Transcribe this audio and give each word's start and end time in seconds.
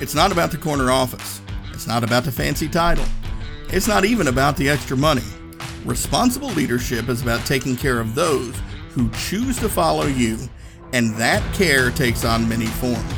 It's 0.00 0.14
not 0.14 0.32
about 0.32 0.50
the 0.50 0.56
corner 0.56 0.90
office. 0.90 1.42
It's 1.74 1.86
not 1.86 2.02
about 2.02 2.24
the 2.24 2.32
fancy 2.32 2.68
title. 2.68 3.04
It's 3.68 3.86
not 3.86 4.06
even 4.06 4.28
about 4.28 4.56
the 4.56 4.66
extra 4.66 4.96
money. 4.96 5.22
Responsible 5.84 6.48
leadership 6.48 7.10
is 7.10 7.20
about 7.20 7.44
taking 7.44 7.76
care 7.76 8.00
of 8.00 8.14
those 8.14 8.58
who 8.92 9.10
choose 9.10 9.58
to 9.58 9.68
follow 9.68 10.06
you, 10.06 10.38
and 10.94 11.14
that 11.16 11.42
care 11.54 11.90
takes 11.90 12.24
on 12.24 12.48
many 12.48 12.64
forms. 12.64 13.14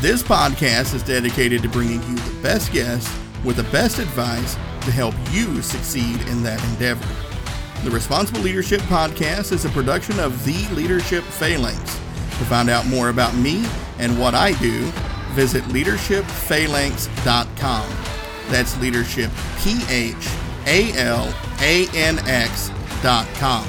This 0.00 0.22
podcast 0.22 0.94
is 0.94 1.02
dedicated 1.02 1.62
to 1.62 1.68
bringing 1.68 2.00
you 2.02 2.14
the 2.14 2.42
best 2.42 2.72
guests 2.72 3.12
with 3.44 3.56
the 3.56 3.64
best 3.64 3.98
advice 3.98 4.54
to 4.82 4.92
help 4.92 5.16
you 5.32 5.60
succeed 5.62 6.20
in 6.28 6.44
that 6.44 6.62
endeavor. 6.70 7.06
The 7.82 7.90
Responsible 7.90 8.40
Leadership 8.40 8.80
Podcast 8.82 9.50
is 9.50 9.64
a 9.64 9.70
production 9.70 10.20
of 10.20 10.44
The 10.44 10.72
Leadership 10.74 11.24
Phalanx. 11.24 11.80
To 11.80 12.44
find 12.44 12.70
out 12.70 12.86
more 12.86 13.08
about 13.08 13.34
me 13.34 13.66
and 13.98 14.16
what 14.18 14.36
I 14.36 14.52
do, 14.60 14.92
visit 15.30 15.64
leadershipphalanx.com. 15.64 17.88
That's 18.50 18.78
leadership, 18.80 19.30
P 19.58 19.80
H 19.88 20.28
A 20.66 20.92
L 20.98 21.32
A 21.60 21.86
N 21.94 22.18
X.com. 22.26 23.66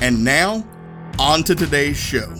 And 0.00 0.24
now, 0.24 0.66
on 1.18 1.42
to 1.44 1.54
today's 1.54 1.96
show. 1.96 2.32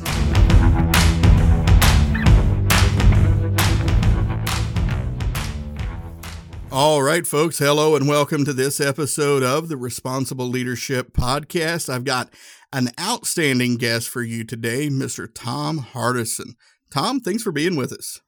All 6.79 7.03
right, 7.03 7.27
folks. 7.27 7.59
Hello 7.59 7.97
and 7.97 8.07
welcome 8.07 8.45
to 8.45 8.53
this 8.53 8.81
episode 8.81 9.43
of 9.43 9.69
the 9.69 9.79
Responsible 9.79 10.47
Leadership 10.47 11.15
Podcast. 11.15 11.89
I've 11.89 12.05
got 12.05 12.29
an 12.71 12.91
outstanding 13.01 13.77
guest 13.77 14.11
for 14.11 14.23
you 14.23 14.45
today, 14.45 14.91
Mr. 14.91 15.27
Tom 15.33 15.87
Hardison. 15.95 16.51
Tom, 16.91 17.21
thanks 17.21 17.43
for 17.43 17.51
being 17.51 17.77
with 17.77 17.95
us. 17.95 18.21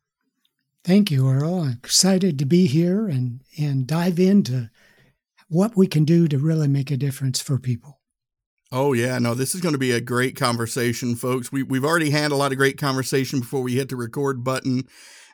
Thank 0.84 1.10
you, 1.10 1.28
Earl. 1.28 1.62
I'm 1.62 1.72
excited 1.72 2.38
to 2.38 2.46
be 2.46 2.66
here 2.66 3.08
and, 3.08 3.40
and 3.58 3.86
dive 3.86 4.18
into 4.18 4.70
what 5.48 5.76
we 5.76 5.86
can 5.86 6.04
do 6.04 6.28
to 6.28 6.38
really 6.38 6.68
make 6.68 6.90
a 6.90 6.96
difference 6.96 7.40
for 7.40 7.58
people. 7.58 8.00
Oh 8.70 8.92
yeah, 8.92 9.18
no, 9.18 9.34
this 9.34 9.54
is 9.54 9.62
going 9.62 9.72
to 9.72 9.78
be 9.78 9.92
a 9.92 10.00
great 10.00 10.36
conversation, 10.36 11.16
folks. 11.16 11.50
We 11.50 11.62
we've 11.62 11.86
already 11.86 12.10
had 12.10 12.32
a 12.32 12.36
lot 12.36 12.52
of 12.52 12.58
great 12.58 12.76
conversation 12.76 13.40
before 13.40 13.62
we 13.62 13.76
hit 13.76 13.88
the 13.88 13.96
record 13.96 14.44
button, 14.44 14.84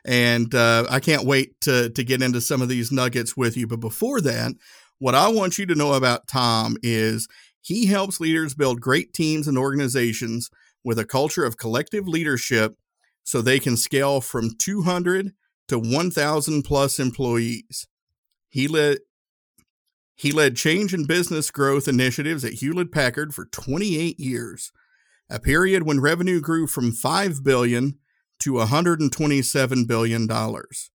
and 0.05 0.55
uh, 0.55 0.85
I 0.89 1.01
can't 1.01 1.25
wait 1.25 1.59
to 1.61 1.89
to 1.89 2.03
get 2.05 2.21
into 2.21 2.39
some 2.39 2.61
of 2.61 2.69
these 2.69 2.93
nuggets 2.93 3.35
with 3.35 3.57
you. 3.57 3.67
But 3.67 3.81
before 3.81 4.21
that, 4.21 4.53
what 4.99 5.15
I 5.15 5.27
want 5.27 5.57
you 5.57 5.65
to 5.65 5.75
know 5.75 5.93
about 5.93 6.29
Tom 6.29 6.77
is 6.81 7.27
he 7.61 7.87
helps 7.87 8.21
leaders 8.21 8.55
build 8.55 8.79
great 8.79 9.11
teams 9.11 9.49
and 9.49 9.57
organizations 9.57 10.49
with 10.85 10.97
a 10.97 11.05
culture 11.05 11.43
of 11.43 11.57
collective 11.57 12.07
leadership, 12.07 12.75
so 13.25 13.41
they 13.41 13.59
can 13.59 13.75
scale 13.75 14.21
from 14.21 14.51
200 14.57 15.33
to 15.67 15.79
1,000 15.79 16.63
plus 16.63 16.99
employees. 16.99 17.87
He 18.47 18.69
led 18.69 18.99
he 20.17 20.31
led 20.31 20.55
change 20.55 20.93
and 20.93 21.05
business 21.05 21.51
growth 21.51 21.89
initiatives 21.89 22.45
at 22.45 22.53
Hewlett 22.53 22.89
Packard 22.89 23.35
for 23.35 23.47
28 23.47 24.17
years, 24.17 24.71
a 25.29 25.41
period 25.41 25.83
when 25.83 25.99
revenue 25.99 26.39
grew 26.39 26.67
from 26.67 26.93
5 26.93 27.43
billion 27.43 27.99
to 28.39 28.53
127 28.53 29.85
billion 29.85 30.25
dollars. 30.25 30.89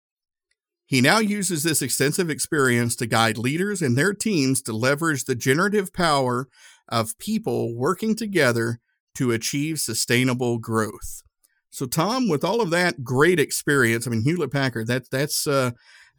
He 0.87 1.01
now 1.01 1.19
uses 1.19 1.63
this 1.63 1.83
extensive 1.83 2.31
experience 2.31 2.97
to 2.97 3.07
guide 3.07 3.37
leaders 3.37 3.83
and 3.83 3.97
their 3.97 4.15
teams 4.15 4.63
to 4.63 4.73
leverage 4.73 5.25
the 5.25 5.35
generative 5.35 5.93
power 5.93 6.49
of 6.89 7.19
people 7.19 7.77
working 7.77 8.17
together 8.17 8.81
to 9.17 9.31
achieve 9.33 9.81
sustainable 9.81 10.59
growth. 10.59 11.23
So, 11.71 11.87
Tom, 11.87 12.29
with 12.29 12.45
all 12.45 12.61
of 12.61 12.71
that 12.71 13.05
great 13.05 13.39
experience, 13.39 14.07
I 14.07 14.11
mean, 14.11 14.23
Hewlett 14.23 14.53
Packard, 14.53 14.89
that, 14.89 15.09
that's 15.11 15.47
uh, 15.47 15.71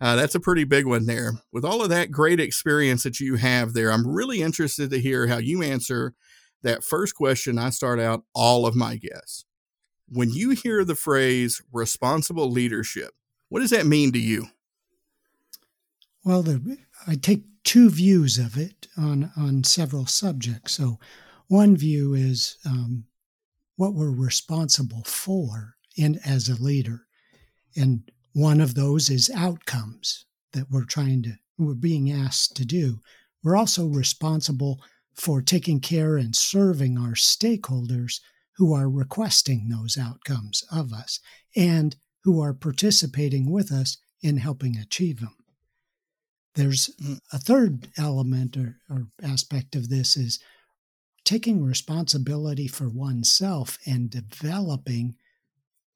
uh, 0.01 0.15
that's 0.15 0.33
a 0.33 0.39
pretty 0.39 0.63
big 0.63 0.87
one 0.87 1.05
there. 1.05 1.33
With 1.53 1.63
all 1.63 1.83
of 1.83 1.89
that 1.89 2.09
great 2.09 2.39
experience 2.39 3.03
that 3.03 3.19
you 3.19 3.35
have 3.35 3.73
there, 3.73 3.91
I'm 3.91 4.07
really 4.07 4.41
interested 4.41 4.89
to 4.89 4.99
hear 4.99 5.27
how 5.27 5.37
you 5.37 5.61
answer 5.61 6.15
that 6.63 6.83
first 6.83 7.15
question 7.15 7.59
I 7.59 7.69
start 7.69 7.99
out 7.99 8.23
all 8.33 8.65
of 8.65 8.75
my 8.75 8.95
guests. 8.95 9.45
When 10.09 10.31
you 10.31 10.49
hear 10.51 10.83
the 10.83 10.95
phrase 10.95 11.61
responsible 11.71 12.49
leadership, 12.49 13.11
what 13.49 13.59
does 13.59 13.69
that 13.69 13.85
mean 13.85 14.11
to 14.13 14.19
you? 14.19 14.47
Well, 16.25 16.41
the, 16.41 16.77
I 17.07 17.15
take 17.15 17.43
two 17.63 17.89
views 17.89 18.39
of 18.39 18.57
it 18.57 18.87
on, 18.97 19.31
on 19.37 19.63
several 19.63 20.07
subjects. 20.07 20.73
So, 20.73 20.99
one 21.47 21.75
view 21.75 22.13
is 22.13 22.57
um, 22.65 23.05
what 23.81 23.95
we're 23.95 24.11
responsible 24.11 25.01
for 25.05 25.73
in 25.97 26.19
as 26.23 26.47
a 26.47 26.61
leader. 26.61 27.07
And 27.75 28.11
one 28.33 28.61
of 28.61 28.75
those 28.75 29.09
is 29.09 29.31
outcomes 29.35 30.23
that 30.53 30.69
we're 30.69 30.85
trying 30.85 31.23
to, 31.23 31.31
we're 31.57 31.73
being 31.73 32.11
asked 32.11 32.55
to 32.57 32.65
do. 32.65 32.99
We're 33.43 33.55
also 33.55 33.87
responsible 33.87 34.79
for 35.15 35.41
taking 35.41 35.79
care 35.79 36.15
and 36.15 36.35
serving 36.35 36.99
our 36.99 37.13
stakeholders 37.13 38.19
who 38.57 38.71
are 38.71 38.87
requesting 38.87 39.69
those 39.69 39.97
outcomes 39.97 40.63
of 40.71 40.93
us 40.93 41.19
and 41.55 41.95
who 42.23 42.39
are 42.39 42.53
participating 42.53 43.51
with 43.51 43.71
us 43.71 43.97
in 44.21 44.37
helping 44.37 44.77
achieve 44.77 45.21
them. 45.21 45.35
There's 46.53 46.91
mm. 47.01 47.17
a 47.33 47.39
third 47.39 47.87
element 47.97 48.57
or, 48.57 48.77
or 48.91 49.07
aspect 49.23 49.75
of 49.75 49.89
this 49.89 50.15
is 50.15 50.39
taking 51.31 51.63
responsibility 51.63 52.67
for 52.67 52.89
oneself 52.89 53.77
and 53.85 54.09
developing 54.09 55.15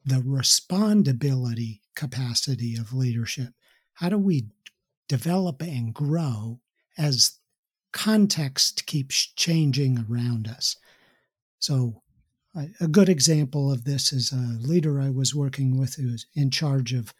the 0.05 0.21
respondability 0.21 1.81
capacity 1.93 2.77
of 2.77 2.93
leadership? 2.93 3.49
How 3.95 4.07
do 4.07 4.17
we 4.17 4.45
develop 5.09 5.61
and 5.61 5.93
grow 5.93 6.61
as 6.97 7.37
context 7.91 8.85
keeps 8.85 9.27
changing 9.35 10.05
around 10.09 10.47
us? 10.47 10.77
So, 11.59 12.01
a 12.79 12.87
good 12.87 13.09
example 13.09 13.69
of 13.69 13.83
this 13.83 14.13
is 14.13 14.31
a 14.31 14.57
leader 14.65 15.01
I 15.01 15.09
was 15.09 15.35
working 15.35 15.77
with 15.77 15.95
who 15.95 16.13
was 16.13 16.25
in 16.33 16.49
charge 16.49 16.93
of 16.93 17.13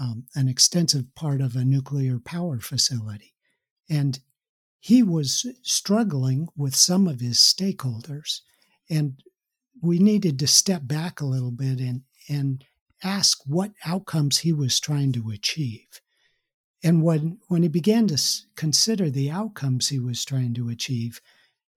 um, 0.00 0.24
an 0.34 0.48
extensive 0.48 1.14
part 1.14 1.40
of 1.40 1.54
a 1.54 1.64
nuclear 1.64 2.18
power 2.18 2.58
facility. 2.58 3.32
And 3.88 4.18
he 4.80 5.02
was 5.02 5.46
struggling 5.62 6.48
with 6.56 6.74
some 6.74 7.06
of 7.06 7.20
his 7.20 7.36
stakeholders. 7.38 8.40
And 8.88 9.22
we 9.82 9.98
needed 9.98 10.38
to 10.38 10.46
step 10.46 10.82
back 10.84 11.20
a 11.20 11.26
little 11.26 11.50
bit 11.50 11.78
and, 11.78 12.02
and 12.28 12.64
ask 13.04 13.42
what 13.46 13.72
outcomes 13.84 14.38
he 14.38 14.52
was 14.52 14.80
trying 14.80 15.12
to 15.12 15.30
achieve. 15.30 16.00
And 16.82 17.02
when, 17.02 17.38
when 17.48 17.62
he 17.62 17.68
began 17.68 18.06
to 18.08 18.20
consider 18.56 19.10
the 19.10 19.30
outcomes 19.30 19.88
he 19.88 19.98
was 19.98 20.24
trying 20.24 20.54
to 20.54 20.70
achieve, 20.70 21.20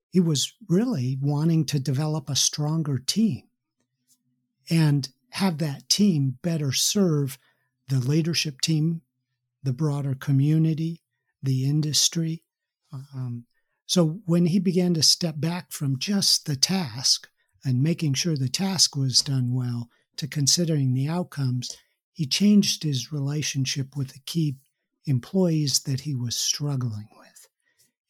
he 0.10 0.22
was 0.22 0.54
really 0.70 1.18
wanting 1.22 1.66
to 1.66 1.80
develop 1.80 2.30
a 2.30 2.36
stronger 2.36 3.00
team 3.00 3.44
and 4.70 5.10
have 5.32 5.58
that 5.58 5.90
team 5.90 6.38
better 6.42 6.72
serve 6.72 7.38
the 7.90 8.00
leadership 8.00 8.62
team, 8.62 9.02
the 9.62 9.74
broader 9.74 10.16
community, 10.16 11.02
the 11.42 11.66
industry. 11.66 12.43
Um, 12.94 13.46
So 13.86 14.22
when 14.26 14.46
he 14.46 14.60
began 14.60 14.94
to 14.94 15.04
step 15.04 15.36
back 15.38 15.72
from 15.72 16.00
just 16.00 16.46
the 16.46 16.56
task 16.56 17.28
and 17.66 17.84
making 17.84 18.14
sure 18.14 18.36
the 18.36 18.50
task 18.50 18.96
was 18.96 19.22
done 19.22 19.54
well 19.54 19.90
to 20.18 20.28
considering 20.28 20.94
the 20.94 21.08
outcomes, 21.08 21.76
he 22.14 22.26
changed 22.26 22.84
his 22.84 23.12
relationship 23.12 23.96
with 23.96 24.14
the 24.14 24.20
key 24.26 24.56
employees 25.06 25.82
that 25.82 26.02
he 26.02 26.16
was 26.16 26.36
struggling 26.36 27.10
with. 27.20 27.48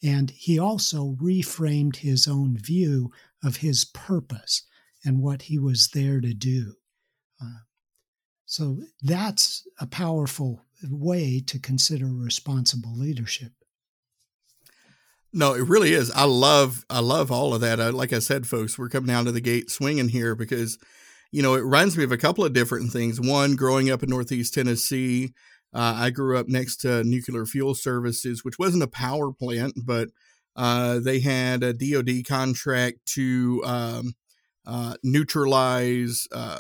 And 0.04 0.32
he 0.32 0.60
also 0.60 1.16
reframed 1.22 1.98
his 1.98 2.28
own 2.28 2.58
view 2.58 3.12
of 3.44 3.58
his 3.58 3.86
purpose 3.86 4.64
and 5.04 5.22
what 5.22 5.44
he 5.44 5.58
was 5.58 5.90
there 5.90 6.22
to 6.22 6.34
do. 6.34 6.76
Uh, 7.42 7.64
so 8.46 8.84
that's 9.02 9.68
a 9.80 9.88
powerful 9.88 10.62
way 10.90 11.42
to 11.48 11.58
consider 11.60 12.08
responsible 12.08 12.96
leadership. 12.96 13.54
No, 15.36 15.56
it 15.56 15.68
really 15.68 15.94
is. 15.94 16.12
I 16.12 16.26
love, 16.26 16.86
I 16.92 17.00
love 17.00 17.32
all 17.32 17.56
of 17.56 17.62
that. 17.62 17.82
I, 17.82 17.90
like 17.90 18.14
I 18.14 18.20
said, 18.20 18.46
folks, 18.46 18.78
we're 18.78 18.90
coming 18.90 19.14
out 19.14 19.26
of 19.26 19.34
the 19.34 19.42
gate 19.42 19.72
swinging 19.72 20.10
here 20.10 20.36
because, 20.36 20.78
you 21.32 21.42
know, 21.42 21.56
it 21.56 21.64
reminds 21.64 21.98
me 21.98 22.04
of 22.04 22.12
a 22.12 22.18
couple 22.18 22.46
of 22.46 22.54
different 22.54 22.92
things. 22.92 23.20
One, 23.20 23.56
growing 23.56 23.90
up 23.90 24.04
in 24.04 24.10
Northeast 24.10 24.54
Tennessee, 24.54 25.34
uh, 25.74 25.96
I 25.98 26.12
grew 26.12 26.38
up 26.38 26.48
next 26.48 26.78
to 26.82 27.04
Nuclear 27.04 27.48
Fuel 27.48 27.74
Services, 27.74 28.44
which 28.46 28.60
wasn't 28.60 28.84
a 28.84 28.88
power 28.88 29.32
plant, 29.32 29.74
but 29.84 30.10
uh, 30.56 31.00
they 31.00 31.20
had 31.20 31.64
a 31.64 31.74
DoD 31.74 32.28
contract 32.28 33.04
to 33.08 33.64
um, 33.66 34.14
uh, 34.68 34.96
neutralize 35.04 36.28
uh, 36.32 36.60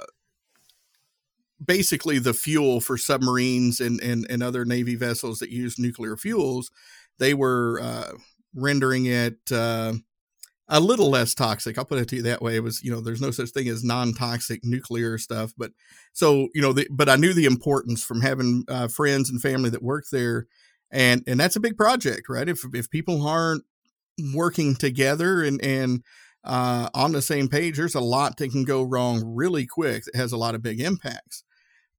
basically 1.63 2.17
the 2.17 2.33
fuel 2.33 2.81
for 2.81 2.97
submarines 2.97 3.79
and, 3.79 4.01
and, 4.01 4.25
and 4.31 4.41
other 4.41 4.65
Navy 4.65 4.95
vessels 4.95 5.37
that 5.39 5.51
use 5.51 5.77
nuclear 5.77 6.17
fuels. 6.17 6.71
They 7.19 7.35
were 7.35 7.79
uh, 7.83 8.13
rendering 8.55 9.05
it 9.05 9.37
uh, 9.51 9.93
a 10.67 10.79
little 10.79 11.09
less 11.09 11.33
toxic. 11.33 11.77
I'll 11.77 11.85
put 11.85 11.99
it 11.99 12.07
to 12.09 12.15
you 12.15 12.21
that 12.23 12.41
way. 12.41 12.55
It 12.55 12.63
was, 12.63 12.83
you 12.83 12.91
know, 12.91 13.01
there's 13.01 13.21
no 13.21 13.31
such 13.31 13.49
thing 13.49 13.67
as 13.67 13.83
non-toxic 13.83 14.63
nuclear 14.63 15.17
stuff, 15.17 15.53
but 15.57 15.71
so 16.13 16.47
you 16.53 16.61
know, 16.61 16.73
the, 16.73 16.87
but 16.89 17.09
I 17.09 17.15
knew 17.15 17.33
the 17.33 17.45
importance 17.45 18.03
from 18.03 18.21
having 18.21 18.63
uh, 18.67 18.87
friends 18.87 19.29
and 19.29 19.41
family 19.41 19.69
that 19.69 19.83
worked 19.83 20.11
there, 20.11 20.47
and 20.91 21.23
and 21.27 21.39
that's 21.39 21.55
a 21.55 21.61
big 21.61 21.77
project, 21.77 22.29
right? 22.29 22.47
If 22.47 22.63
if 22.73 22.89
people 22.89 23.27
aren't 23.27 23.63
working 24.33 24.75
together 24.75 25.43
and 25.43 25.63
and 25.63 26.03
uh, 26.43 26.89
on 26.93 27.11
the 27.11 27.21
same 27.21 27.47
page, 27.47 27.77
there's 27.77 27.95
a 27.95 28.01
lot 28.01 28.37
that 28.37 28.51
can 28.51 28.65
go 28.65 28.83
wrong 28.83 29.23
really 29.25 29.65
quick 29.65 30.03
that 30.05 30.15
has 30.15 30.31
a 30.31 30.37
lot 30.37 30.55
of 30.55 30.61
big 30.61 30.79
impacts. 30.81 31.43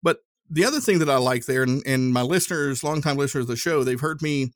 But 0.02 0.18
the 0.50 0.64
other 0.64 0.80
thing 0.80 0.98
that 0.98 1.08
I 1.08 1.16
like 1.16 1.46
there, 1.46 1.62
and, 1.62 1.82
and 1.86 2.12
my 2.12 2.22
listeners, 2.22 2.84
longtime 2.84 3.16
listeners 3.16 3.44
of 3.44 3.48
the 3.48 3.56
show, 3.56 3.82
they've 3.82 4.00
heard 4.00 4.20
me 4.20 4.52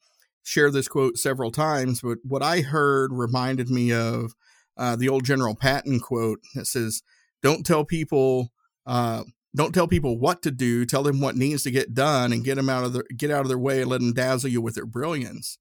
share 0.49 0.71
this 0.71 0.89
quote 0.89 1.19
several 1.19 1.51
times, 1.51 2.01
but 2.01 2.19
what 2.23 2.43
I 2.43 2.63
heard 2.63 3.13
reminded 3.13 3.69
me 3.69 3.93
of 3.93 4.35
uh, 4.77 4.97
the 4.97 5.09
old 5.09 5.25
General 5.25 5.55
Patton 5.55 6.01
quote 6.01 6.41
that 6.55 6.67
says, 6.67 7.03
"Don't 7.43 7.65
tell 7.65 7.85
people." 7.85 8.53
Uh, 8.87 9.25
don't 9.57 9.75
tell 9.75 9.89
people 9.89 10.19
what 10.19 10.43
to 10.43 10.51
do. 10.51 10.85
Tell 10.85 11.03
them 11.03 11.21
what 11.21 11.37
needs 11.37 11.63
to 11.65 11.71
get 11.71 11.95
done, 11.95 12.33
and 12.33 12.45
get 12.45 12.55
them 12.55 12.69
out 12.69 12.85
of 12.85 12.93
their 12.93 13.05
get 13.17 13.31
out 13.31 13.43
of 13.43 13.49
their 13.49 13.59
way, 13.59 13.83
and 13.83 13.91
let 13.91 14.01
them 14.01 14.13
dazzle 14.13 14.51
you 14.51 14.63
with 14.63 14.75
their 14.75 14.87
brilliance. 14.87 15.59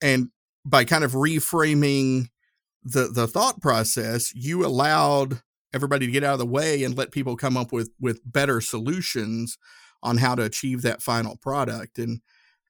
And 0.00 0.28
by 0.64 0.84
kind 0.84 1.04
of 1.04 1.12
reframing 1.12 2.28
the 2.82 3.08
the 3.08 3.26
thought 3.26 3.60
process, 3.60 4.34
you 4.34 4.64
allowed 4.64 5.42
everybody 5.72 6.06
to 6.06 6.12
get 6.12 6.24
out 6.24 6.34
of 6.34 6.38
the 6.38 6.46
way 6.46 6.84
and 6.84 6.96
let 6.96 7.10
people 7.10 7.36
come 7.36 7.56
up 7.56 7.72
with 7.72 7.90
with 8.00 8.20
better 8.24 8.60
solutions 8.60 9.58
on 10.02 10.18
how 10.18 10.34
to 10.34 10.42
achieve 10.42 10.82
that 10.82 11.02
final 11.02 11.36
product. 11.36 11.98
And 11.98 12.20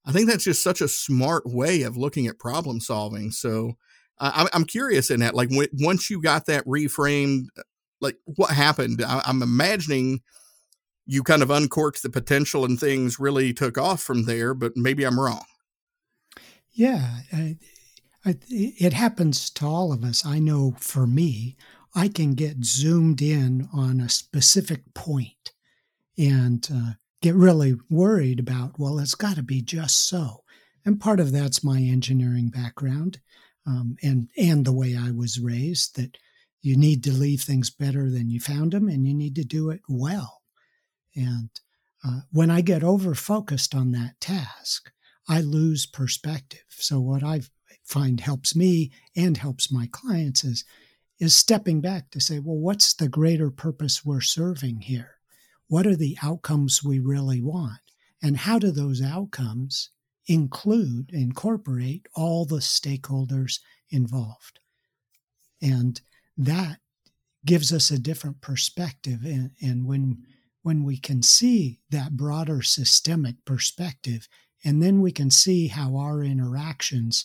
I 0.06 0.12
think 0.12 0.28
that's 0.28 0.44
just 0.44 0.62
such 0.62 0.80
a 0.80 0.88
smart 0.88 1.44
way 1.46 1.82
of 1.82 1.96
looking 1.96 2.28
at 2.28 2.38
problem 2.38 2.80
solving. 2.80 3.32
So 3.32 3.72
uh, 4.18 4.46
I'm 4.52 4.64
curious 4.64 5.10
in 5.10 5.20
that, 5.20 5.34
like 5.34 5.50
once 5.50 6.08
you 6.08 6.22
got 6.22 6.46
that 6.46 6.64
reframed, 6.64 7.46
uh, 7.58 7.62
like 8.00 8.16
what 8.24 8.50
happened? 8.50 9.02
I, 9.02 9.20
I'm 9.26 9.42
imagining 9.42 10.20
you 11.06 11.22
kind 11.22 11.42
of 11.42 11.50
uncorked 11.50 12.02
the 12.02 12.10
potential 12.10 12.64
and 12.64 12.78
things 12.78 13.18
really 13.18 13.52
took 13.52 13.78
off 13.78 14.02
from 14.02 14.24
there, 14.24 14.54
but 14.54 14.76
maybe 14.76 15.04
I'm 15.04 15.20
wrong. 15.20 15.44
Yeah, 16.72 17.20
I, 17.32 17.58
I, 18.24 18.36
it 18.48 18.92
happens 18.92 19.50
to 19.50 19.66
all 19.66 19.92
of 19.92 20.04
us. 20.04 20.26
I 20.26 20.38
know 20.38 20.74
for 20.78 21.06
me, 21.06 21.56
I 21.94 22.08
can 22.08 22.34
get 22.34 22.64
zoomed 22.64 23.22
in 23.22 23.68
on 23.72 24.00
a 24.00 24.08
specific 24.08 24.92
point 24.94 25.52
and 26.18 26.68
uh, 26.72 26.92
get 27.22 27.34
really 27.34 27.74
worried 27.90 28.40
about, 28.40 28.78
well, 28.78 28.98
it's 28.98 29.14
got 29.14 29.36
to 29.36 29.42
be 29.42 29.62
just 29.62 30.08
so. 30.08 30.42
And 30.84 31.00
part 31.00 31.20
of 31.20 31.32
that's 31.32 31.64
my 31.64 31.78
engineering 31.78 32.48
background 32.48 33.20
um, 33.66 33.96
and, 34.02 34.28
and 34.38 34.64
the 34.64 34.72
way 34.72 34.96
I 34.96 35.10
was 35.10 35.40
raised 35.40 35.96
that 35.96 36.16
you 36.62 36.76
need 36.76 37.02
to 37.04 37.12
leave 37.12 37.42
things 37.42 37.70
better 37.70 38.10
than 38.10 38.30
you 38.30 38.40
found 38.40 38.72
them 38.72 38.88
and 38.88 39.06
you 39.06 39.14
need 39.14 39.34
to 39.36 39.44
do 39.44 39.70
it 39.70 39.80
well. 39.88 40.42
And 41.14 41.50
uh, 42.06 42.20
when 42.30 42.50
I 42.50 42.60
get 42.60 42.84
over 42.84 43.14
focused 43.14 43.74
on 43.74 43.92
that 43.92 44.20
task, 44.20 44.90
I 45.28 45.40
lose 45.40 45.86
perspective. 45.86 46.64
So, 46.68 47.00
what 47.00 47.24
I 47.24 47.40
find 47.84 48.20
helps 48.20 48.54
me 48.54 48.92
and 49.16 49.36
helps 49.36 49.72
my 49.72 49.88
clients 49.90 50.44
is, 50.44 50.64
is 51.18 51.34
stepping 51.34 51.80
back 51.80 52.10
to 52.10 52.20
say, 52.20 52.38
well, 52.38 52.58
what's 52.58 52.94
the 52.94 53.08
greater 53.08 53.50
purpose 53.50 54.04
we're 54.04 54.20
serving 54.20 54.82
here? 54.82 55.15
What 55.68 55.86
are 55.86 55.96
the 55.96 56.16
outcomes 56.22 56.82
we 56.82 56.98
really 56.98 57.40
want? 57.40 57.80
And 58.22 58.36
how 58.36 58.58
do 58.58 58.70
those 58.70 59.02
outcomes 59.02 59.90
include, 60.26 61.10
incorporate 61.12 62.06
all 62.14 62.44
the 62.44 62.56
stakeholders 62.56 63.60
involved? 63.90 64.60
And 65.60 66.00
that 66.36 66.78
gives 67.44 67.72
us 67.72 67.90
a 67.90 67.98
different 67.98 68.40
perspective. 68.40 69.20
And, 69.24 69.50
and 69.60 69.86
when, 69.86 70.24
when 70.62 70.84
we 70.84 70.98
can 70.98 71.22
see 71.22 71.80
that 71.90 72.16
broader 72.16 72.62
systemic 72.62 73.44
perspective, 73.44 74.28
and 74.64 74.82
then 74.82 75.00
we 75.00 75.12
can 75.12 75.30
see 75.30 75.68
how 75.68 75.96
our 75.96 76.22
interactions 76.22 77.24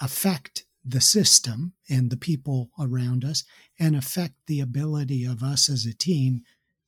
affect 0.00 0.64
the 0.84 1.00
system 1.00 1.72
and 1.88 2.10
the 2.10 2.16
people 2.16 2.70
around 2.78 3.24
us 3.24 3.44
and 3.78 3.94
affect 3.94 4.34
the 4.46 4.60
ability 4.60 5.24
of 5.24 5.42
us 5.42 5.68
as 5.68 5.86
a 5.86 5.94
team 5.94 6.42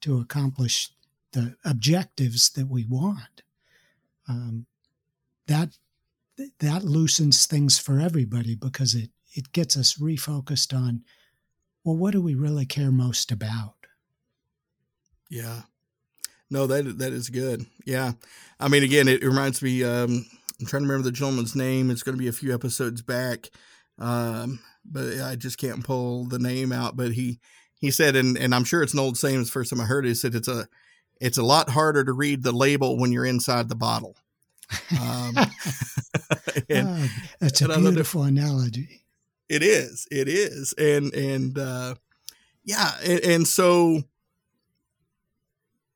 to 0.05 0.21
accomplish 0.21 0.91
the 1.33 1.57
objectives 1.65 2.51
that 2.51 2.69
we 2.69 2.85
want. 2.85 3.43
Um, 4.29 4.67
that 5.47 5.79
that 6.59 6.85
loosens 6.85 7.47
things 7.47 7.79
for 7.79 8.01
everybody 8.01 8.55
because 8.55 8.95
it 8.95 9.11
it 9.35 9.53
gets 9.53 9.77
us 9.77 9.95
refocused 9.95 10.77
on 10.77 11.03
well 11.85 11.97
what 11.97 12.13
do 12.13 12.21
we 12.21 12.35
really 12.35 12.67
care 12.67 12.93
most 12.93 13.33
about? 13.33 13.75
Yeah. 15.31 15.63
No 16.51 16.67
that 16.67 16.99
that 16.99 17.13
is 17.15 17.31
good. 17.31 17.65
Yeah. 17.87 18.13
I 18.61 18.69
mean 18.69 18.83
again 18.83 19.09
it 19.09 19.25
reminds 19.25 19.63
me 19.63 19.85
um, 19.85 20.27
i'm 20.61 20.67
trying 20.67 20.83
to 20.83 20.89
remember 20.89 21.05
the 21.05 21.13
gentleman's 21.13 21.57
name. 21.57 21.91
It's 21.91 22.03
going 22.03 22.17
to 22.17 22.23
be 22.23 22.29
a 22.29 22.33
few 22.33 22.53
episodes 22.53 23.01
back. 23.01 23.49
Um, 23.99 24.61
but 24.85 25.19
i 25.21 25.35
just 25.35 25.57
can't 25.57 25.83
pull 25.83 26.25
the 26.25 26.39
name 26.39 26.71
out 26.73 26.95
but 26.95 27.13
he 27.13 27.39
he 27.85 27.91
said, 27.91 28.17
and, 28.17 28.37
and 28.37 28.55
I'm 28.55 28.65
sure 28.65 28.83
it's 28.83 28.93
an 28.93 28.99
old 28.99 29.17
saying. 29.17 29.41
It's 29.41 29.49
the 29.49 29.53
first 29.53 29.71
time 29.71 29.81
I 29.81 29.85
heard 29.85 30.05
it. 30.05 30.09
He 30.09 30.15
said 30.15 30.35
it's 30.35 30.49
a 30.49 30.69
it's 31.21 31.39
a 31.39 31.43
lot 31.43 31.71
harder 31.71 32.05
to 32.05 32.13
read 32.13 32.43
the 32.43 32.53
label 32.53 32.99
when 32.99 33.13
you're 33.13 33.25
inside 33.25 33.69
the 33.69 33.77
bottle. 33.77 34.17
Um, 35.01 35.37
and, 36.69 36.89
oh, 36.89 37.09
that's 37.41 37.61
a 37.61 37.69
beautiful 37.69 38.25
analogy. 38.25 39.03
It 39.49 39.63
is. 39.63 40.07
It 40.11 40.29
is. 40.29 40.75
And 40.79 41.13
and 41.15 41.59
uh, 41.59 41.95
yeah, 42.65 42.93
and, 43.05 43.21
and 43.21 43.49
so 43.49 44.03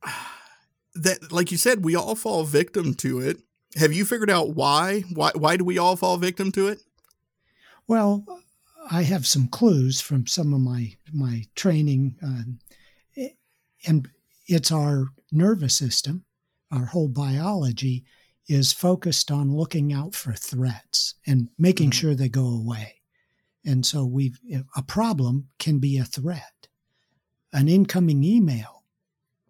that, 0.95 1.33
like 1.33 1.50
you 1.50 1.57
said, 1.57 1.85
we 1.85 1.97
all 1.97 2.14
fall 2.14 2.45
victim 2.45 2.95
to 2.95 3.21
it. 3.21 3.38
Have 3.76 3.92
you 3.92 4.04
figured 4.04 4.30
out 4.30 4.50
why? 4.54 5.00
Why 5.12 5.30
why 5.35 5.57
do 5.57 5.64
we 5.64 5.78
all 5.78 5.97
fall 5.97 6.16
victim 6.16 6.52
to 6.52 6.68
it? 6.68 6.80
Well, 7.87 8.25
I 8.90 9.02
have 9.02 9.26
some 9.26 9.49
clues 9.49 10.00
from 10.00 10.26
some 10.26 10.54
of 10.54 10.61
my 10.61 10.97
my 11.12 11.45
training, 11.54 12.16
uh, 12.23 13.25
and 13.87 14.09
it's 14.47 14.73
our 14.73 15.09
nervous 15.30 15.75
system, 15.75 16.25
our 16.71 16.87
whole 16.87 17.09
biology 17.09 18.04
is 18.49 18.73
focused 18.73 19.30
on 19.30 19.54
looking 19.54 19.92
out 19.92 20.14
for 20.14 20.33
threats 20.33 21.14
and 21.26 21.49
making 21.59 21.90
mm-hmm. 21.90 21.99
sure 21.99 22.14
they 22.14 22.30
go 22.30 22.47
away. 22.47 22.95
And 23.64 23.85
so 23.85 24.04
we 24.04 24.35
a 24.75 24.83
problem 24.83 25.49
can 25.59 25.78
be 25.78 25.99
a 25.99 26.04
threat. 26.04 26.68
An 27.52 27.68
incoming 27.68 28.25
email 28.25 28.85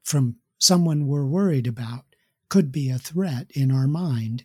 from 0.02 0.36
someone 0.58 1.06
we're 1.06 1.26
worried 1.26 1.66
about 1.66 2.04
could 2.48 2.72
be 2.72 2.90
a 2.90 2.98
threat 2.98 3.50
in 3.50 3.70
our 3.70 3.86
mind 3.86 4.44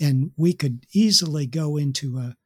and 0.00 0.32
we 0.36 0.52
could 0.52 0.86
easily 0.92 1.46
go 1.46 1.76
into 1.76 2.18
a 2.18 2.36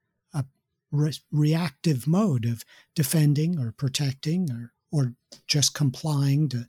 re- 0.90 1.12
reactive 1.30 2.07
mode 2.07 2.45
of 2.45 2.64
defending 2.95 3.59
or 3.59 3.73
protecting 3.73 4.50
or 4.50 4.73
or 4.90 5.14
just 5.47 5.75
complying 5.75 6.49
to 6.49 6.66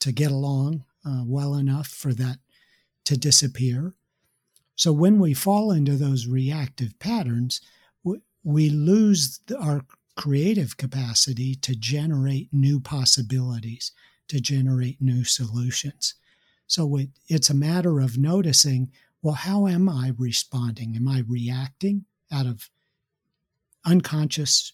to 0.00 0.12
get 0.12 0.30
along 0.30 0.84
uh, 1.06 1.22
well 1.24 1.54
enough 1.54 1.88
for 1.88 2.12
that 2.14 2.38
to 3.04 3.16
disappear. 3.16 3.94
So 4.76 4.92
when 4.92 5.18
we 5.18 5.34
fall 5.34 5.72
into 5.72 5.96
those 5.96 6.26
reactive 6.26 6.98
patterns, 6.98 7.60
we, 8.02 8.20
we 8.42 8.70
lose 8.70 9.40
our 9.58 9.82
creative 10.16 10.76
capacity 10.76 11.54
to 11.56 11.74
generate 11.74 12.48
new 12.52 12.80
possibilities, 12.80 13.92
to 14.28 14.40
generate 14.40 15.00
new 15.00 15.24
solutions. 15.24 16.14
So 16.66 16.96
it, 16.96 17.08
it's 17.28 17.50
a 17.50 17.54
matter 17.54 18.00
of 18.00 18.18
noticing 18.18 18.90
well, 19.22 19.34
how 19.34 19.66
am 19.66 19.86
I 19.86 20.12
responding? 20.16 20.96
Am 20.96 21.06
I 21.06 21.24
reacting 21.28 22.06
out 22.32 22.46
of 22.46 22.70
unconscious 23.84 24.72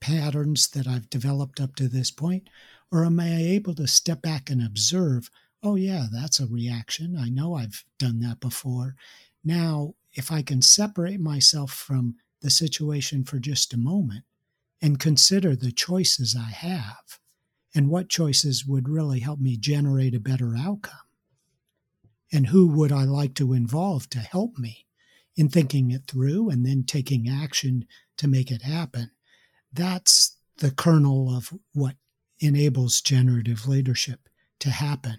patterns 0.00 0.68
that 0.68 0.86
I've 0.86 1.10
developed 1.10 1.60
up 1.60 1.76
to 1.76 1.88
this 1.88 2.10
point? 2.10 2.48
Or 2.90 3.04
am 3.04 3.20
I 3.20 3.36
able 3.36 3.74
to 3.76 3.86
step 3.86 4.22
back 4.22 4.50
and 4.50 4.64
observe, 4.64 5.30
oh, 5.62 5.76
yeah, 5.76 6.06
that's 6.12 6.40
a 6.40 6.46
reaction. 6.46 7.16
I 7.16 7.28
know 7.28 7.54
I've 7.54 7.84
done 7.98 8.20
that 8.20 8.40
before. 8.40 8.96
Now, 9.44 9.94
if 10.12 10.32
I 10.32 10.42
can 10.42 10.62
separate 10.62 11.20
myself 11.20 11.70
from 11.70 12.16
the 12.40 12.50
situation 12.50 13.24
for 13.24 13.38
just 13.38 13.72
a 13.72 13.78
moment 13.78 14.24
and 14.82 14.98
consider 14.98 15.54
the 15.54 15.72
choices 15.72 16.34
I 16.34 16.50
have 16.50 17.18
and 17.74 17.88
what 17.88 18.08
choices 18.08 18.66
would 18.66 18.88
really 18.88 19.20
help 19.20 19.38
me 19.38 19.56
generate 19.56 20.14
a 20.14 20.20
better 20.20 20.56
outcome, 20.56 20.98
and 22.32 22.48
who 22.48 22.66
would 22.66 22.90
I 22.90 23.04
like 23.04 23.34
to 23.34 23.52
involve 23.52 24.10
to 24.10 24.18
help 24.18 24.58
me 24.58 24.86
in 25.40 25.48
thinking 25.48 25.90
it 25.90 26.02
through 26.06 26.50
and 26.50 26.66
then 26.66 26.84
taking 26.84 27.26
action 27.26 27.86
to 28.18 28.28
make 28.28 28.50
it 28.50 28.60
happen. 28.60 29.10
That's 29.72 30.36
the 30.58 30.70
kernel 30.70 31.34
of 31.34 31.50
what 31.72 31.94
enables 32.40 33.00
generative 33.00 33.66
leadership 33.66 34.28
to 34.58 34.68
happen. 34.68 35.16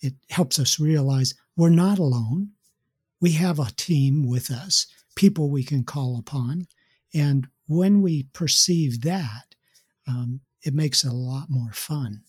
It 0.00 0.14
helps 0.28 0.58
us 0.58 0.80
realize 0.80 1.34
we're 1.56 1.68
not 1.68 2.00
alone. 2.00 2.50
We 3.20 3.30
have 3.32 3.60
a 3.60 3.70
team 3.76 4.28
with 4.28 4.50
us, 4.50 4.88
people 5.14 5.48
we 5.48 5.62
can 5.62 5.84
call 5.84 6.18
upon. 6.18 6.66
And 7.14 7.46
when 7.68 8.02
we 8.02 8.24
perceive 8.32 9.02
that, 9.02 9.54
um, 10.08 10.40
it 10.64 10.74
makes 10.74 11.04
it 11.04 11.12
a 11.12 11.14
lot 11.14 11.46
more 11.48 11.72
fun. 11.72 12.22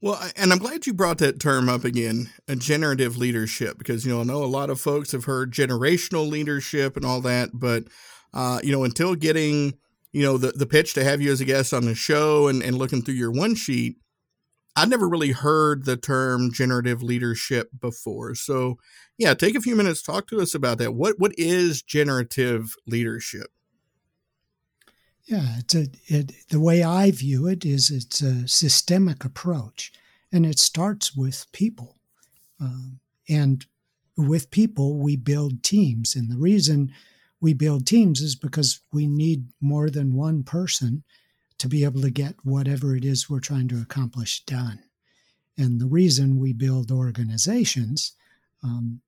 Well, 0.00 0.20
and 0.36 0.52
I'm 0.52 0.58
glad 0.58 0.86
you 0.86 0.94
brought 0.94 1.18
that 1.18 1.40
term 1.40 1.68
up 1.68 1.84
again, 1.84 2.30
a 2.46 2.54
generative 2.54 3.16
leadership, 3.16 3.78
because 3.78 4.06
you 4.06 4.12
know 4.12 4.20
I 4.20 4.24
know 4.24 4.44
a 4.44 4.46
lot 4.46 4.70
of 4.70 4.80
folks 4.80 5.10
have 5.12 5.24
heard 5.24 5.52
generational 5.52 6.28
leadership 6.28 6.96
and 6.96 7.04
all 7.04 7.20
that, 7.22 7.50
but 7.52 7.84
uh, 8.32 8.60
you 8.62 8.70
know 8.70 8.84
until 8.84 9.16
getting 9.16 9.74
you 10.12 10.22
know 10.22 10.38
the 10.38 10.52
the 10.52 10.66
pitch 10.66 10.94
to 10.94 11.04
have 11.04 11.20
you 11.20 11.32
as 11.32 11.40
a 11.40 11.44
guest 11.44 11.74
on 11.74 11.84
the 11.84 11.96
show 11.96 12.46
and 12.46 12.62
and 12.62 12.78
looking 12.78 13.02
through 13.02 13.14
your 13.14 13.32
one 13.32 13.56
sheet, 13.56 13.96
I'd 14.76 14.90
never 14.90 15.08
really 15.08 15.32
heard 15.32 15.84
the 15.86 15.96
term 15.96 16.52
generative 16.52 17.02
leadership 17.02 17.70
before. 17.80 18.34
So 18.36 18.78
yeah, 19.18 19.34
take 19.34 19.56
a 19.56 19.60
few 19.62 19.76
minutes, 19.76 20.02
talk 20.02 20.28
to 20.28 20.40
us 20.40 20.54
about 20.54 20.78
that. 20.78 20.94
What 20.94 21.18
what 21.18 21.32
is 21.38 21.82
generative 21.82 22.74
leadership? 22.86 23.48
Yeah, 25.28 25.58
it's 25.58 25.74
a, 25.74 25.88
it, 26.06 26.32
the 26.48 26.58
way 26.58 26.82
I 26.82 27.10
view 27.10 27.46
it 27.46 27.66
is 27.66 27.90
it's 27.90 28.22
a 28.22 28.48
systemic 28.48 29.26
approach, 29.26 29.92
and 30.32 30.46
it 30.46 30.58
starts 30.58 31.14
with 31.14 31.46
people. 31.52 31.96
Um, 32.58 33.00
and 33.28 33.66
with 34.16 34.50
people, 34.50 34.98
we 34.98 35.16
build 35.16 35.62
teams. 35.62 36.16
And 36.16 36.30
the 36.30 36.38
reason 36.38 36.92
we 37.42 37.52
build 37.52 37.86
teams 37.86 38.22
is 38.22 38.36
because 38.36 38.80
we 38.90 39.06
need 39.06 39.48
more 39.60 39.90
than 39.90 40.14
one 40.16 40.44
person 40.44 41.04
to 41.58 41.68
be 41.68 41.84
able 41.84 42.00
to 42.00 42.10
get 42.10 42.36
whatever 42.42 42.96
it 42.96 43.04
is 43.04 43.28
we're 43.28 43.38
trying 43.38 43.68
to 43.68 43.82
accomplish 43.82 44.42
done. 44.44 44.80
And 45.58 45.78
the 45.78 45.86
reason 45.86 46.38
we 46.38 46.54
build 46.54 46.90
organizations, 46.90 48.14
um, 48.64 49.02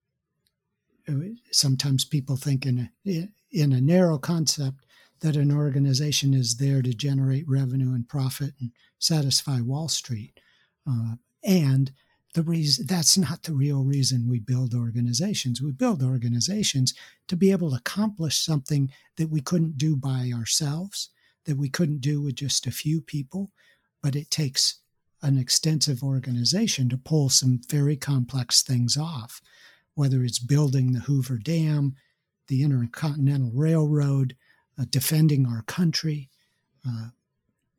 sometimes 1.50 2.04
people 2.04 2.36
think 2.36 2.66
in 2.66 2.90
a, 3.06 3.28
in 3.50 3.72
a 3.72 3.80
narrow 3.80 4.18
concept 4.18 4.84
that 5.20 5.36
an 5.36 5.52
organization 5.52 6.34
is 6.34 6.56
there 6.56 6.82
to 6.82 6.94
generate 6.94 7.48
revenue 7.48 7.94
and 7.94 8.08
profit 8.08 8.54
and 8.60 8.70
satisfy 8.98 9.60
Wall 9.60 9.88
Street. 9.88 10.40
Uh, 10.88 11.14
and 11.44 11.92
the 12.34 12.42
reason 12.42 12.86
that's 12.86 13.18
not 13.18 13.42
the 13.42 13.52
real 13.52 13.82
reason 13.82 14.28
we 14.28 14.38
build 14.38 14.74
organizations. 14.74 15.60
We 15.60 15.72
build 15.72 16.02
organizations 16.02 16.94
to 17.28 17.36
be 17.36 17.50
able 17.50 17.70
to 17.70 17.76
accomplish 17.76 18.38
something 18.38 18.90
that 19.16 19.30
we 19.30 19.40
couldn't 19.40 19.78
do 19.78 19.96
by 19.96 20.30
ourselves, 20.32 21.10
that 21.44 21.56
we 21.56 21.68
couldn't 21.68 22.00
do 22.00 22.22
with 22.22 22.36
just 22.36 22.66
a 22.66 22.72
few 22.72 23.00
people, 23.00 23.50
but 24.02 24.14
it 24.14 24.30
takes 24.30 24.78
an 25.22 25.38
extensive 25.38 26.02
organization 26.02 26.88
to 26.88 26.96
pull 26.96 27.28
some 27.28 27.60
very 27.68 27.96
complex 27.96 28.62
things 28.62 28.96
off, 28.96 29.42
whether 29.94 30.22
it's 30.22 30.38
building 30.38 30.92
the 30.92 31.00
Hoover 31.00 31.36
Dam, 31.36 31.94
the 32.46 32.62
Intercontinental 32.62 33.50
Railroad, 33.52 34.36
defending 34.86 35.46
our 35.46 35.62
country. 35.62 36.28
Uh, 36.86 37.08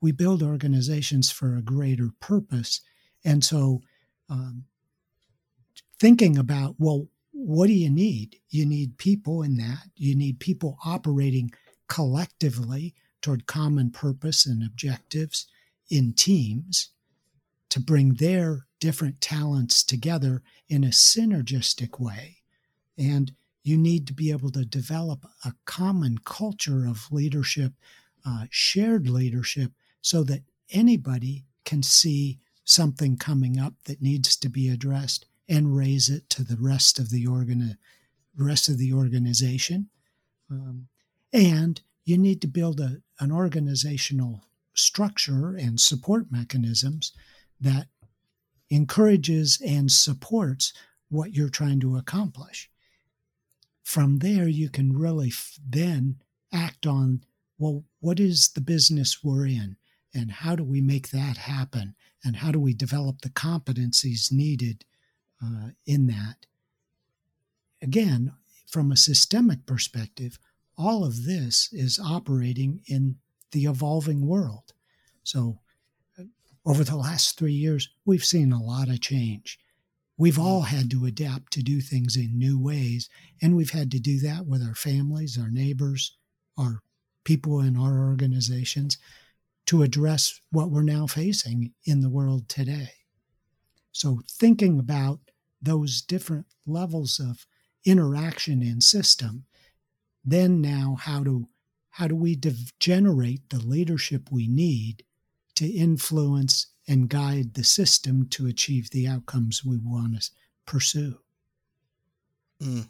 we 0.01 0.11
build 0.11 0.41
organizations 0.41 1.31
for 1.31 1.55
a 1.55 1.61
greater 1.61 2.09
purpose. 2.19 2.81
And 3.23 3.43
so, 3.43 3.81
um, 4.29 4.65
thinking 5.99 6.37
about, 6.37 6.75
well, 6.79 7.07
what 7.31 7.67
do 7.67 7.73
you 7.73 7.89
need? 7.89 8.37
You 8.49 8.65
need 8.65 8.97
people 8.97 9.43
in 9.43 9.57
that. 9.57 9.89
You 9.95 10.15
need 10.15 10.39
people 10.39 10.77
operating 10.83 11.51
collectively 11.87 12.95
toward 13.21 13.45
common 13.45 13.91
purpose 13.91 14.45
and 14.45 14.63
objectives 14.63 15.47
in 15.89 16.13
teams 16.13 16.89
to 17.69 17.79
bring 17.79 18.15
their 18.15 18.65
different 18.79 19.21
talents 19.21 19.83
together 19.83 20.41
in 20.67 20.83
a 20.83 20.87
synergistic 20.87 21.99
way. 21.99 22.37
And 22.97 23.33
you 23.63 23.77
need 23.77 24.07
to 24.07 24.13
be 24.13 24.31
able 24.31 24.51
to 24.51 24.65
develop 24.65 25.25
a 25.45 25.53
common 25.65 26.17
culture 26.19 26.85
of 26.87 27.11
leadership, 27.11 27.73
uh, 28.25 28.45
shared 28.49 29.07
leadership, 29.07 29.71
so 30.01 30.23
that 30.23 30.43
anybody 30.71 31.45
can 31.63 31.83
see 31.83 32.39
something 32.63 33.17
coming 33.17 33.59
up 33.59 33.73
that 33.85 34.01
needs 34.01 34.35
to 34.35 34.49
be 34.49 34.69
addressed 34.69 35.25
and 35.47 35.75
raise 35.75 36.09
it 36.09 36.29
to 36.29 36.43
the 36.43 36.57
rest 36.59 36.97
of 36.97 37.09
the 37.09 37.27
rest 38.37 38.69
of 38.69 38.77
the 38.77 38.93
organization. 38.93 39.89
Um, 40.49 40.87
and 41.33 41.81
you 42.05 42.17
need 42.17 42.41
to 42.41 42.47
build 42.47 42.79
a, 42.79 43.01
an 43.19 43.31
organizational 43.31 44.41
structure 44.73 45.55
and 45.55 45.79
support 45.79 46.31
mechanisms 46.31 47.11
that 47.59 47.87
encourages 48.69 49.61
and 49.65 49.91
supports 49.91 50.73
what 51.09 51.33
you're 51.33 51.49
trying 51.49 51.79
to 51.81 51.97
accomplish 51.97 52.70
from 53.91 54.19
there 54.19 54.47
you 54.47 54.69
can 54.69 54.97
really 54.97 55.27
f- 55.27 55.59
then 55.67 56.15
act 56.53 56.87
on 56.87 57.21
well 57.57 57.83
what 57.99 58.21
is 58.21 58.53
the 58.53 58.61
business 58.61 59.21
we're 59.21 59.45
in? 59.45 59.75
And 60.13 60.31
how 60.31 60.55
do 60.55 60.63
we 60.63 60.79
make 60.79 61.09
that 61.09 61.35
happen? 61.35 61.95
And 62.23 62.37
how 62.37 62.51
do 62.53 62.59
we 62.59 62.73
develop 62.73 63.19
the 63.19 63.29
competencies 63.29 64.31
needed 64.31 64.85
uh, 65.43 65.71
in 65.85 66.07
that? 66.07 66.45
Again 67.81 68.31
from 68.65 68.93
a 68.93 68.97
systemic 68.97 69.65
perspective 69.65 70.39
all 70.77 71.03
of 71.03 71.25
this 71.25 71.67
is 71.73 71.99
operating 71.99 72.79
in 72.87 73.17
the 73.51 73.65
evolving 73.65 74.25
world. 74.25 74.71
So 75.23 75.59
uh, 76.17 76.23
over 76.65 76.85
the 76.85 76.95
last 76.95 77.37
three 77.37 77.51
years 77.65 77.89
we've 78.05 78.23
seen 78.23 78.53
a 78.53 78.63
lot 78.63 78.87
of 78.87 79.01
change 79.01 79.59
We've 80.21 80.35
mm. 80.35 80.43
all 80.43 80.61
had 80.61 80.91
to 80.91 81.05
adapt 81.07 81.51
to 81.53 81.63
do 81.63 81.81
things 81.81 82.15
in 82.15 82.37
new 82.37 82.59
ways, 82.59 83.09
and 83.41 83.55
we've 83.55 83.71
had 83.71 83.89
to 83.89 83.99
do 83.99 84.19
that 84.19 84.45
with 84.45 84.61
our 84.61 84.75
families, 84.75 85.35
our 85.35 85.49
neighbors, 85.49 86.15
our 86.59 86.83
people 87.25 87.59
in 87.59 87.75
our 87.75 88.07
organizations 88.07 88.99
to 89.65 89.81
address 89.81 90.39
what 90.51 90.69
we're 90.69 90.83
now 90.83 91.07
facing 91.07 91.73
in 91.85 92.01
the 92.01 92.09
world 92.09 92.47
today. 92.47 92.91
So, 93.93 94.21
thinking 94.29 94.77
about 94.77 95.21
those 95.59 96.03
different 96.03 96.45
levels 96.67 97.19
of 97.19 97.47
interaction 97.83 98.61
in 98.61 98.79
system, 98.79 99.45
then 100.23 100.61
now 100.61 100.97
how 100.99 101.23
do 101.23 101.47
how 101.89 102.07
do 102.07 102.15
we 102.15 102.35
de- 102.35 102.53
generate 102.79 103.49
the 103.49 103.59
leadership 103.59 104.29
we 104.31 104.47
need 104.47 105.03
to 105.55 105.65
influence 105.65 106.67
and 106.91 107.07
guide 107.07 107.53
the 107.53 107.63
system 107.63 108.27
to 108.27 108.47
achieve 108.47 108.89
the 108.89 109.07
outcomes 109.07 109.63
we 109.63 109.77
want 109.77 110.21
to 110.21 110.29
pursue. 110.65 111.19
Mm. 112.61 112.89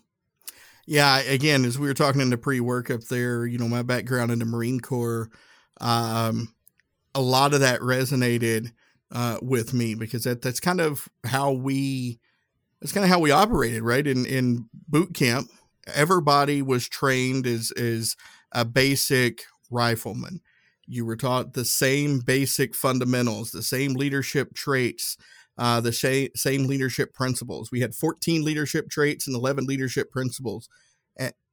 Yeah, 0.87 1.19
again, 1.19 1.65
as 1.65 1.77
we 1.77 1.87
were 1.87 1.93
talking 1.93 2.19
in 2.19 2.31
the 2.31 2.37
pre-work 2.37 2.89
up 2.89 3.01
there, 3.01 3.45
you 3.45 3.59
know, 3.59 3.67
my 3.67 3.83
background 3.83 4.31
in 4.31 4.39
the 4.39 4.45
Marine 4.45 4.79
Corps, 4.79 5.29
um, 5.79 6.55
a 7.13 7.21
lot 7.21 7.53
of 7.53 7.59
that 7.59 7.81
resonated 7.81 8.71
uh, 9.11 9.37
with 9.39 9.71
me 9.71 9.93
because 9.93 10.23
that 10.23 10.41
that's 10.41 10.59
kind 10.59 10.81
of 10.81 11.07
how 11.23 11.51
we 11.51 12.19
that's 12.81 12.93
kind 12.93 13.03
of 13.03 13.09
how 13.11 13.19
we 13.19 13.29
operated, 13.29 13.83
right? 13.83 14.07
In 14.07 14.25
in 14.25 14.67
boot 14.87 15.13
camp, 15.13 15.47
everybody 15.93 16.63
was 16.63 16.89
trained 16.89 17.45
as 17.45 17.69
as 17.77 18.15
a 18.51 18.65
basic 18.65 19.43
rifleman 19.69 20.41
you 20.91 21.05
were 21.05 21.15
taught 21.15 21.53
the 21.53 21.65
same 21.65 22.19
basic 22.19 22.75
fundamentals, 22.75 23.51
the 23.51 23.63
same 23.63 23.93
leadership 23.93 24.53
traits, 24.53 25.17
uh, 25.57 25.79
the 25.79 25.91
sh- 25.91 26.37
same 26.39 26.65
leadership 26.65 27.13
principles. 27.13 27.71
We 27.71 27.81
had 27.81 27.95
14 27.95 28.43
leadership 28.43 28.89
traits 28.89 29.27
and 29.27 29.35
11 29.35 29.65
leadership 29.65 30.11
principles. 30.11 30.67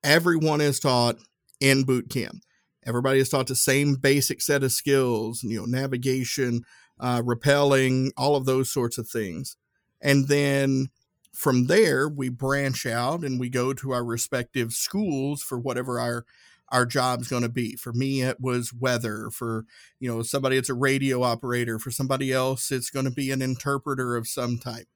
Everyone 0.04 0.60
is 0.60 0.78
taught 0.78 1.16
in 1.60 1.84
boot 1.84 2.08
camp. 2.08 2.42
Everybody 2.86 3.18
is 3.18 3.28
taught 3.28 3.48
the 3.48 3.56
same 3.56 3.96
basic 3.96 4.40
set 4.40 4.62
of 4.62 4.72
skills, 4.72 5.42
you 5.42 5.58
know, 5.58 5.66
navigation, 5.66 6.62
uh, 7.00 7.20
rappelling, 7.22 8.10
all 8.16 8.36
of 8.36 8.46
those 8.46 8.70
sorts 8.70 8.96
of 8.96 9.08
things. 9.08 9.56
And 10.00 10.28
then 10.28 10.88
from 11.34 11.66
there, 11.66 12.08
we 12.08 12.28
branch 12.28 12.86
out 12.86 13.24
and 13.24 13.38
we 13.38 13.48
go 13.50 13.72
to 13.74 13.92
our 13.92 14.04
respective 14.04 14.72
schools 14.72 15.42
for 15.42 15.58
whatever 15.58 15.98
our 16.00 16.24
our 16.70 16.86
job's 16.86 17.28
going 17.28 17.42
to 17.42 17.48
be. 17.48 17.76
For 17.76 17.92
me, 17.92 18.22
it 18.22 18.40
was 18.40 18.72
weather. 18.72 19.30
For 19.32 19.64
you 20.00 20.10
know 20.10 20.22
somebody, 20.22 20.56
it's 20.56 20.68
a 20.68 20.74
radio 20.74 21.22
operator. 21.22 21.78
For 21.78 21.90
somebody 21.90 22.32
else, 22.32 22.70
it's 22.70 22.90
going 22.90 23.06
to 23.06 23.10
be 23.10 23.30
an 23.30 23.42
interpreter 23.42 24.16
of 24.16 24.28
some 24.28 24.58
type. 24.58 24.88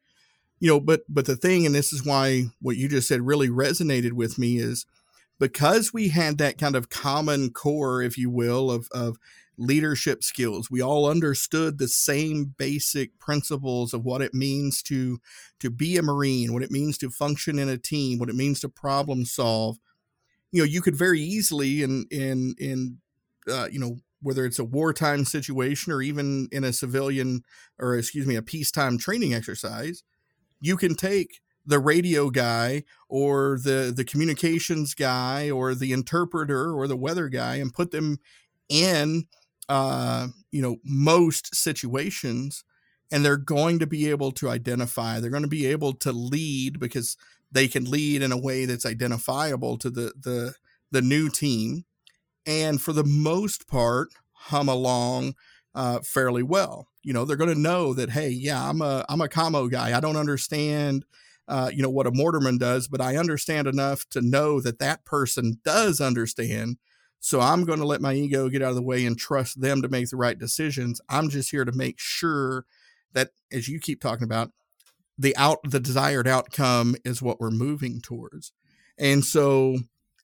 You 0.60 0.68
know, 0.68 0.80
but 0.80 1.02
but 1.08 1.26
the 1.26 1.36
thing, 1.36 1.66
and 1.66 1.74
this 1.74 1.92
is 1.92 2.04
why 2.04 2.44
what 2.60 2.76
you 2.76 2.88
just 2.88 3.08
said 3.08 3.22
really 3.22 3.48
resonated 3.48 4.12
with 4.12 4.38
me 4.38 4.58
is 4.58 4.86
because 5.40 5.92
we 5.92 6.08
had 6.08 6.38
that 6.38 6.58
kind 6.58 6.76
of 6.76 6.88
common 6.88 7.50
core, 7.50 8.02
if 8.02 8.16
you 8.16 8.30
will, 8.30 8.70
of 8.70 8.88
of 8.92 9.18
leadership 9.58 10.22
skills. 10.22 10.70
We 10.70 10.80
all 10.82 11.08
understood 11.08 11.78
the 11.78 11.88
same 11.88 12.54
basic 12.56 13.18
principles 13.18 13.92
of 13.92 14.04
what 14.04 14.22
it 14.22 14.34
means 14.34 14.82
to 14.84 15.18
to 15.60 15.70
be 15.70 15.96
a 15.96 16.02
marine, 16.02 16.52
what 16.52 16.62
it 16.62 16.70
means 16.70 16.98
to 16.98 17.10
function 17.10 17.58
in 17.58 17.68
a 17.68 17.78
team, 17.78 18.18
what 18.18 18.28
it 18.28 18.34
means 18.34 18.60
to 18.60 18.68
problem 18.68 19.24
solve 19.24 19.78
you 20.52 20.60
know 20.60 20.64
you 20.66 20.82
could 20.82 20.96
very 20.96 21.20
easily 21.20 21.82
in 21.82 22.06
in 22.10 22.54
in 22.58 22.98
uh, 23.50 23.68
you 23.70 23.78
know 23.78 23.96
whether 24.20 24.46
it's 24.46 24.58
a 24.58 24.64
wartime 24.64 25.24
situation 25.24 25.92
or 25.92 26.00
even 26.00 26.48
in 26.52 26.62
a 26.64 26.72
civilian 26.72 27.42
or 27.78 27.96
excuse 27.96 28.26
me 28.26 28.36
a 28.36 28.42
peacetime 28.42 28.98
training 28.98 29.34
exercise 29.34 30.02
you 30.60 30.76
can 30.76 30.94
take 30.94 31.40
the 31.66 31.78
radio 31.78 32.30
guy 32.30 32.82
or 33.08 33.58
the 33.62 33.92
the 33.94 34.04
communications 34.04 34.94
guy 34.94 35.50
or 35.50 35.74
the 35.74 35.92
interpreter 35.92 36.72
or 36.72 36.86
the 36.88 36.96
weather 36.96 37.28
guy 37.28 37.56
and 37.56 37.74
put 37.74 37.90
them 37.90 38.18
in 38.68 39.24
uh, 39.68 40.28
you 40.50 40.62
know 40.62 40.76
most 40.84 41.54
situations 41.54 42.64
and 43.10 43.24
they're 43.24 43.36
going 43.36 43.78
to 43.78 43.86
be 43.86 44.08
able 44.10 44.32
to 44.32 44.48
identify 44.48 45.20
they're 45.20 45.30
going 45.30 45.42
to 45.42 45.48
be 45.48 45.66
able 45.66 45.92
to 45.92 46.12
lead 46.12 46.80
because 46.80 47.16
they 47.52 47.68
can 47.68 47.90
lead 47.90 48.22
in 48.22 48.32
a 48.32 48.38
way 48.38 48.64
that's 48.64 48.86
identifiable 48.86 49.78
to 49.78 49.90
the 49.90 50.12
the 50.20 50.54
the 50.90 51.02
new 51.02 51.28
team, 51.28 51.84
and 52.46 52.80
for 52.80 52.92
the 52.92 53.04
most 53.04 53.68
part, 53.68 54.08
hum 54.32 54.68
along 54.68 55.34
uh, 55.74 56.00
fairly 56.00 56.42
well. 56.42 56.88
You 57.02 57.12
know, 57.12 57.24
they're 57.24 57.36
going 57.36 57.54
to 57.54 57.60
know 57.60 57.94
that 57.94 58.10
hey, 58.10 58.28
yeah, 58.28 58.68
I'm 58.68 58.82
a 58.82 59.04
I'm 59.08 59.20
a 59.20 59.28
commo 59.28 59.70
guy. 59.70 59.96
I 59.96 60.00
don't 60.00 60.16
understand. 60.16 61.04
Uh, 61.48 61.70
you 61.72 61.82
know 61.82 61.90
what 61.90 62.06
a 62.06 62.12
mortarman 62.12 62.58
does, 62.58 62.88
but 62.88 63.00
I 63.00 63.16
understand 63.16 63.66
enough 63.66 64.08
to 64.10 64.20
know 64.20 64.60
that 64.60 64.78
that 64.78 65.04
person 65.04 65.60
does 65.64 66.00
understand. 66.00 66.78
So 67.20 67.40
I'm 67.40 67.64
going 67.64 67.78
to 67.78 67.86
let 67.86 68.00
my 68.00 68.14
ego 68.14 68.48
get 68.48 68.62
out 68.62 68.70
of 68.70 68.74
the 68.74 68.82
way 68.82 69.04
and 69.06 69.18
trust 69.18 69.60
them 69.60 69.82
to 69.82 69.88
make 69.88 70.08
the 70.10 70.16
right 70.16 70.38
decisions. 70.38 71.00
I'm 71.08 71.28
just 71.28 71.50
here 71.50 71.64
to 71.64 71.72
make 71.72 71.98
sure 71.98 72.64
that, 73.12 73.30
as 73.52 73.68
you 73.68 73.78
keep 73.78 74.00
talking 74.00 74.24
about, 74.24 74.50
the 75.18 75.36
out 75.36 75.58
the 75.64 75.80
desired 75.80 76.26
outcome 76.26 76.96
is 77.04 77.22
what 77.22 77.40
we're 77.40 77.50
moving 77.50 78.00
towards. 78.00 78.52
And 78.98 79.24
so 79.24 79.76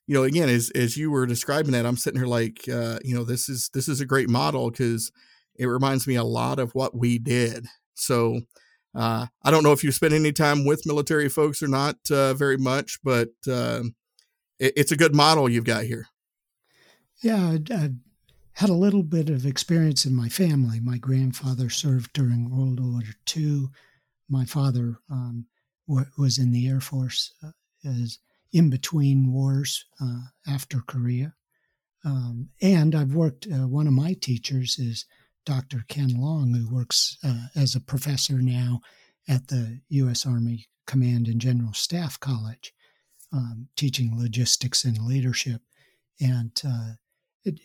you 0.09 0.15
know 0.15 0.23
again 0.23 0.49
as 0.49 0.71
as 0.71 0.97
you 0.97 1.11
were 1.11 1.27
describing 1.27 1.71
that 1.71 1.85
i'm 1.85 1.95
sitting 1.95 2.19
here 2.19 2.27
like 2.27 2.67
uh, 2.67 2.97
you 3.03 3.15
know 3.15 3.23
this 3.23 3.47
is 3.47 3.69
this 3.73 3.87
is 3.87 4.01
a 4.01 4.05
great 4.05 4.27
model 4.27 4.71
because 4.71 5.11
it 5.55 5.67
reminds 5.67 6.07
me 6.07 6.15
a 6.15 6.23
lot 6.23 6.57
of 6.57 6.73
what 6.73 6.95
we 6.95 7.19
did. 7.19 7.67
So 7.93 8.41
uh, 8.95 9.27
i 9.43 9.51
don't 9.51 9.63
know 9.63 9.71
if 9.71 9.83
you 9.83 9.91
spent 9.91 10.13
any 10.13 10.31
time 10.31 10.65
with 10.65 10.87
military 10.87 11.29
folks 11.29 11.61
or 11.61 11.67
not 11.67 11.97
uh, 12.11 12.33
very 12.33 12.57
much 12.57 12.97
but 13.03 13.29
uh, 13.47 13.83
it, 14.59 14.73
it's 14.75 14.91
a 14.91 14.97
good 14.97 15.15
model 15.15 15.47
you've 15.47 15.63
got 15.63 15.83
here. 15.83 16.07
Yeah 17.21 17.57
I, 17.69 17.73
I 17.73 17.89
had 18.53 18.69
a 18.69 18.73
little 18.73 19.03
bit 19.03 19.29
of 19.29 19.45
experience 19.45 20.05
in 20.05 20.13
my 20.13 20.27
family. 20.27 20.81
My 20.81 20.97
grandfather 20.97 21.69
served 21.69 22.11
during 22.11 22.49
world 22.49 22.79
war 22.79 23.01
ii 23.37 23.67
my 24.29 24.45
father 24.45 24.99
um, 25.09 25.45
w- 25.87 26.07
was 26.17 26.37
in 26.37 26.51
the 26.51 26.67
Air 26.67 26.81
Force 26.81 27.33
uh, 27.43 27.51
as 27.83 28.19
in 28.51 28.69
between 28.69 29.31
wars 29.31 29.85
uh, 30.01 30.21
after 30.47 30.81
Korea. 30.81 31.33
Um, 32.05 32.49
and 32.61 32.95
I've 32.95 33.13
worked, 33.13 33.47
uh, 33.47 33.67
one 33.67 33.87
of 33.87 33.93
my 33.93 34.13
teachers 34.13 34.79
is 34.79 35.05
Dr. 35.45 35.83
Ken 35.87 36.19
Long, 36.19 36.53
who 36.53 36.73
works 36.73 37.17
uh, 37.23 37.47
as 37.55 37.75
a 37.75 37.81
professor 37.81 38.41
now 38.41 38.81
at 39.27 39.47
the 39.47 39.81
U.S. 39.89 40.25
Army 40.25 40.67
Command 40.87 41.27
and 41.27 41.41
General 41.41 41.73
Staff 41.73 42.19
College, 42.19 42.73
um, 43.31 43.67
teaching 43.75 44.17
logistics 44.17 44.83
and 44.83 44.97
leadership. 44.97 45.61
And 46.19 46.51
uh, 46.65 46.93
it, 47.43 47.59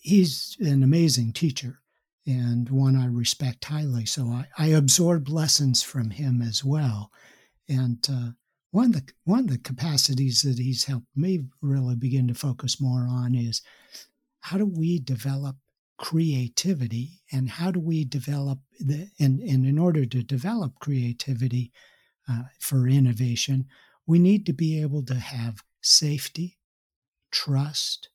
he's 0.00 0.56
an 0.60 0.82
amazing 0.82 1.32
teacher 1.32 1.81
and 2.26 2.68
one 2.68 2.96
I 2.96 3.06
respect 3.06 3.64
highly. 3.64 4.06
So 4.06 4.28
I, 4.28 4.46
I 4.58 4.72
lessons 5.28 5.82
from 5.82 6.10
him 6.10 6.40
as 6.40 6.64
well. 6.64 7.10
And 7.68 8.06
uh, 8.10 8.30
one 8.70 8.86
of 8.86 8.92
the 8.92 9.12
one 9.24 9.40
of 9.40 9.48
the 9.48 9.58
capacities 9.58 10.42
that 10.42 10.58
he's 10.58 10.84
helped 10.84 11.06
me 11.14 11.40
really 11.60 11.94
begin 11.94 12.26
to 12.28 12.34
focus 12.34 12.80
more 12.80 13.06
on 13.08 13.34
is 13.34 13.62
how 14.40 14.58
do 14.58 14.66
we 14.66 14.98
develop 14.98 15.56
creativity 15.98 17.20
and 17.32 17.48
how 17.48 17.70
do 17.70 17.78
we 17.78 18.04
develop 18.04 18.58
the 18.80 19.08
and, 19.20 19.40
and 19.40 19.64
in 19.64 19.78
order 19.78 20.04
to 20.04 20.22
develop 20.22 20.72
creativity 20.80 21.70
uh, 22.28 22.42
for 22.58 22.88
innovation 22.88 23.66
we 24.06 24.18
need 24.18 24.44
to 24.44 24.52
be 24.52 24.80
able 24.80 25.04
to 25.04 25.14
have 25.14 25.62
safety 25.80 26.58
trust 27.30 28.08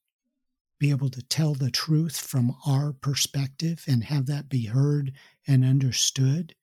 be 0.79 0.89
able 0.91 1.09
to 1.09 1.21
tell 1.21 1.53
the 1.53 1.71
truth 1.71 2.19
from 2.19 2.55
our 2.65 2.93
perspective 2.93 3.83
and 3.87 4.03
have 4.05 4.25
that 4.27 4.49
be 4.49 4.65
heard 4.65 5.13
and 5.47 5.65
understood. 5.65 6.55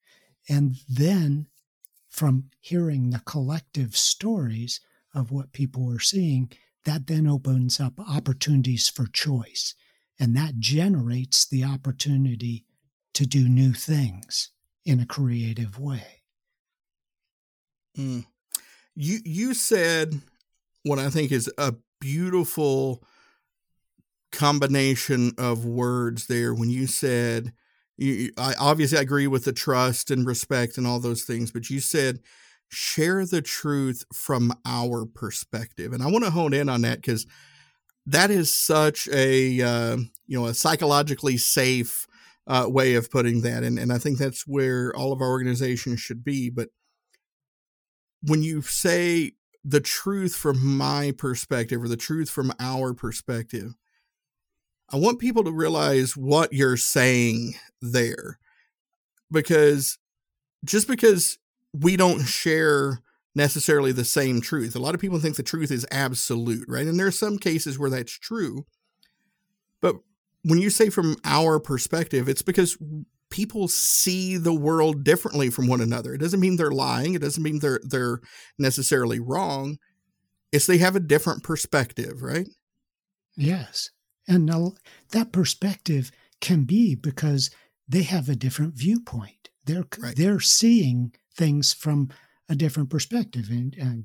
And 0.48 0.77
then 0.88 1.46
from 2.09 2.50
hearing 2.61 3.11
the 3.11 3.20
collective 3.20 3.96
stories 3.96 4.81
of 5.14 5.31
what 5.31 5.53
people 5.53 5.90
are 5.92 6.00
seeing, 6.00 6.50
that 6.85 7.07
then 7.07 7.27
opens 7.27 7.81
up 7.81 7.98
opportunities 7.98 8.88
for 8.88 9.07
choice. 9.07 9.74
And 10.18 10.37
that 10.37 10.59
generates 10.59 11.44
the 11.46 11.64
opportunity 11.64 12.64
to 13.14 13.27
do 13.27 13.48
new 13.48 13.72
things 13.72 14.50
in 14.85 15.00
a 15.00 15.07
creative 15.07 15.79
way. 15.79 16.22
Mm. 17.96 18.27
You 18.94 19.18
you 19.24 19.55
said 19.55 20.20
what 20.83 20.98
I 20.98 21.11
think 21.11 21.33
is 21.33 21.50
a 21.59 21.74
beautiful 22.00 23.03
combination 24.37 25.33
of 25.38 25.64
words 25.64 26.27
there 26.27 26.55
when 26.55 26.70
you 26.70 26.87
said 26.87 27.53
you, 27.97 28.31
I 28.37 28.55
obviously 28.59 28.99
agree 28.99 29.27
with 29.27 29.44
the 29.44 29.53
trust 29.53 30.11
and 30.11 30.27
respect 30.27 30.79
and 30.79 30.87
all 30.87 30.99
those 30.99 31.23
things, 31.23 31.51
but 31.51 31.70
you 31.70 31.81
said 31.81 32.20
share 32.68 33.25
the 33.25 33.42
truth 33.42 34.05
from 34.12 34.53
our 34.66 35.07
perspective, 35.07 35.92
and 35.92 36.03
I 36.03 36.11
want 36.11 36.25
to 36.25 36.31
hone 36.31 36.55
in 36.55 36.68
on 36.68 36.83
that 36.83 36.97
because 36.97 37.27
that 38.07 38.31
is 38.31 38.53
such 38.53 39.09
a 39.09 39.61
uh, 39.62 39.97
you 40.27 40.38
know 40.38 40.47
a 40.47 40.55
psychologically 40.55 41.37
safe 41.37 42.07
uh, 42.47 42.66
way 42.68 42.94
of 42.94 43.11
putting 43.11 43.42
that, 43.42 43.62
and 43.62 43.79
and 43.79 43.92
I 43.92 43.99
think 43.99 44.18
that's 44.18 44.47
where 44.47 44.94
all 44.97 45.12
of 45.12 45.20
our 45.20 45.29
organizations 45.29 46.01
should 46.01 46.25
be. 46.25 46.51
But 46.51 46.70
when 48.23 48.42
you 48.42 48.62
say 48.62 49.33
the 49.64 49.81
truth 49.81 50.35
from 50.35 50.77
my 50.77 51.12
perspective 51.16 51.83
or 51.83 51.88
the 51.88 51.97
truth 51.97 52.29
from 52.29 52.53
our 52.59 52.92
perspective, 52.92 53.75
I 54.90 54.97
want 54.97 55.18
people 55.18 55.44
to 55.44 55.53
realize 55.53 56.16
what 56.16 56.53
you're 56.53 56.77
saying 56.77 57.55
there. 57.81 58.38
Because 59.31 59.99
just 60.64 60.87
because 60.87 61.38
we 61.73 61.97
don't 61.97 62.23
share 62.23 63.01
necessarily 63.35 63.92
the 63.92 64.05
same 64.05 64.40
truth, 64.40 64.77
a 64.77 64.79
lot 64.79 64.94
of 64.94 65.01
people 65.01 65.18
think 65.18 65.37
the 65.37 65.42
truth 65.42 65.70
is 65.70 65.87
absolute, 65.90 66.66
right? 66.68 66.87
And 66.87 66.99
there 66.99 67.07
are 67.07 67.12
some 67.12 67.38
cases 67.38 67.79
where 67.79 67.90
that's 67.90 68.12
true. 68.12 68.66
But 69.81 69.97
when 70.42 70.61
you 70.61 70.70
say 70.70 70.90
from 70.90 71.16
our 71.25 71.59
perspective, 71.59 72.29
it's 72.29 72.42
because 72.42 72.79
people 73.31 73.66
see 73.66 74.37
the 74.37 74.55
world 74.55 75.03
differently 75.03 75.51
from 75.51 75.66
one 75.66 75.81
another. 75.81 76.14
It 76.14 76.20
doesn't 76.20 76.38
mean 76.38 76.57
they're 76.57 76.70
lying, 76.70 77.14
it 77.14 77.23
doesn't 77.23 77.42
mean 77.42 77.59
they're 77.59 77.81
they're 77.83 78.20
necessarily 78.59 79.18
wrong. 79.18 79.79
It's 80.53 80.66
they 80.66 80.79
have 80.79 80.94
a 80.94 81.01
different 81.01 81.42
perspective, 81.42 82.23
right? 82.23 82.49
Yes. 83.37 83.90
And 84.27 84.51
that 85.11 85.33
perspective 85.33 86.11
can 86.41 86.65
be 86.65 86.95
because 86.95 87.51
they 87.89 88.03
have 88.03 88.29
a 88.29 88.37
different 88.37 88.75
viewpoint. 88.75 89.51
They're 89.65 89.85
right. 89.99 90.17
they're 90.17 90.41
seeing 90.41 91.15
things 91.35 91.73
from 91.73 92.11
a 92.49 92.55
different 92.55 92.91
perspective, 92.91 93.49
and, 93.51 93.75
and 93.75 94.05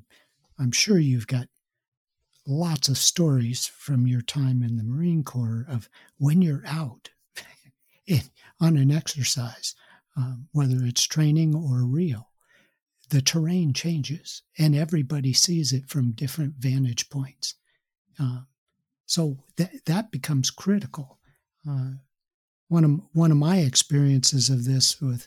I'm 0.58 0.72
sure 0.72 0.98
you've 0.98 1.26
got 1.26 1.48
lots 2.46 2.88
of 2.88 2.98
stories 2.98 3.66
from 3.66 4.06
your 4.06 4.22
time 4.22 4.62
in 4.62 4.76
the 4.76 4.84
Marine 4.84 5.22
Corps 5.22 5.66
of 5.68 5.88
when 6.18 6.42
you're 6.42 6.64
out 6.66 7.10
in, 8.06 8.22
on 8.60 8.76
an 8.76 8.90
exercise, 8.90 9.74
um, 10.16 10.48
whether 10.52 10.84
it's 10.84 11.04
training 11.04 11.54
or 11.54 11.84
real, 11.84 12.30
the 13.10 13.20
terrain 13.20 13.72
changes 13.72 14.42
and 14.58 14.74
everybody 14.74 15.32
sees 15.32 15.72
it 15.72 15.88
from 15.88 16.12
different 16.12 16.54
vantage 16.58 17.10
points. 17.10 17.54
Uh, 18.18 18.40
So 19.10 19.38
that 19.56 19.86
that 19.86 20.12
becomes 20.12 20.52
critical. 20.52 21.18
Uh, 21.68 21.94
one 22.68 22.84
of 22.84 23.00
one 23.12 23.32
of 23.32 23.38
my 23.38 23.56
experiences 23.56 24.48
of 24.48 24.64
this 24.64 25.00
with 25.00 25.26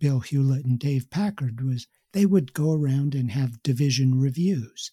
Bill 0.00 0.18
Hewlett 0.18 0.64
and 0.64 0.80
Dave 0.80 1.08
Packard 1.10 1.64
was 1.64 1.86
they 2.12 2.26
would 2.26 2.52
go 2.54 2.72
around 2.72 3.14
and 3.14 3.30
have 3.30 3.62
division 3.62 4.20
reviews 4.20 4.90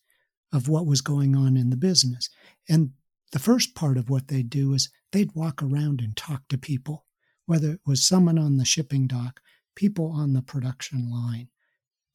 of 0.54 0.70
what 0.70 0.86
was 0.86 1.02
going 1.02 1.36
on 1.36 1.58
in 1.58 1.72
the 1.72 1.76
business. 1.76 2.30
And 2.70 2.92
the 3.32 3.40
first 3.40 3.74
part 3.74 3.98
of 3.98 4.12
what 4.12 4.28
they'd 4.28 4.52
do 4.52 4.76
is 4.76 4.92
they'd 5.12 5.34
walk 5.34 5.64
around 5.64 6.00
and 6.00 6.16
talk 6.16 6.48
to 6.50 6.60
people, 6.60 7.08
whether 7.48 7.72
it 7.72 7.82
was 7.88 8.04
someone 8.04 8.38
on 8.38 8.58
the 8.58 8.66
shipping 8.66 9.08
dock, 9.08 9.40
people 9.74 10.12
on 10.12 10.34
the 10.34 10.44
production 10.44 11.10
line, 11.10 11.48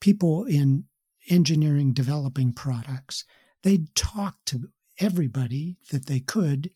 people 0.01 0.45
in 0.45 0.85
engineering 1.29 1.93
developing 1.93 2.53
products. 2.53 3.25
They'd 3.65 3.93
talk 3.97 4.37
to 4.47 4.69
everybody 4.99 5.77
that 5.91 6.07
they 6.07 6.21
could 6.21 6.71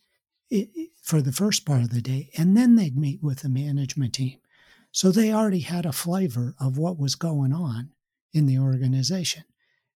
for 1.03 1.23
the 1.23 1.33
first 1.33 1.65
part 1.65 1.83
of 1.83 1.91
the 1.91 2.03
day, 2.03 2.31
and 2.37 2.57
then 2.57 2.77
they'd 2.77 2.97
meet 2.97 3.23
with 3.23 3.41
the 3.41 3.49
management 3.49 4.15
team. 4.15 4.39
So 4.93 5.11
they 5.11 5.33
already 5.33 5.61
had 5.61 5.87
a 5.87 5.93
flavor 5.93 6.55
of 6.59 6.77
what 6.77 6.99
was 6.99 7.15
going 7.15 7.53
on 7.53 7.91
in 8.33 8.47
the 8.47 8.59
organization. 8.59 9.45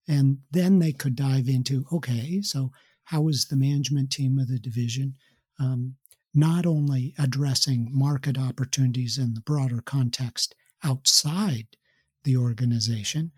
And 0.06 0.38
then 0.50 0.78
they 0.78 0.92
could 0.92 1.16
dive 1.16 1.48
into 1.48 1.87
okay, 1.92 2.40
so 2.42 2.70
how 3.04 3.28
is 3.28 3.46
the 3.46 3.56
management 3.56 4.10
team 4.10 4.38
of 4.38 4.48
the 4.48 4.58
division 4.58 5.14
um, 5.58 5.96
not 6.34 6.66
only 6.66 7.14
addressing 7.18 7.88
market 7.92 8.37
opportunities 8.37 9.18
in 9.18 9.34
the 9.34 9.40
broader 9.40 9.80
context 9.80 10.54
outside 10.82 11.76
the 12.24 12.37
organization, 12.37 13.30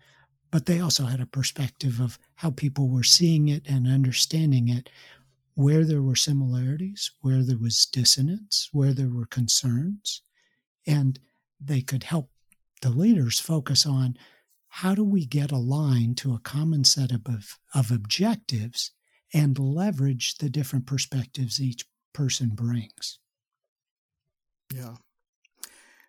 but 0.51 0.65
they 0.65 0.79
also 0.79 1.05
had 1.05 1.19
a 1.19 1.25
perspective 1.25 1.99
of 1.99 2.17
how 2.35 2.51
people 2.51 2.89
were 2.89 3.03
seeing 3.03 3.47
it 3.47 3.67
and 3.67 3.87
understanding 3.87 4.69
it, 4.69 4.89
where 5.55 5.83
there 5.83 6.01
were 6.01 6.15
similarities, 6.15 7.11
where 7.21 7.43
there 7.43 7.57
was 7.57 7.85
dissonance, 7.85 8.69
where 8.71 8.93
there 8.93 9.09
were 9.09 9.25
concerns. 9.25 10.21
And 10.85 11.19
they 11.59 11.81
could 11.81 12.03
help 12.03 12.29
the 12.81 12.89
leaders 12.89 13.39
focus 13.39 13.85
on 13.85 14.17
how 14.69 14.93
do 14.93 15.03
we 15.03 15.25
get 15.25 15.51
aligned 15.51 16.17
to 16.17 16.33
a 16.33 16.39
common 16.39 16.83
set 16.83 17.11
of, 17.11 17.25
of 17.73 17.91
objectives 17.91 18.91
and 19.33 19.57
leverage 19.57 20.37
the 20.37 20.49
different 20.49 20.85
perspectives 20.85 21.59
each 21.59 21.85
person 22.13 22.49
brings. 22.49 23.19
Yeah. 24.73 24.95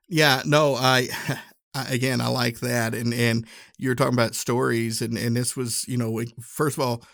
Yeah, 0.08 0.42
no, 0.44 0.74
I 0.74 1.08
again, 1.74 2.20
I 2.20 2.28
like 2.28 2.60
that. 2.60 2.94
And 2.94 3.12
and 3.14 3.46
you're 3.78 3.94
talking 3.94 4.14
about 4.14 4.34
stories, 4.34 5.02
and 5.02 5.16
and 5.18 5.36
this 5.36 5.56
was, 5.56 5.86
you 5.88 5.96
know, 5.96 6.22
first 6.40 6.76
of 6.78 6.82
all, 6.84 7.04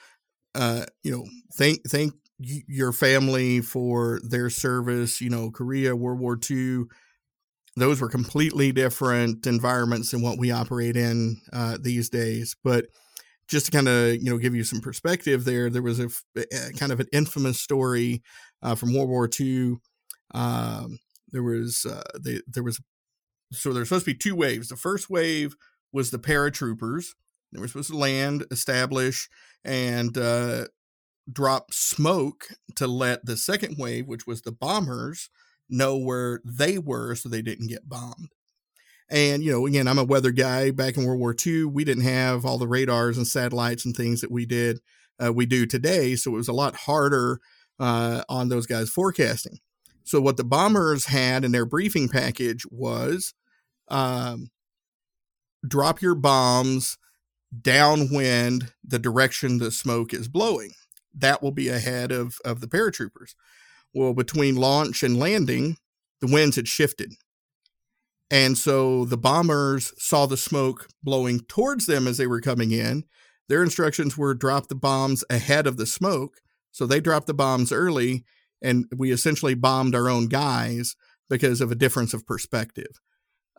uh, 0.55 0.87
you 1.03 1.13
know, 1.13 1.27
thank 1.55 1.81
thank 1.89 2.15
your 2.39 2.93
family 2.93 3.61
for 3.61 4.21
their 4.25 4.51
service. 4.51 5.21
You 5.21 5.31
know, 5.31 5.51
Korea, 5.51 5.97
World 5.97 6.21
War 6.21 6.37
II, 6.37 6.85
those 7.77 8.01
were 8.01 8.09
completely 8.09 8.73
different 8.73 9.47
environments 9.47 10.11
than 10.13 10.23
what 10.23 10.39
we 10.39 10.51
operate 10.51 10.97
in 10.97 11.41
uh, 11.53 11.79
these 11.81 12.09
days. 12.09 12.55
But 12.63 12.87
just 13.49 13.67
to 13.67 13.73
kind 13.73 13.89
of 13.89 14.15
you 14.15 14.31
know 14.31 14.39
give 14.39 14.55
you 14.55 14.65
some 14.65 14.81
perspective, 14.81 15.45
there 15.45 15.71
there 15.71 15.83
was 15.83 16.01
a, 16.01 16.09
a 16.37 16.73
kind 16.79 16.93
of 16.93 17.01
an 17.01 17.09
infamous 17.13 17.61
story 17.61 18.23
uh, 18.63 18.75
from 18.75 18.95
World 18.95 19.09
War 19.09 19.29
II. 19.29 19.77
Um, 20.35 20.99
there 21.33 21.43
was 21.43 21.87
uh, 21.87 22.03
there 22.47 22.63
was 22.63 22.81
so 23.55 23.73
there's 23.73 23.89
supposed 23.89 24.05
to 24.05 24.13
be 24.13 24.19
two 24.19 24.35
waves. 24.35 24.69
The 24.69 24.77
first 24.77 25.11
wave 25.11 25.57
was 25.93 26.11
the 26.11 26.19
paratroopers. 26.19 27.07
They 27.53 27.61
were 27.61 27.69
supposed 27.69 27.91
to 27.91 27.97
land, 27.97 28.45
establish, 28.51 29.29
and 29.65 30.17
uh, 30.19 30.67
drop 31.33 31.73
smoke 31.73 32.49
to 32.77 32.87
let 32.87 33.25
the 33.25 33.37
second 33.37 33.77
wave, 33.79 34.07
which 34.07 34.27
was 34.27 34.43
the 34.43 34.53
bombers, 34.53 35.31
know 35.69 35.97
where 35.97 36.41
they 36.45 36.79
were 36.79 37.15
so 37.15 37.29
they 37.29 37.43
didn't 37.43 37.69
get 37.69 37.89
bombed. 37.89 38.31
And, 39.11 39.43
you 39.43 39.53
know, 39.53 39.67
again, 39.67 39.87
I'm 39.87 39.99
a 39.99 40.05
weather 40.05 40.31
guy. 40.31 40.71
Back 40.71 40.97
in 40.97 41.05
World 41.05 41.21
War 41.21 41.35
II, 41.47 41.65
we 41.67 41.85
didn't 41.85 42.05
have 42.05 42.45
all 42.45 42.59
the 42.59 42.69
radars 42.69 43.17
and 43.17 43.27
satellites 43.27 43.85
and 43.85 43.95
things 43.95 44.21
that 44.21 44.31
we 44.31 44.47
did, 44.47 44.81
uh, 45.23 45.33
we 45.33 45.47
do 45.47 45.67
today. 45.67 46.17
So 46.17 46.33
it 46.33 46.37
was 46.37 46.49
a 46.49 46.55
lot 46.55 46.75
harder 46.75 47.41
uh, 47.79 48.23
on 48.29 48.49
those 48.49 48.67
guys 48.67 48.91
forecasting. 48.91 49.59
So 50.05 50.21
what 50.21 50.37
the 50.37 50.45
bombers 50.45 51.07
had 51.07 51.45
in 51.45 51.53
their 51.53 51.67
briefing 51.67 52.09
package 52.09 52.65
was 52.71 53.35
um, 53.89 54.51
drop 55.67 56.03
your 56.03 56.15
bombs 56.15 56.99
downwind 57.63 58.73
the 58.83 58.99
direction 58.99 59.59
the 59.59 59.71
smoke 59.71 60.13
is 60.13 60.29
blowing. 60.29 60.73
That 61.15 61.43
will 61.43 61.53
be 61.53 61.69
ahead 61.69 62.11
of, 62.11 62.39
of 62.45 62.61
the 62.61 62.67
paratroopers. 62.67 63.35
Well, 63.93 64.13
between 64.13 64.57
launch 64.57 65.03
and 65.03 65.19
landing, 65.19 65.77
the 66.21 66.27
winds 66.27 66.57
had 66.57 66.67
shifted. 66.67 67.13
And 68.31 68.59
so 68.59 69.05
the 69.05 69.17
bombers 69.17 69.93
saw 69.99 70.27
the 70.27 70.37
smoke 70.37 70.89
blowing 71.03 71.41
towards 71.41 71.87
them 71.87 72.09
as 72.09 72.17
they 72.17 72.27
were 72.27 72.41
coming 72.41 72.73
in. 72.73 73.05
Their 73.49 73.63
instructions 73.63 74.17
were 74.17 74.35
drop 74.35 74.69
the 74.69 74.75
bombs 74.75 75.23
ahead 75.31 75.67
of 75.67 75.77
the 75.77 75.87
smoke. 75.87 76.41
So 76.73 76.87
they 76.87 77.01
dropped 77.01 77.29
the 77.29 77.35
bombs 77.35 77.71
early, 77.71 78.25
and 78.61 78.87
we 78.97 79.13
essentially 79.13 79.55
bombed 79.55 79.95
our 79.95 80.09
own 80.09 80.27
guys 80.27 80.97
because 81.31 81.61
of 81.61 81.71
a 81.71 81.77
difference 81.77 82.13
of 82.13 82.27
perspective. 82.27 83.01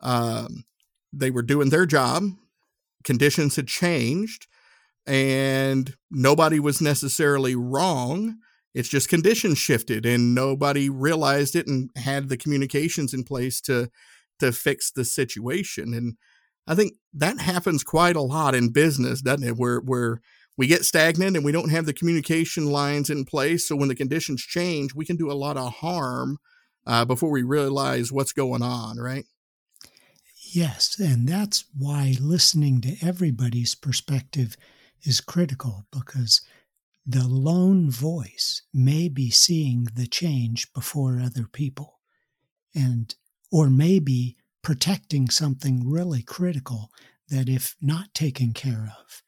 Um, 0.02 0.64
they 1.12 1.30
were 1.30 1.42
doing 1.42 1.70
their 1.70 1.86
job, 1.86 2.24
conditions 3.04 3.56
had 3.56 3.68
changed, 3.68 4.46
and 5.06 5.94
nobody 6.10 6.60
was 6.60 6.80
necessarily 6.80 7.54
wrong. 7.54 8.38
It's 8.74 8.88
just 8.88 9.08
conditions 9.08 9.58
shifted, 9.58 10.04
and 10.04 10.34
nobody 10.34 10.90
realized 10.90 11.56
it 11.56 11.66
and 11.66 11.90
had 11.96 12.28
the 12.28 12.36
communications 12.36 13.14
in 13.14 13.24
place 13.24 13.60
to 13.62 13.90
to 14.38 14.52
fix 14.52 14.90
the 14.90 15.04
situation. 15.04 15.94
And 15.94 16.16
I 16.66 16.74
think 16.74 16.94
that 17.14 17.40
happens 17.40 17.82
quite 17.82 18.16
a 18.16 18.20
lot 18.20 18.54
in 18.54 18.72
business, 18.72 19.22
doesn't 19.22 19.46
it? 19.46 19.56
Where 19.56 19.78
where 19.78 20.20
we 20.58 20.66
get 20.66 20.84
stagnant 20.84 21.36
and 21.36 21.44
we 21.44 21.52
don't 21.52 21.70
have 21.70 21.86
the 21.86 21.92
communication 21.92 22.66
lines 22.66 23.10
in 23.10 23.24
place. 23.24 23.68
So 23.68 23.76
when 23.76 23.88
the 23.88 23.94
conditions 23.94 24.42
change, 24.42 24.94
we 24.94 25.04
can 25.04 25.16
do 25.16 25.30
a 25.30 25.34
lot 25.34 25.56
of 25.56 25.74
harm 25.74 26.38
uh, 26.86 27.04
before 27.04 27.30
we 27.30 27.42
realize 27.42 28.10
what's 28.10 28.32
going 28.32 28.62
on, 28.62 28.98
right? 28.98 29.24
Yes, 30.56 30.98
and 30.98 31.28
that's 31.28 31.66
why 31.76 32.16
listening 32.18 32.80
to 32.80 32.96
everybody's 33.02 33.74
perspective 33.74 34.56
is 35.02 35.20
critical 35.20 35.84
because 35.92 36.40
the 37.04 37.28
lone 37.28 37.90
voice 37.90 38.62
may 38.72 39.10
be 39.10 39.28
seeing 39.28 39.84
the 39.84 40.06
change 40.06 40.72
before 40.72 41.20
other 41.20 41.46
people 41.46 42.00
and 42.74 43.14
or 43.52 43.68
maybe 43.68 44.38
protecting 44.62 45.28
something 45.28 45.86
really 45.86 46.22
critical 46.22 46.90
that 47.28 47.50
if 47.50 47.76
not 47.82 48.14
taken 48.14 48.54
care 48.54 48.90
of 48.98 49.22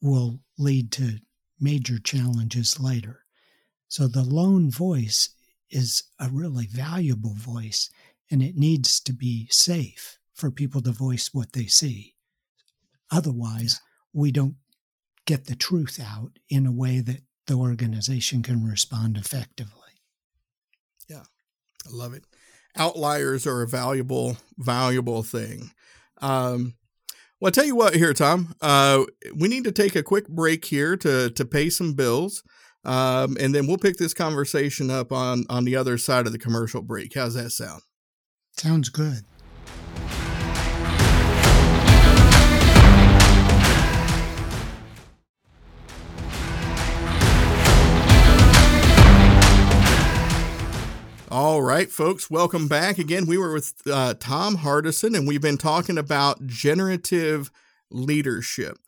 will 0.00 0.38
lead 0.56 0.92
to 0.92 1.18
major 1.58 1.98
challenges 1.98 2.78
later. 2.78 3.24
So 3.88 4.06
the 4.06 4.22
lone 4.22 4.70
voice 4.70 5.30
is 5.68 6.04
a 6.20 6.28
really 6.28 6.68
valuable 6.68 7.34
voice 7.34 7.90
and 8.30 8.40
it 8.40 8.56
needs 8.56 9.00
to 9.00 9.12
be 9.12 9.48
safe 9.50 10.20
for 10.34 10.50
people 10.50 10.82
to 10.82 10.90
voice 10.90 11.30
what 11.32 11.52
they 11.52 11.66
see. 11.66 12.14
Otherwise, 13.10 13.80
we 14.12 14.32
don't 14.32 14.56
get 15.26 15.46
the 15.46 15.56
truth 15.56 16.00
out 16.04 16.38
in 16.48 16.66
a 16.66 16.72
way 16.72 17.00
that 17.00 17.22
the 17.46 17.54
organization 17.54 18.42
can 18.42 18.64
respond 18.64 19.16
effectively. 19.16 19.80
Yeah, 21.08 21.22
I 21.86 21.90
love 21.90 22.14
it. 22.14 22.24
Outliers 22.76 23.46
are 23.46 23.62
a 23.62 23.68
valuable, 23.68 24.36
valuable 24.58 25.22
thing. 25.22 25.70
Um, 26.20 26.74
well, 27.40 27.48
I 27.48 27.50
tell 27.50 27.66
you 27.66 27.76
what, 27.76 27.94
here, 27.94 28.14
Tom, 28.14 28.54
uh, 28.60 29.04
we 29.34 29.48
need 29.48 29.64
to 29.64 29.72
take 29.72 29.94
a 29.94 30.02
quick 30.02 30.28
break 30.28 30.64
here 30.64 30.96
to 30.98 31.30
to 31.30 31.44
pay 31.44 31.68
some 31.70 31.94
bills, 31.94 32.42
um, 32.84 33.36
and 33.38 33.54
then 33.54 33.66
we'll 33.66 33.76
pick 33.76 33.98
this 33.98 34.14
conversation 34.14 34.90
up 34.90 35.12
on 35.12 35.44
on 35.48 35.64
the 35.64 35.76
other 35.76 35.98
side 35.98 36.26
of 36.26 36.32
the 36.32 36.38
commercial 36.38 36.82
break. 36.82 37.14
How's 37.14 37.34
that 37.34 37.50
sound? 37.50 37.82
Sounds 38.56 38.88
good. 38.88 39.24
All 51.36 51.62
right, 51.62 51.90
folks, 51.90 52.30
welcome 52.30 52.68
back. 52.68 52.96
Again, 52.96 53.26
we 53.26 53.36
were 53.38 53.52
with 53.52 53.74
uh, 53.90 54.14
Tom 54.20 54.58
Hardison, 54.58 55.16
and 55.16 55.26
we've 55.26 55.42
been 55.42 55.58
talking 55.58 55.98
about 55.98 56.46
generative 56.46 57.50
leadership. 57.90 58.78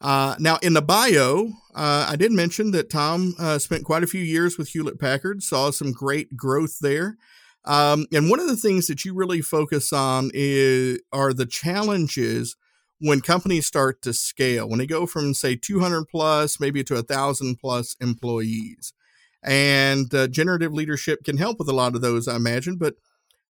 Uh, 0.00 0.36
now, 0.38 0.58
in 0.62 0.74
the 0.74 0.80
bio, 0.80 1.48
uh, 1.74 2.06
I 2.08 2.14
did 2.14 2.30
mention 2.30 2.70
that 2.70 2.88
Tom 2.88 3.34
uh, 3.36 3.58
spent 3.58 3.84
quite 3.84 4.04
a 4.04 4.06
few 4.06 4.20
years 4.20 4.56
with 4.56 4.68
Hewlett 4.68 5.00
Packard, 5.00 5.42
saw 5.42 5.72
some 5.72 5.90
great 5.90 6.36
growth 6.36 6.78
there. 6.80 7.16
Um, 7.64 8.06
and 8.12 8.30
one 8.30 8.38
of 8.38 8.46
the 8.46 8.56
things 8.56 8.86
that 8.86 9.04
you 9.04 9.12
really 9.12 9.40
focus 9.42 9.92
on 9.92 10.30
is 10.32 11.00
are 11.12 11.32
the 11.32 11.46
challenges 11.46 12.54
when 13.00 13.20
companies 13.20 13.66
start 13.66 14.02
to 14.02 14.12
scale, 14.12 14.68
when 14.68 14.78
they 14.78 14.86
go 14.86 15.04
from 15.04 15.34
say 15.34 15.56
200 15.56 16.04
plus, 16.04 16.60
maybe 16.60 16.84
to 16.84 16.94
a 16.94 17.02
thousand 17.02 17.56
plus 17.56 17.96
employees. 18.00 18.92
And 19.42 20.12
uh, 20.14 20.28
generative 20.28 20.72
leadership 20.72 21.24
can 21.24 21.36
help 21.36 21.58
with 21.58 21.68
a 21.68 21.74
lot 21.74 21.94
of 21.94 22.00
those, 22.00 22.26
I 22.26 22.36
imagine. 22.36 22.76
But 22.76 22.94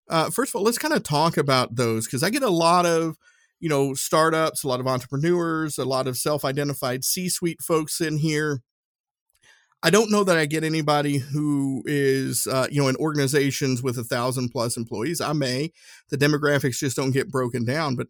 uh, 0.09 0.31
first 0.31 0.51
of 0.51 0.57
all, 0.57 0.65
let's 0.65 0.79
kind 0.79 0.95
of 0.95 1.03
talk 1.03 1.37
about 1.37 1.77
those 1.77 2.07
because 2.07 2.23
I 2.23 2.31
get 2.31 2.43
a 2.43 2.51
lot 2.51 2.87
of, 2.87 3.17
you 3.61 3.69
know, 3.69 3.95
startups, 3.95 4.65
a 4.65 4.69
lot 4.69 4.81
of 4.81 4.87
entrepreneurs, 4.87 5.79
a 5.79 5.85
lot 5.85 6.07
of 6.07 6.17
self 6.17 6.45
identified 6.45 7.05
C 7.05 7.29
suite 7.29 7.63
folks 7.63 8.01
in 8.01 8.19
here. 8.19 8.63
I 9.83 9.91
don't 9.91 10.11
know 10.11 10.25
that 10.25 10.37
I 10.37 10.47
get 10.47 10.65
anybody 10.65 11.19
who 11.19 11.85
is, 11.87 12.49
uh, 12.49 12.67
you 12.69 12.83
know, 12.83 12.89
in 12.89 12.97
organizations 12.97 13.81
with 13.81 13.97
a 13.97 14.03
thousand 14.03 14.49
plus 14.49 14.77
employees. 14.77 15.21
I 15.21 15.33
may. 15.33 15.73
The 16.09 16.19
demographics 16.19 16.79
just 16.79 16.97
don't 16.97 17.13
get 17.13 17.31
broken 17.31 17.65
down, 17.65 17.95
but 17.95 18.09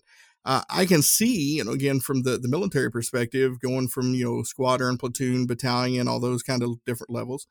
uh, 0.49 0.63
I 0.71 0.87
can 0.87 1.03
see, 1.03 1.57
you 1.57 1.65
know, 1.65 1.73
again 1.73 2.01
from 2.01 2.23
the 2.23 2.39
the 2.39 2.49
military 2.49 2.91
perspective, 2.91 3.61
going 3.61 3.87
from 3.87 4.15
you 4.15 4.25
know 4.25 4.43
squadron, 4.43 4.97
platoon, 4.97 5.47
battalion, 5.47 6.09
all 6.09 6.21
those 6.21 6.43
kind 6.43 6.63
of 6.63 6.83
different 6.87 7.11
levels. 7.11 7.47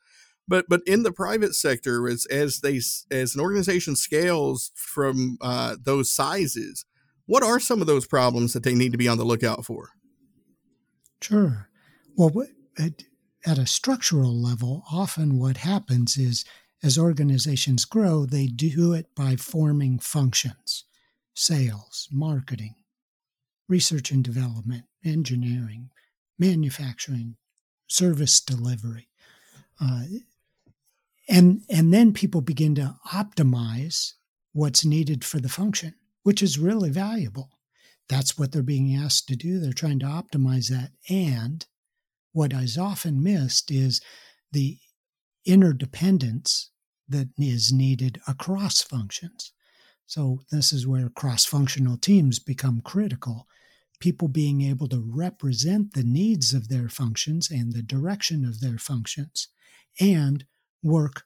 But 0.48 0.66
but 0.68 0.82
in 0.88 1.04
the 1.04 1.12
private 1.12 1.54
sector, 1.54 2.08
as 2.08 2.26
as 2.26 2.62
they 2.62 2.78
as 3.12 3.36
an 3.36 3.42
organization 3.42 3.96
scales 3.96 4.72
from 4.74 5.38
uh, 5.42 5.76
those 5.80 6.10
sizes, 6.10 6.86
what 7.28 7.44
are 7.44 7.60
some 7.60 7.82
of 7.82 7.88
those 7.88 8.08
problems 8.08 8.54
that 8.54 8.64
they 8.64 8.74
need 8.74 8.94
to 8.94 8.98
be 8.98 9.08
on 9.08 9.20
the 9.20 9.26
lookout 9.26 9.64
for? 9.64 9.90
Sure. 11.22 11.70
Well, 12.16 12.32
at, 12.80 13.04
at 13.46 13.60
a 13.60 13.68
structural 13.68 14.36
level, 14.36 14.84
often 14.92 15.38
what 15.38 15.58
happens 15.58 16.18
is 16.18 16.46
as 16.82 16.98
organizations 16.98 17.86
grow, 17.86 18.26
they 18.26 18.48
do 18.48 18.94
it 18.94 19.14
by 19.16 19.36
forming 19.36 20.00
functions 20.00 20.86
sales, 21.36 22.10
marketing, 22.12 22.74
research 23.68 24.12
and 24.12 24.24
development, 24.24 24.86
engineering, 25.04 25.90
manufacturing, 26.40 27.36
service 27.88 28.40
delivery. 28.40 29.08
Uh, 29.82 30.04
and, 31.30 31.62
and 31.70 31.94
then 31.94 32.14
people 32.14 32.42
begin 32.42 32.76
to 32.76 32.96
optimize 33.12 34.14
what's 34.54 34.86
needed 34.86 35.24
for 35.24 35.40
the 35.40 35.50
function, 35.50 35.94
which 36.24 36.42
is 36.42 36.58
really 36.58 36.90
valuable. 36.90 37.50
That's 38.10 38.38
what 38.38 38.52
they're 38.52 38.64
being 38.64 38.96
asked 38.96 39.28
to 39.28 39.36
do. 39.36 39.60
They're 39.60 39.74
trying 39.74 40.00
to 40.00 40.06
optimize 40.06 40.70
that. 40.70 40.92
And 41.10 41.66
what 42.32 42.54
is 42.54 42.78
often 42.78 43.22
missed 43.22 43.70
is 43.70 44.02
the 44.52 44.78
interdependence 45.46 46.72
that 47.10 47.30
is 47.38 47.72
needed 47.74 48.22
across 48.28 48.82
functions. 48.82 49.54
So, 50.06 50.40
this 50.52 50.72
is 50.72 50.88
where 50.88 51.10
cross 51.10 51.46
functional 51.46 51.98
teams 51.98 52.40
become 52.40 52.82
critical. 52.82 53.48
People 54.00 54.28
being 54.28 54.62
able 54.62 54.88
to 54.90 55.00
represent 55.00 55.94
the 55.94 56.04
needs 56.04 56.54
of 56.54 56.70
their 56.70 56.90
functions 56.90 57.50
and 57.50 57.74
the 57.74 57.82
direction 57.82 58.46
of 58.46 58.60
their 58.60 58.78
functions 58.78 59.48
and 60.00 60.46
work 60.84 61.24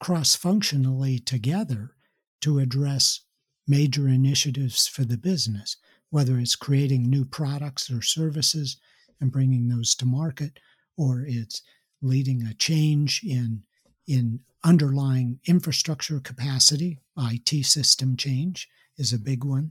cross 0.00 0.34
functionally 0.34 1.18
together 1.18 1.94
to 2.40 2.58
address 2.58 3.20
major 3.66 4.08
initiatives 4.08 4.86
for 4.86 5.04
the 5.04 5.16
business, 5.16 5.76
whether 6.10 6.38
it's 6.38 6.56
creating 6.56 7.08
new 7.08 7.24
products 7.24 7.90
or 7.90 8.02
services 8.02 8.78
and 9.20 9.32
bringing 9.32 9.68
those 9.68 9.94
to 9.94 10.04
market, 10.06 10.58
or 10.96 11.24
it's 11.26 11.62
leading 12.02 12.42
a 12.42 12.54
change 12.54 13.22
in 13.24 13.64
in 14.06 14.40
underlying 14.62 15.38
infrastructure 15.46 16.20
capacity, 16.20 16.98
IT 17.16 17.64
system 17.64 18.16
change 18.16 18.68
is 18.98 19.12
a 19.12 19.18
big 19.18 19.44
one. 19.44 19.70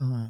Uh, 0.00 0.28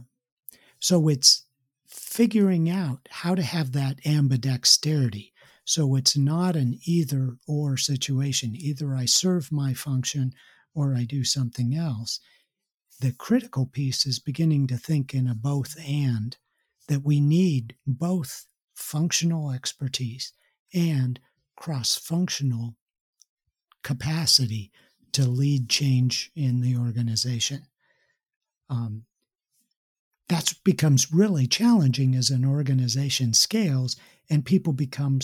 so 0.78 1.08
it's 1.08 1.45
figuring 1.88 2.68
out 2.68 3.08
how 3.10 3.34
to 3.34 3.42
have 3.42 3.72
that 3.72 4.02
ambidexterity. 4.04 5.32
So 5.64 5.96
it's 5.96 6.16
not 6.16 6.56
an 6.56 6.78
either 6.84 7.36
or 7.46 7.76
situation. 7.76 8.54
Either 8.54 8.94
I 8.94 9.04
serve 9.04 9.50
my 9.50 9.74
function 9.74 10.32
or 10.74 10.94
I 10.94 11.04
do 11.04 11.24
something 11.24 11.74
else. 11.74 12.20
The 13.00 13.12
critical 13.12 13.66
piece 13.66 14.06
is 14.06 14.18
beginning 14.18 14.68
to 14.68 14.76
think 14.76 15.12
in 15.12 15.26
a 15.26 15.34
both 15.34 15.76
and 15.86 16.36
that 16.88 17.02
we 17.02 17.20
need 17.20 17.76
both 17.86 18.46
functional 18.74 19.50
expertise 19.50 20.32
and 20.72 21.18
cross 21.56 21.96
functional 21.96 22.76
capacity 23.82 24.70
to 25.12 25.26
lead 25.26 25.68
change 25.68 26.30
in 26.36 26.60
the 26.60 26.76
organization. 26.76 27.66
Um, 28.68 29.04
that 30.28 30.54
becomes 30.64 31.12
really 31.12 31.46
challenging 31.46 32.14
as 32.14 32.30
an 32.30 32.44
organization 32.44 33.32
scales 33.32 33.96
and 34.28 34.44
people 34.44 34.72
become 34.72 35.20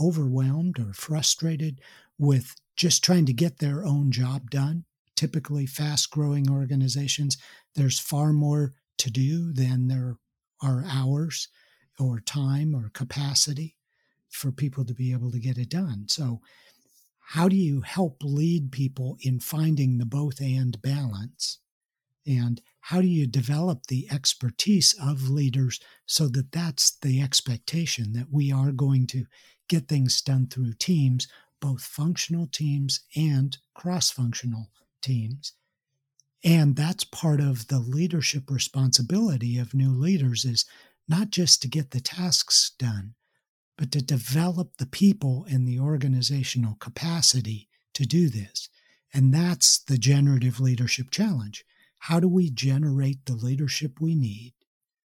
overwhelmed 0.00 0.78
or 0.78 0.92
frustrated 0.92 1.80
with 2.18 2.54
just 2.76 3.04
trying 3.04 3.26
to 3.26 3.32
get 3.32 3.58
their 3.58 3.84
own 3.84 4.10
job 4.10 4.50
done. 4.50 4.84
Typically, 5.16 5.66
fast 5.66 6.10
growing 6.10 6.48
organizations, 6.48 7.36
there's 7.74 7.98
far 7.98 8.32
more 8.32 8.72
to 8.98 9.10
do 9.10 9.52
than 9.52 9.88
there 9.88 10.16
are 10.62 10.84
hours 10.88 11.48
or 11.98 12.20
time 12.20 12.74
or 12.74 12.90
capacity 12.90 13.76
for 14.30 14.52
people 14.52 14.84
to 14.84 14.94
be 14.94 15.12
able 15.12 15.30
to 15.30 15.38
get 15.38 15.58
it 15.58 15.68
done. 15.68 16.04
So, 16.08 16.40
how 17.32 17.48
do 17.48 17.56
you 17.56 17.82
help 17.82 18.22
lead 18.22 18.72
people 18.72 19.18
in 19.20 19.40
finding 19.40 19.98
the 19.98 20.06
both 20.06 20.40
and 20.40 20.80
balance? 20.80 21.58
And 22.28 22.60
how 22.80 23.00
do 23.00 23.06
you 23.06 23.26
develop 23.26 23.86
the 23.86 24.06
expertise 24.10 24.94
of 25.02 25.30
leaders 25.30 25.80
so 26.04 26.28
that 26.28 26.52
that's 26.52 26.98
the 26.98 27.22
expectation 27.22 28.12
that 28.12 28.30
we 28.30 28.52
are 28.52 28.70
going 28.70 29.06
to 29.08 29.24
get 29.66 29.88
things 29.88 30.20
done 30.20 30.46
through 30.46 30.74
teams, 30.74 31.26
both 31.60 31.82
functional 31.82 32.46
teams 32.46 33.00
and 33.16 33.56
cross 33.74 34.10
functional 34.10 34.68
teams? 35.00 35.54
And 36.44 36.76
that's 36.76 37.02
part 37.02 37.40
of 37.40 37.68
the 37.68 37.78
leadership 37.78 38.50
responsibility 38.50 39.58
of 39.58 39.72
new 39.72 39.92
leaders 39.92 40.44
is 40.44 40.66
not 41.08 41.30
just 41.30 41.62
to 41.62 41.68
get 41.68 41.92
the 41.92 42.00
tasks 42.00 42.72
done, 42.78 43.14
but 43.78 43.90
to 43.92 44.02
develop 44.02 44.76
the 44.76 44.86
people 44.86 45.46
and 45.48 45.66
the 45.66 45.80
organizational 45.80 46.74
capacity 46.74 47.68
to 47.94 48.04
do 48.04 48.28
this. 48.28 48.68
And 49.14 49.32
that's 49.32 49.78
the 49.78 49.96
generative 49.96 50.60
leadership 50.60 51.10
challenge. 51.10 51.64
How 51.98 52.20
do 52.20 52.28
we 52.28 52.50
generate 52.50 53.24
the 53.26 53.34
leadership 53.34 54.00
we 54.00 54.14
need 54.14 54.54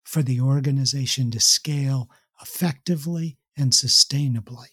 for 0.03 0.23
the 0.23 0.41
organization 0.41 1.31
to 1.31 1.39
scale 1.39 2.09
effectively 2.41 3.37
and 3.55 3.71
sustainably? 3.71 4.67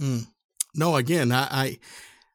Mm. 0.00 0.26
No, 0.74 0.96
again, 0.96 1.32
I, 1.32 1.48
I 1.50 1.78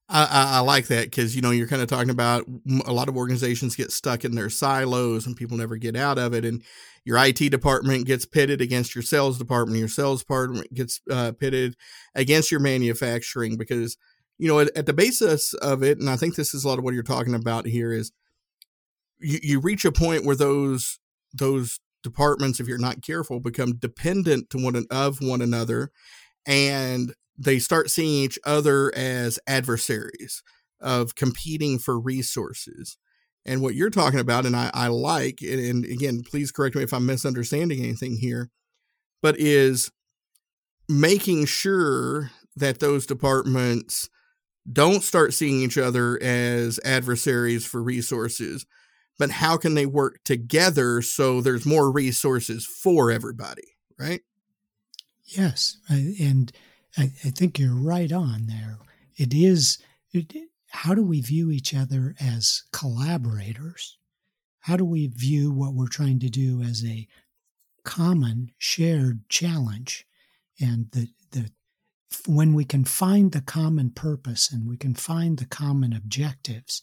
I, 0.10 0.58
I, 0.58 0.60
like 0.60 0.88
that 0.88 1.06
because 1.06 1.36
you 1.36 1.42
know 1.42 1.52
you're 1.52 1.68
kind 1.68 1.82
of 1.82 1.88
talking 1.88 2.10
about 2.10 2.46
a 2.86 2.92
lot 2.92 3.08
of 3.08 3.16
organizations 3.16 3.76
get 3.76 3.92
stuck 3.92 4.26
in 4.26 4.36
their 4.36 4.50
silos 4.50 5.26
and 5.26 5.36
people 5.36 5.58
never 5.58 5.78
get 5.78 5.96
out 5.96 6.20
of 6.20 6.34
it, 6.34 6.44
and 6.44 6.62
your 7.06 7.18
IT 7.18 7.38
department 7.50 8.06
gets 8.06 8.26
pitted 8.26 8.62
against 8.62 8.96
your 8.96 9.02
sales 9.02 9.38
department, 9.38 9.80
your 9.80 9.88
sales 9.88 10.22
department 10.22 10.72
gets 10.74 11.02
uh, 11.10 11.32
pitted 11.32 11.76
against 12.16 12.52
your 12.52 12.60
manufacturing 12.60 13.58
because 13.58 13.98
you 14.38 14.48
know 14.48 14.60
at, 14.60 14.76
at, 14.76 14.86
the 14.86 14.94
basis 14.94 15.54
of 15.56 15.84
it, 15.84 16.00
and 16.00 16.10
I 16.10 16.16
think 16.16 16.36
this 16.36 16.54
is 16.54 16.64
a 16.64 16.68
lot 16.68 16.78
of 16.78 16.84
what 16.84 16.94
you're 16.94 17.04
talking 17.04 17.36
about 17.36 17.66
here 17.66 17.92
is 17.94 18.12
you, 19.20 19.40
you 19.42 19.60
reach 19.60 19.86
a 19.86 19.92
point 19.92 20.26
where 20.26 20.36
those 20.36 21.00
those 21.34 21.80
departments, 22.04 22.60
if 22.60 22.68
you're 22.68 22.78
not 22.78 23.02
careful, 23.02 23.40
become 23.40 23.76
dependent 23.78 24.50
to 24.52 24.58
one 24.58 24.86
of 24.92 25.22
one 25.22 25.42
another, 25.42 25.92
and 26.46 27.14
they 27.38 27.60
start 27.60 27.90
seeing 27.90 28.24
each 28.24 28.38
other 28.46 28.94
as 28.96 29.40
adversaries 29.48 30.44
of 30.80 31.16
competing 31.16 31.80
for 31.80 32.00
resources. 32.00 32.98
And 33.46 33.62
what 33.62 33.76
you're 33.76 33.90
talking 33.90 34.20
about, 34.20 34.46
and 34.46 34.56
I, 34.56 34.70
I 34.74 34.88
like, 34.88 35.40
and, 35.42 35.60
and 35.60 35.86
again, 35.86 36.22
please 36.30 36.52
correct 36.52 36.76
me 36.76 36.84
if 36.84 36.94
I'm 36.94 37.06
misunderstanding 37.06 37.80
anything 37.80 38.18
here, 38.18 38.50
but 39.22 39.40
is 39.40 39.92
making 40.88 41.46
sure 41.46 42.32
that 42.56 42.80
those 42.80 43.06
departments 43.06 44.10
don't 44.72 45.04
start 45.04 45.34
seeing 45.34 45.62
each 45.62 45.78
other 45.78 46.22
as 46.22 46.80
adversaries 46.86 47.66
for 47.66 47.84
resources, 47.84 48.66
but 49.20 49.30
how 49.30 49.58
can 49.58 49.74
they 49.76 49.86
work 49.86 50.20
together 50.24 51.02
so 51.02 51.42
there's 51.42 51.66
more 51.66 51.92
resources 51.92 52.66
for 52.66 53.12
everybody, 53.12 53.76
right? 54.00 54.22
Yes. 55.26 55.78
And 55.90 56.52
I, 56.98 57.12
I 57.26 57.30
think 57.30 57.60
you're 57.60 57.76
right 57.76 58.12
on 58.12 58.48
there. 58.48 58.78
It 59.18 59.34
is, 59.34 59.80
it, 60.12 60.34
how 60.70 60.96
do 60.96 61.04
we 61.04 61.22
view 61.22 61.52
each 61.52 61.74
other 61.74 62.16
as 62.20 62.64
collaborators? 62.72 63.98
How 64.62 64.78
do 64.78 64.86
we 64.86 65.08
view 65.08 65.52
what 65.52 65.74
we're 65.74 65.88
trying 65.88 66.20
to 66.20 66.30
do 66.30 66.62
as 66.62 66.84
a 66.86 67.08
common 67.84 68.52
shared 68.58 69.28
challenge? 69.30 70.06
And 70.60 70.90
the, 70.92 71.10
the, 71.32 71.50
when 72.28 72.54
we 72.54 72.66
can 72.66 72.86
find 72.86 73.32
the 73.32 73.42
common 73.42 73.90
purpose 73.92 74.52
and 74.52 74.68
we 74.68 74.78
can 74.78 74.94
find 74.94 75.38
the 75.38 75.46
common 75.46 75.94
objectives, 75.94 76.82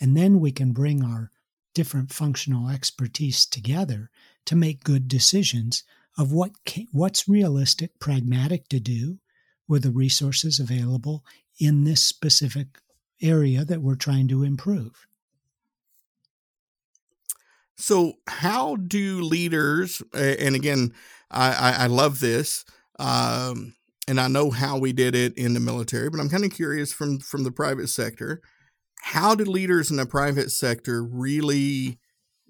and 0.00 0.16
then 0.16 0.40
we 0.40 0.52
can 0.52 0.72
bring 0.72 1.04
our 1.04 1.30
different 1.74 2.12
functional 2.12 2.68
expertise 2.68 3.46
together 3.46 4.10
to 4.46 4.56
make 4.56 4.84
good 4.84 5.08
decisions 5.08 5.84
of 6.18 6.32
what 6.32 6.52
what's 6.92 7.28
realistic, 7.28 7.98
pragmatic 7.98 8.68
to 8.68 8.80
do, 8.80 9.18
with 9.68 9.82
the 9.84 9.90
resources 9.90 10.58
available 10.58 11.24
in 11.58 11.84
this 11.84 12.02
specific 12.02 12.78
area 13.22 13.64
that 13.64 13.82
we're 13.82 13.94
trying 13.94 14.26
to 14.28 14.42
improve. 14.42 15.06
So, 17.76 18.14
how 18.26 18.76
do 18.76 19.22
leaders, 19.22 20.02
and 20.12 20.54
again, 20.54 20.92
I, 21.30 21.76
I 21.78 21.86
love 21.86 22.20
this, 22.20 22.64
um, 22.98 23.74
and 24.08 24.20
I 24.20 24.28
know 24.28 24.50
how 24.50 24.78
we 24.78 24.92
did 24.92 25.14
it 25.14 25.36
in 25.36 25.54
the 25.54 25.60
military, 25.60 26.10
but 26.10 26.20
I'm 26.20 26.28
kind 26.28 26.44
of 26.44 26.52
curious 26.52 26.92
from 26.92 27.18
from 27.18 27.44
the 27.44 27.52
private 27.52 27.88
sector. 27.88 28.40
How 29.02 29.34
do 29.34 29.44
leaders 29.44 29.90
in 29.90 29.96
the 29.96 30.06
private 30.06 30.50
sector 30.50 31.02
really, 31.02 31.98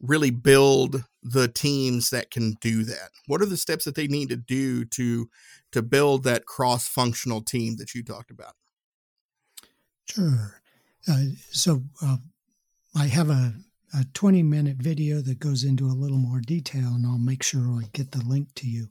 really 0.01 0.31
build 0.31 1.05
the 1.23 1.49
teams 1.49 2.11
that 2.11 2.31
can 2.31 2.55
do 2.61 2.83
that? 2.85 3.11
What 3.27 3.41
are 3.41 3.47
the 3.47 3.57
steps 3.57 3.85
that 3.85 3.95
they 3.95 4.07
need 4.07 4.29
to 4.31 4.37
do 4.37 4.85
to 4.87 5.29
to 5.73 5.83
build 5.83 6.25
that 6.25 6.47
cross 6.47 6.89
functional 6.89 7.43
team 7.43 7.77
that 7.77 7.95
you 7.95 8.03
talked 8.03 8.31
about? 8.31 8.55
Sure. 10.07 10.61
Uh, 11.09 11.23
so 11.51 11.85
uh, 12.03 12.17
I 12.97 13.07
have 13.07 13.31
a 13.31 13.55
a 13.93 14.05
20 14.15 14.43
minute 14.45 14.77
video 14.77 15.21
that 15.21 15.41
goes 15.41 15.65
into 15.65 15.87
a 15.87 15.99
little 15.99 16.17
more 16.17 16.41
detail, 16.41 16.95
and 16.95 17.05
I'll 17.05 17.19
make 17.19 17.43
sure 17.43 17.81
I 17.81 17.89
get 17.93 18.13
the 18.13 18.25
link 18.25 18.55
to 18.57 18.69
you 18.69 18.89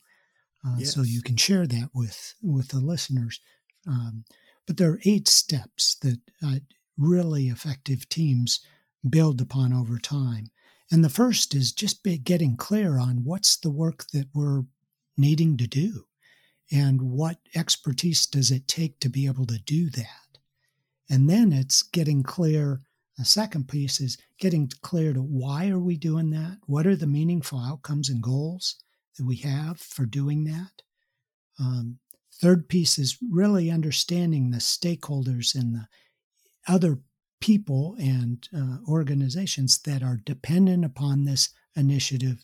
uh, 0.65 0.75
yes. 0.79 0.93
so 0.93 1.03
you 1.03 1.21
can 1.21 1.37
share 1.37 1.67
that 1.67 1.89
with, 1.93 2.35
with 2.41 2.69
the 2.69 2.79
listeners. 2.79 3.39
Um, 3.87 4.25
but 4.67 4.77
there 4.77 4.91
are 4.91 5.01
eight 5.05 5.27
steps 5.27 5.95
that 6.01 6.19
uh, 6.45 6.59
really 6.97 7.47
effective 7.47 8.07
teams 8.09 8.59
build 9.07 9.41
upon 9.41 9.73
over 9.73 9.97
time. 9.97 10.51
And 10.91 11.03
the 11.03 11.09
first 11.09 11.55
is 11.55 11.71
just 11.71 12.03
getting 12.23 12.57
clear 12.57 12.99
on 12.99 13.23
what's 13.23 13.55
the 13.57 13.71
work 13.71 14.05
that 14.13 14.27
we're 14.33 14.63
needing 15.17 15.57
to 15.57 15.67
do 15.67 16.05
and 16.71 17.01
what 17.01 17.37
expertise 17.55 18.25
does 18.25 18.51
it 18.51 18.67
take 18.67 18.99
to 18.99 19.09
be 19.09 19.25
able 19.25 19.45
to 19.45 19.59
do 19.59 19.89
that. 19.91 20.37
And 21.09 21.29
then 21.29 21.51
it's 21.51 21.81
getting 21.81 22.23
clear 22.23 22.81
the 23.17 23.25
second 23.25 23.67
piece 23.67 23.99
is 23.99 24.17
getting 24.39 24.71
clear 24.81 25.13
to 25.13 25.21
why 25.21 25.69
are 25.69 25.79
we 25.79 25.97
doing 25.97 26.29
that? 26.29 26.59
What 26.67 26.87
are 26.87 26.95
the 26.95 27.07
meaningful 27.07 27.59
outcomes 27.59 28.07
and 28.09 28.23
goals 28.23 28.75
that 29.19 29.25
we 29.25 29.35
have 29.37 29.79
for 29.79 30.05
doing 30.05 30.45
that? 30.45 30.81
Um, 31.59 31.99
third 32.41 32.69
piece 32.69 32.97
is 32.97 33.17
really 33.29 33.69
understanding 33.69 34.49
the 34.49 34.57
stakeholders 34.57 35.53
and 35.53 35.75
the 35.75 35.87
other 36.67 36.99
people 37.41 37.95
and 37.99 38.47
uh, 38.55 38.77
organizations 38.87 39.79
that 39.79 40.01
are 40.01 40.21
dependent 40.25 40.85
upon 40.85 41.25
this 41.25 41.49
initiative 41.75 42.43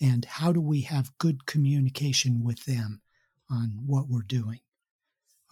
and 0.00 0.24
how 0.24 0.52
do 0.52 0.60
we 0.60 0.82
have 0.82 1.16
good 1.18 1.46
communication 1.46 2.42
with 2.42 2.64
them 2.64 3.02
on 3.50 3.82
what 3.86 4.08
we're 4.08 4.22
doing. 4.22 4.60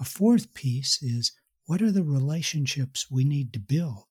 A 0.01 0.05
fourth 0.05 0.55
piece 0.55 1.03
is 1.03 1.33
what 1.67 1.83
are 1.83 1.93
the 1.93 2.05
relationships 2.05 3.11
we 3.11 3.25
need 3.25 3.53
to 3.53 3.59
build 3.59 4.07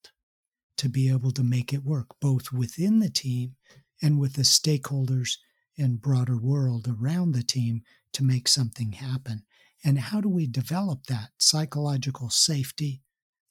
to 0.77 0.89
be 0.89 1.09
able 1.09 1.31
to 1.31 1.43
make 1.43 1.73
it 1.73 1.83
work, 1.83 2.07
both 2.19 2.51
within 2.51 2.99
the 2.99 3.09
team 3.09 3.55
and 4.01 4.19
with 4.19 4.33
the 4.33 4.43
stakeholders 4.43 5.37
and 5.77 6.01
broader 6.01 6.37
world 6.37 6.87
around 6.87 7.33
the 7.33 7.43
team 7.43 7.81
to 8.13 8.23
make 8.23 8.47
something 8.47 8.93
happen. 8.93 9.43
And 9.83 9.99
how 9.99 10.21
do 10.21 10.29
we 10.29 10.47
develop 10.47 11.05
that 11.05 11.29
psychological 11.37 12.29
safety, 12.29 13.01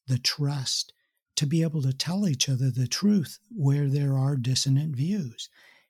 the 0.07 0.19
trust, 0.19 0.93
to 1.37 1.47
be 1.47 1.63
able 1.63 1.83
to 1.83 1.93
tell 1.93 2.27
each 2.27 2.49
other 2.49 2.71
the 2.71 2.89
truth 2.89 3.39
where 3.55 3.89
there 3.89 4.17
are 4.17 4.37
dissonant 4.37 4.97
views 4.97 5.49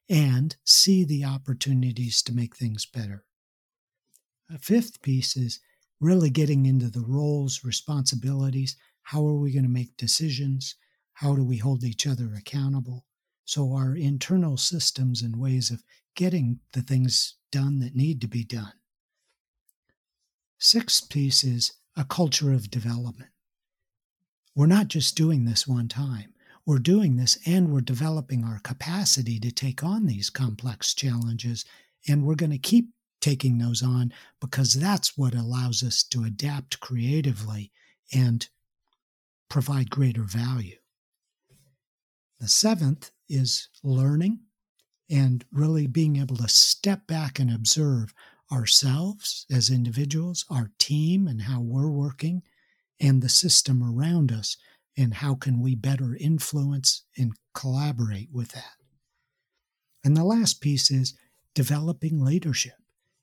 and 0.08 0.56
see 0.64 1.04
the 1.04 1.24
opportunities 1.24 2.22
to 2.22 2.34
make 2.34 2.56
things 2.56 2.84
better? 2.84 3.24
A 4.52 4.58
fifth 4.58 5.02
piece 5.02 5.36
is 5.36 5.60
really 6.00 6.30
getting 6.30 6.66
into 6.66 6.88
the 6.88 7.04
roles, 7.06 7.64
responsibilities. 7.64 8.76
How 9.02 9.26
are 9.26 9.38
we 9.38 9.52
going 9.52 9.64
to 9.64 9.70
make 9.70 9.96
decisions? 9.96 10.76
How 11.14 11.34
do 11.34 11.42
we 11.42 11.56
hold 11.56 11.82
each 11.82 12.06
other 12.06 12.34
accountable? 12.34 13.06
So, 13.46 13.72
our 13.74 13.94
internal 13.94 14.56
systems 14.56 15.22
and 15.22 15.36
ways 15.36 15.70
of 15.70 15.84
getting 16.16 16.58
the 16.72 16.82
things 16.82 17.36
done 17.52 17.78
that 17.78 17.94
need 17.94 18.20
to 18.20 18.26
be 18.26 18.44
done. 18.44 18.72
Sixth 20.58 21.08
piece 21.08 21.44
is 21.44 21.74
a 21.96 22.04
culture 22.04 22.52
of 22.52 22.70
development. 22.70 23.30
We're 24.56 24.66
not 24.66 24.88
just 24.88 25.16
doing 25.16 25.44
this 25.44 25.66
one 25.66 25.86
time. 25.86 26.34
We're 26.66 26.80
doing 26.80 27.16
this 27.16 27.38
and 27.46 27.72
we're 27.72 27.82
developing 27.82 28.42
our 28.42 28.58
capacity 28.58 29.38
to 29.38 29.52
take 29.52 29.84
on 29.84 30.06
these 30.06 30.28
complex 30.28 30.92
challenges. 30.92 31.64
And 32.08 32.24
we're 32.24 32.34
going 32.34 32.50
to 32.50 32.58
keep 32.58 32.88
taking 33.20 33.58
those 33.58 33.82
on 33.82 34.12
because 34.40 34.74
that's 34.74 35.16
what 35.16 35.34
allows 35.34 35.84
us 35.84 36.02
to 36.02 36.24
adapt 36.24 36.80
creatively 36.80 37.70
and 38.12 38.48
provide 39.48 39.90
greater 39.90 40.24
value. 40.24 40.78
The 42.40 42.48
seventh 42.48 43.10
is 43.28 43.68
learning 43.82 44.40
and 45.08 45.44
really 45.52 45.86
being 45.86 46.16
able 46.16 46.36
to 46.36 46.48
step 46.48 47.06
back 47.06 47.38
and 47.38 47.50
observe 47.50 48.12
ourselves 48.52 49.46
as 49.50 49.70
individuals, 49.70 50.44
our 50.50 50.70
team, 50.78 51.26
and 51.26 51.42
how 51.42 51.60
we're 51.60 51.90
working, 51.90 52.42
and 53.00 53.22
the 53.22 53.28
system 53.28 53.82
around 53.82 54.32
us, 54.32 54.56
and 54.96 55.14
how 55.14 55.34
can 55.34 55.60
we 55.60 55.74
better 55.74 56.16
influence 56.18 57.02
and 57.16 57.32
collaborate 57.54 58.30
with 58.32 58.52
that. 58.52 58.76
And 60.04 60.16
the 60.16 60.24
last 60.24 60.60
piece 60.60 60.90
is 60.90 61.14
developing 61.54 62.24
leadership 62.24 62.76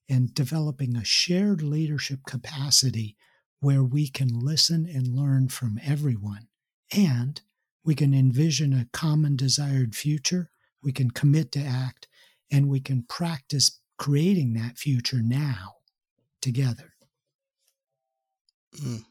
and 0.10 0.34
developing 0.34 0.96
a 0.96 1.06
shared 1.06 1.62
leadership 1.62 2.20
capacity 2.28 3.16
where 3.62 3.84
we 3.84 4.10
can 4.10 4.28
listen 4.28 4.86
and 4.86 5.08
learn 5.08 5.48
from 5.48 5.80
everyone 5.84 6.48
and 6.96 7.42
we 7.84 7.96
can 7.96 8.14
envision 8.14 8.74
a 8.74 8.88
common 8.94 9.36
desired 9.36 9.96
future, 9.96 10.50
we 10.82 10.92
can 10.92 11.12
commit 11.12 11.52
to 11.54 11.60
act, 11.60 12.08
and 12.52 12.70
we 12.70 12.80
can 12.80 13.04
practice 13.04 13.80
creating 13.98 14.54
that 14.54 14.78
future 14.78 15.22
now 15.22 15.76
together. 16.42 16.94
Mm. 18.78 19.04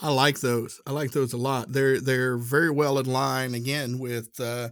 I 0.00 0.10
like 0.10 0.40
those. 0.40 0.80
I 0.86 0.92
like 0.92 1.12
those 1.12 1.32
a 1.32 1.36
lot. 1.36 1.72
They're 1.72 2.00
they're 2.00 2.36
very 2.36 2.70
well 2.70 2.98
in 2.98 3.06
line 3.06 3.54
again 3.54 3.98
with 3.98 4.40
uh, 4.40 4.70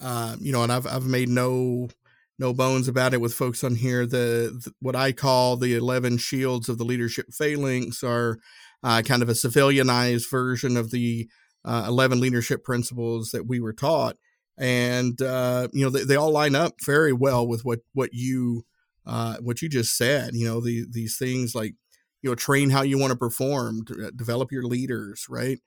uh, 0.00 0.36
you 0.38 0.52
know, 0.52 0.62
and 0.62 0.72
I've 0.72 0.86
I've 0.86 1.06
made 1.06 1.30
no 1.30 1.88
no 2.38 2.52
bones 2.52 2.86
about 2.86 3.14
it 3.14 3.20
with 3.20 3.32
folks 3.32 3.64
on 3.64 3.76
here. 3.76 4.04
The, 4.04 4.60
the 4.62 4.72
what 4.80 4.94
I 4.94 5.12
call 5.12 5.56
the 5.56 5.74
eleven 5.74 6.18
shields 6.18 6.68
of 6.68 6.76
the 6.76 6.84
leadership 6.84 7.32
phalanx 7.32 8.04
are 8.04 8.38
uh, 8.82 9.02
kind 9.02 9.22
of 9.22 9.30
a 9.30 9.32
civilianized 9.32 10.30
version 10.30 10.76
of 10.76 10.90
the 10.90 11.28
uh, 11.66 11.84
11 11.88 12.20
leadership 12.20 12.64
principles 12.64 13.32
that 13.32 13.46
we 13.46 13.60
were 13.60 13.72
taught. 13.72 14.16
And, 14.56 15.20
uh, 15.20 15.68
you 15.72 15.84
know, 15.84 15.90
they, 15.90 16.04
they 16.04 16.16
all 16.16 16.30
line 16.30 16.54
up 16.54 16.76
very 16.82 17.12
well 17.12 17.46
with 17.46 17.64
what, 17.64 17.80
what 17.92 18.14
you, 18.14 18.64
uh, 19.04 19.36
what 19.40 19.60
you 19.60 19.68
just 19.68 19.96
said, 19.96 20.30
you 20.34 20.46
know, 20.46 20.60
the, 20.60 20.86
these 20.88 21.18
things 21.18 21.54
like, 21.54 21.74
you 22.22 22.30
know, 22.30 22.34
train 22.34 22.70
how 22.70 22.82
you 22.82 22.98
want 22.98 23.10
to 23.10 23.18
perform, 23.18 23.84
uh, 24.02 24.10
develop 24.16 24.50
your 24.50 24.62
leaders, 24.62 25.26
right? 25.28 25.58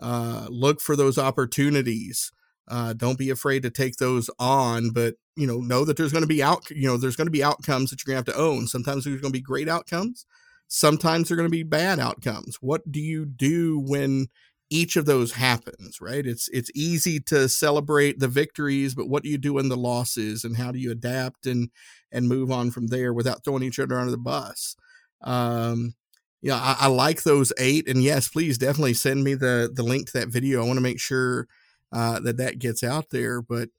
Uh, 0.00 0.46
look 0.48 0.80
for 0.80 0.96
those 0.96 1.18
opportunities. 1.18 2.32
Uh, 2.68 2.92
don't 2.92 3.18
be 3.18 3.30
afraid 3.30 3.62
to 3.62 3.70
take 3.70 3.96
those 3.96 4.30
on, 4.38 4.90
but 4.90 5.14
you 5.36 5.46
know, 5.46 5.58
know 5.58 5.84
that 5.84 5.96
there's 5.96 6.12
going 6.12 6.22
to 6.22 6.28
be 6.28 6.42
out, 6.42 6.68
you 6.70 6.86
know, 6.86 6.96
there's 6.96 7.16
going 7.16 7.26
to 7.26 7.32
be 7.32 7.44
outcomes 7.44 7.90
that 7.90 8.04
you're 8.04 8.12
going 8.12 8.22
to 8.22 8.30
have 8.30 8.36
to 8.36 8.42
own. 8.42 8.66
Sometimes 8.66 9.04
there's 9.04 9.20
going 9.20 9.32
to 9.32 9.38
be 9.38 9.42
great 9.42 9.68
outcomes. 9.68 10.26
Sometimes 10.66 11.28
they're 11.28 11.36
going 11.36 11.46
to 11.46 11.50
be 11.50 11.62
bad 11.62 11.98
outcomes. 11.98 12.58
What 12.60 12.90
do 12.90 13.00
you 13.00 13.24
do 13.24 13.78
when 13.78 14.26
each 14.70 14.96
of 14.96 15.06
those 15.06 15.32
happens 15.32 16.00
right? 16.00 16.26
It's 16.26 16.48
it's 16.48 16.70
easy 16.74 17.20
to 17.20 17.48
celebrate 17.48 18.18
the 18.18 18.28
victories 18.28 18.94
but 18.94 19.08
what 19.08 19.22
do 19.22 19.28
you 19.30 19.38
do 19.38 19.58
in 19.58 19.68
the 19.68 19.76
losses 19.76 20.44
and 20.44 20.56
how 20.56 20.72
do 20.72 20.78
you 20.78 20.90
adapt 20.90 21.46
and 21.46 21.70
and 22.12 22.28
move 22.28 22.50
on 22.50 22.70
from 22.70 22.88
there 22.88 23.12
without 23.14 23.44
throwing 23.44 23.62
each 23.62 23.78
other 23.78 23.98
under 23.98 24.10
the 24.10 24.18
bus? 24.18 24.76
Um 25.22 25.94
yeah 26.42 26.56
I, 26.56 26.76
I 26.80 26.86
like 26.88 27.22
those 27.22 27.52
eight 27.58 27.88
and 27.88 28.02
yes 28.02 28.28
please 28.28 28.58
definitely 28.58 28.94
send 28.94 29.24
me 29.24 29.34
the 29.34 29.70
the 29.72 29.82
link 29.82 30.06
to 30.08 30.18
that 30.20 30.28
video. 30.28 30.62
I 30.62 30.66
want 30.66 30.76
to 30.78 30.82
make 30.82 31.00
sure 31.00 31.48
uh 31.92 32.20
that 32.20 32.36
that 32.38 32.58
gets 32.58 32.82
out 32.84 33.06
there 33.10 33.40
but 33.42 33.70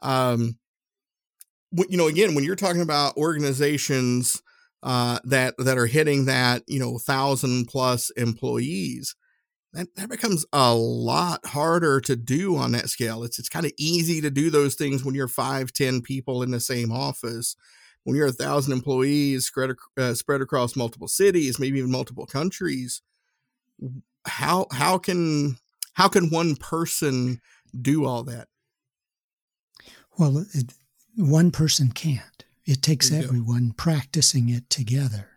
um 0.00 0.58
you 1.88 1.96
know 1.96 2.08
again 2.08 2.34
when 2.34 2.44
you're 2.44 2.56
talking 2.56 2.80
about 2.80 3.16
organizations 3.16 4.40
uh 4.82 5.18
that 5.24 5.54
that 5.58 5.76
are 5.76 5.86
hitting 5.86 6.24
that 6.24 6.62
you 6.66 6.78
know 6.78 6.98
thousand 6.98 7.66
plus 7.66 8.10
employees 8.10 9.14
that, 9.72 9.94
that 9.96 10.08
becomes 10.08 10.46
a 10.52 10.74
lot 10.74 11.44
harder 11.46 12.00
to 12.02 12.16
do 12.16 12.56
on 12.56 12.72
that 12.72 12.88
scale. 12.88 13.22
It's 13.22 13.38
it's 13.38 13.48
kind 13.48 13.66
of 13.66 13.72
easy 13.78 14.20
to 14.20 14.30
do 14.30 14.50
those 14.50 14.74
things 14.74 15.04
when 15.04 15.14
you're 15.14 15.28
five, 15.28 15.72
ten 15.72 16.00
people 16.00 16.42
in 16.42 16.50
the 16.50 16.60
same 16.60 16.90
office. 16.90 17.54
When 18.04 18.16
you're 18.16 18.28
a 18.28 18.32
thousand 18.32 18.72
employees 18.72 19.46
spread 19.46 19.70
uh, 19.98 20.14
spread 20.14 20.40
across 20.40 20.76
multiple 20.76 21.08
cities, 21.08 21.58
maybe 21.58 21.78
even 21.78 21.90
multiple 21.90 22.26
countries, 22.26 23.02
how 24.24 24.66
how 24.72 24.96
can 24.96 25.58
how 25.94 26.08
can 26.08 26.30
one 26.30 26.56
person 26.56 27.40
do 27.78 28.06
all 28.06 28.22
that? 28.24 28.48
Well, 30.18 30.46
it, 30.54 30.72
one 31.16 31.50
person 31.50 31.92
can't. 31.92 32.44
It 32.64 32.82
takes 32.82 33.12
everyone 33.12 33.72
practicing 33.72 34.48
it 34.48 34.68
together, 34.70 35.30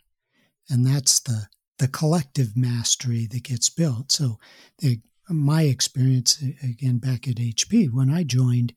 and 0.69 0.85
that's 0.85 1.19
the 1.19 1.47
the 1.81 1.87
collective 1.87 2.55
mastery 2.55 3.25
that 3.25 3.43
gets 3.43 3.67
built. 3.67 4.11
So, 4.11 4.37
the, 4.77 5.01
my 5.27 5.63
experience 5.63 6.39
again 6.61 6.99
back 6.99 7.27
at 7.27 7.37
HP 7.37 7.91
when 7.91 8.07
I 8.07 8.23
joined, 8.23 8.75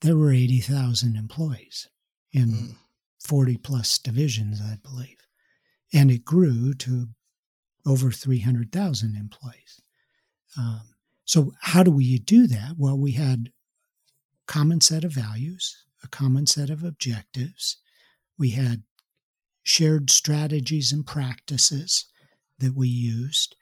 there 0.00 0.16
were 0.16 0.32
eighty 0.32 0.60
thousand 0.60 1.16
employees 1.16 1.88
in 2.32 2.48
mm. 2.48 2.74
forty 3.20 3.58
plus 3.58 3.98
divisions, 3.98 4.62
I 4.62 4.78
believe, 4.82 5.18
and 5.92 6.10
it 6.10 6.24
grew 6.24 6.72
to 6.72 7.08
over 7.84 8.10
three 8.10 8.40
hundred 8.40 8.72
thousand 8.72 9.14
employees. 9.14 9.82
Um, 10.56 10.80
so, 11.26 11.52
how 11.60 11.82
do 11.82 11.90
we 11.90 12.18
do 12.18 12.46
that? 12.46 12.76
Well, 12.78 12.96
we 12.96 13.12
had 13.12 13.50
a 13.50 14.52
common 14.52 14.80
set 14.80 15.04
of 15.04 15.12
values, 15.12 15.84
a 16.02 16.08
common 16.08 16.46
set 16.46 16.70
of 16.70 16.82
objectives. 16.82 17.76
We 18.38 18.50
had 18.50 18.84
shared 19.66 20.10
strategies 20.10 20.92
and 20.92 21.04
practices 21.04 22.04
that 22.60 22.74
we 22.74 22.86
used 22.86 23.56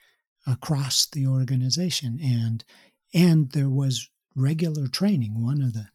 across 0.46 1.06
the 1.06 1.26
organization. 1.26 2.18
And 2.22 2.62
and 3.14 3.50
there 3.52 3.70
was 3.70 4.10
regular 4.36 4.86
training. 4.86 5.42
One 5.42 5.62
of 5.62 5.72
the 5.72 5.88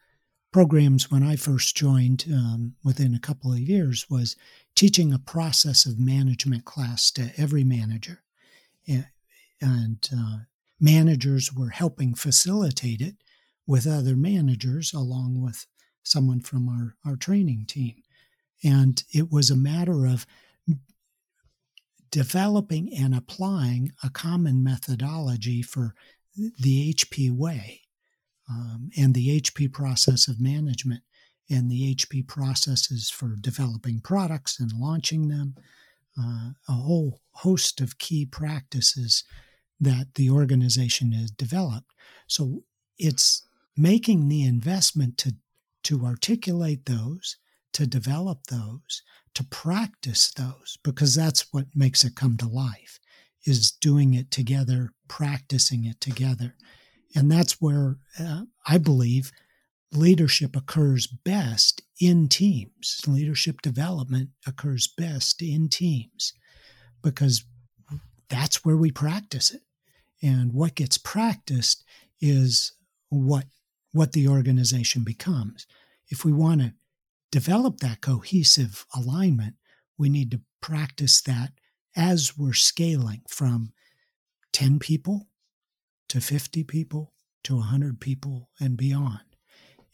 programs 0.52 1.12
when 1.12 1.22
i 1.22 1.36
first 1.36 1.78
joined 1.78 2.26
um, 2.34 2.74
within 2.84 3.14
a 3.14 3.20
couple 3.20 3.54
of 3.54 3.60
years 3.60 4.10
was 4.10 4.36
teaching 4.74 5.14
a 5.14 5.20
process 5.20 5.86
of 5.86 6.00
management 6.00 6.66
class 6.66 7.12
to 7.12 7.32
every 7.38 7.64
manager. 7.64 8.24
And, 9.62 10.10
uh, 10.12 10.38
managers 10.80 11.54
were 11.54 11.70
helping 11.70 12.16
facilitate 12.16 13.02
it 13.02 13.18
with 13.68 13.86
other 13.86 14.16
managers 14.16 14.94
along 14.94 15.42
with 15.42 15.68
someone 16.02 16.40
from 16.40 16.70
our, 16.70 16.96
our 17.06 17.18
training 17.18 17.66
team. 17.68 18.02
And 18.64 19.02
it 19.14 19.32
was 19.32 19.50
a 19.50 19.56
matter 19.56 20.06
of 20.06 20.26
developing 22.12 22.94
and 22.94 23.16
applying 23.16 23.92
a 24.04 24.10
common 24.10 24.64
methodology 24.64 25.62
for 25.62 25.94
the 26.36 26.94
HP 26.94 27.32
way 27.32 27.82
um, 28.50 28.90
and 28.98 29.14
the 29.14 29.40
HP 29.42 29.72
process 29.72 30.28
of 30.28 30.42
management 30.42 31.04
and 31.50 31.70
the 31.70 31.96
HP 31.96 32.28
processes 32.28 33.10
for 33.10 33.36
developing 33.40 34.00
products 34.02 34.60
and 34.60 34.72
launching 34.74 35.28
them, 35.28 35.56
uh, 36.20 36.52
a 36.68 36.74
whole 36.74 37.22
host 37.32 37.82
of 37.82 37.98
key 37.98 38.26
practices 38.26 39.24
that 39.80 40.16
the 40.16 40.30
organization 40.30 41.12
has 41.14 41.32
developed. 41.32 41.92
So 42.28 42.64
it's 42.98 43.48
making 43.78 44.28
the 44.28 44.44
investment 44.44 45.18
to 45.20 45.36
to 45.82 46.06
articulate 46.06 46.86
those, 46.86 47.38
to 47.74 47.88
develop 47.88 48.48
those, 48.48 49.04
to 49.36 49.44
practice 49.44 50.32
those, 50.32 50.78
because 50.84 51.16
that's 51.16 51.52
what 51.54 51.66
makes 51.76 52.04
it 52.04 52.16
come 52.16 52.38
to 52.38 52.48
life, 52.48 53.00
is 53.46 53.72
doing 53.72 54.14
it 54.14 54.32
together, 54.32 54.92
practicing 55.08 55.86
it 55.86 56.02
together. 56.02 56.56
And 57.16 57.32
that's 57.32 57.62
where 57.62 57.98
uh, 58.20 58.44
I 58.68 58.78
believe 58.78 59.32
leadership 59.92 60.56
occurs 60.56 61.08
best 61.08 61.82
in 62.00 62.28
teams. 62.28 63.02
Leadership 63.08 63.62
development 63.62 64.30
occurs 64.46 64.88
best 64.88 65.42
in 65.42 65.70
teams 65.70 66.34
because 67.02 67.44
that's 68.30 68.64
where 68.64 68.78
we 68.78 68.92
practice 68.92 69.52
it. 69.52 69.62
And 70.22 70.54
what 70.54 70.76
gets 70.76 70.98
practiced 70.98 71.84
is 72.22 72.74
what 73.10 73.46
what 73.92 74.12
the 74.12 74.28
organization 74.28 75.04
becomes. 75.04 75.66
If 76.10 76.24
we 76.24 76.32
want 76.32 76.62
to 76.62 76.74
develop 77.32 77.80
that 77.80 78.02
cohesive 78.02 78.86
alignment, 78.96 79.56
we 79.98 80.10
need 80.10 80.32
to 80.32 80.42
practice 80.62 81.22
that 81.22 81.52
as 81.96 82.38
we're 82.38 82.54
scaling 82.54 83.22
from 83.28 83.72
10 84.54 84.80
people 84.80 85.28
to 86.08 86.22
50 86.22 86.64
people 86.64 87.14
to 87.44 87.58
100 87.58 88.00
people 88.00 88.50
and 88.60 88.78
beyond. 88.78 89.20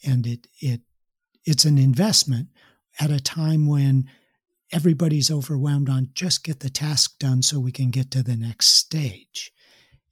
And 0.05 0.25
it, 0.25 0.47
it, 0.59 0.81
it's 1.43 1.65
an 1.65 1.77
investment 1.77 2.49
at 2.99 3.11
a 3.11 3.19
time 3.19 3.67
when 3.67 4.09
everybody's 4.71 5.29
overwhelmed 5.29 5.89
on 5.89 6.09
just 6.13 6.43
get 6.43 6.59
the 6.59 6.69
task 6.69 7.19
done 7.19 7.41
so 7.41 7.59
we 7.59 7.71
can 7.71 7.91
get 7.91 8.11
to 8.11 8.23
the 8.23 8.36
next 8.36 8.67
stage. 8.67 9.51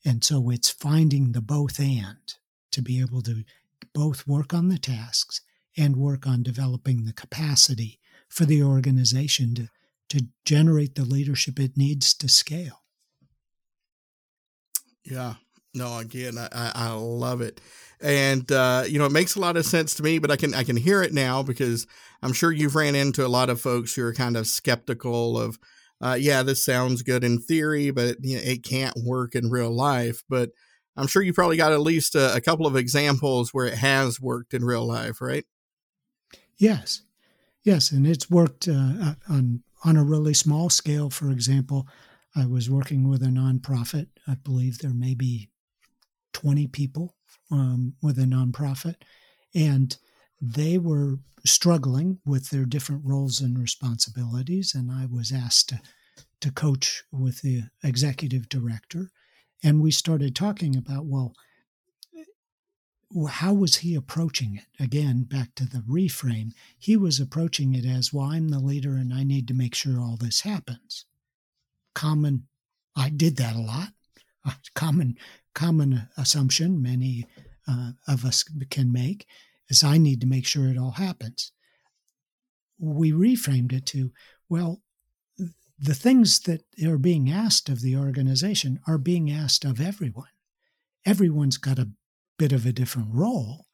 And 0.05 0.23
so 0.23 0.49
it's 0.49 0.69
finding 0.69 1.31
the 1.31 1.41
both 1.41 1.79
and 1.79 2.33
to 2.71 2.81
be 2.81 2.99
able 2.99 3.21
to 3.21 3.43
both 3.93 4.27
work 4.27 4.53
on 4.53 4.69
the 4.69 4.77
tasks 4.77 5.41
and 5.77 5.95
work 5.95 6.27
on 6.27 6.43
developing 6.43 7.05
the 7.05 7.13
capacity 7.13 7.99
for 8.27 8.45
the 8.45 8.63
organization 8.63 9.55
to, 9.55 9.69
to 10.09 10.27
generate 10.45 10.95
the 10.95 11.03
leadership 11.03 11.59
it 11.59 11.77
needs 11.77 12.13
to 12.13 12.27
scale. 12.27 12.83
Yeah. 15.03 15.35
No, 15.75 15.97
again, 15.97 16.37
I, 16.37 16.71
I 16.75 16.93
love 16.93 17.41
it. 17.41 17.59
And 17.99 18.51
uh, 18.51 18.83
you 18.87 18.99
know, 18.99 19.05
it 19.05 19.11
makes 19.11 19.35
a 19.35 19.39
lot 19.39 19.57
of 19.57 19.65
sense 19.65 19.95
to 19.95 20.03
me, 20.03 20.19
but 20.19 20.29
I 20.29 20.35
can 20.35 20.53
I 20.53 20.63
can 20.63 20.75
hear 20.75 21.01
it 21.01 21.13
now 21.13 21.41
because 21.41 21.87
I'm 22.21 22.33
sure 22.33 22.51
you've 22.51 22.75
ran 22.75 22.95
into 22.95 23.25
a 23.25 23.27
lot 23.27 23.49
of 23.49 23.61
folks 23.61 23.95
who 23.95 24.03
are 24.03 24.13
kind 24.13 24.37
of 24.37 24.45
skeptical 24.45 25.39
of 25.39 25.57
uh, 26.01 26.17
yeah, 26.19 26.43
this 26.43 26.63
sounds 26.63 27.01
good 27.01 27.23
in 27.23 27.39
theory, 27.39 27.89
but 27.89 28.17
you 28.21 28.35
know, 28.35 28.41
it 28.43 28.63
can't 28.63 28.95
work 29.03 29.35
in 29.35 29.49
real 29.49 29.73
life. 29.73 30.21
But 30.29 30.49
I'm 30.97 31.07
sure 31.07 31.21
you 31.21 31.33
probably 31.33 31.57
got 31.57 31.71
at 31.71 31.79
least 31.79 32.13
a, 32.13 32.35
a 32.35 32.41
couple 32.41 32.67
of 32.67 32.75
examples 32.75 33.53
where 33.53 33.65
it 33.65 33.75
has 33.75 34.19
worked 34.19 34.53
in 34.53 34.65
real 34.65 34.85
life, 34.85 35.21
right? 35.21 35.45
Yes, 36.57 37.01
yes, 37.63 37.91
and 37.91 38.05
it's 38.07 38.29
worked 38.29 38.67
uh, 38.67 39.15
on 39.29 39.63
on 39.85 39.97
a 39.97 40.03
really 40.03 40.33
small 40.33 40.69
scale. 40.69 41.09
For 41.09 41.29
example, 41.29 41.87
I 42.35 42.45
was 42.45 42.69
working 42.69 43.09
with 43.09 43.21
a 43.21 43.27
nonprofit. 43.27 44.07
I 44.27 44.35
believe 44.35 44.77
there 44.79 44.93
may 44.93 45.13
be 45.13 45.49
20 46.33 46.67
people 46.67 47.15
um, 47.51 47.93
with 48.01 48.17
a 48.17 48.23
nonprofit, 48.23 48.95
and 49.53 49.95
they 50.41 50.77
were 50.77 51.19
struggling 51.45 52.19
with 52.25 52.49
their 52.49 52.65
different 52.65 53.03
roles 53.05 53.41
and 53.41 53.59
responsibilities. 53.59 54.73
And 54.73 54.89
I 54.89 55.05
was 55.05 55.31
asked 55.33 55.69
to, 55.69 55.81
to 56.39 56.51
coach 56.51 57.03
with 57.11 57.41
the 57.41 57.63
executive 57.83 58.47
director 58.47 59.09
and 59.63 59.81
we 59.81 59.91
started 59.91 60.35
talking 60.35 60.75
about, 60.75 61.05
well, 61.05 61.33
how 63.29 63.53
was 63.53 63.77
he 63.77 63.95
approaching 63.95 64.55
it? 64.55 64.83
Again, 64.83 65.23
back 65.23 65.55
to 65.55 65.65
the 65.65 65.79
reframe. 65.79 66.53
He 66.77 66.97
was 66.97 67.19
approaching 67.19 67.73
it 67.75 67.85
as, 67.85 68.13
well, 68.13 68.25
I'm 68.25 68.49
the 68.49 68.59
leader 68.59 68.95
and 68.95 69.13
I 69.13 69.23
need 69.23 69.47
to 69.49 69.53
make 69.53 69.75
sure 69.75 69.99
all 69.99 70.17
this 70.17 70.41
happens. 70.41 71.05
Common, 71.93 72.47
I 72.95 73.09
did 73.09 73.37
that 73.37 73.55
a 73.55 73.61
lot. 73.61 73.89
Common, 74.75 75.17
common 75.53 76.09
assumption 76.17 76.81
many 76.81 77.25
uh, 77.67 77.91
of 78.07 78.25
us 78.25 78.43
can 78.69 78.91
make 78.91 79.25
is 79.69 79.83
I 79.83 79.97
need 79.97 80.19
to 80.21 80.27
make 80.27 80.45
sure 80.45 80.67
it 80.67 80.77
all 80.77 80.91
happens. 80.91 81.51
We 82.77 83.11
reframed 83.11 83.71
it 83.71 83.85
to, 83.87 84.11
well, 84.49 84.81
the 85.79 85.95
things 85.95 86.39
that 86.41 86.63
are 86.85 86.97
being 86.97 87.29
asked 87.31 87.69
of 87.69 87.81
the 87.81 87.95
organization 87.95 88.79
are 88.87 88.97
being 88.97 89.31
asked 89.31 89.63
of 89.63 89.79
everyone. 89.79 90.29
Everyone's 91.05 91.57
got 91.57 91.79
a 91.79 91.89
bit 92.43 92.51
of 92.51 92.65
a 92.65 92.73
different 92.73 93.07
role. 93.09 93.67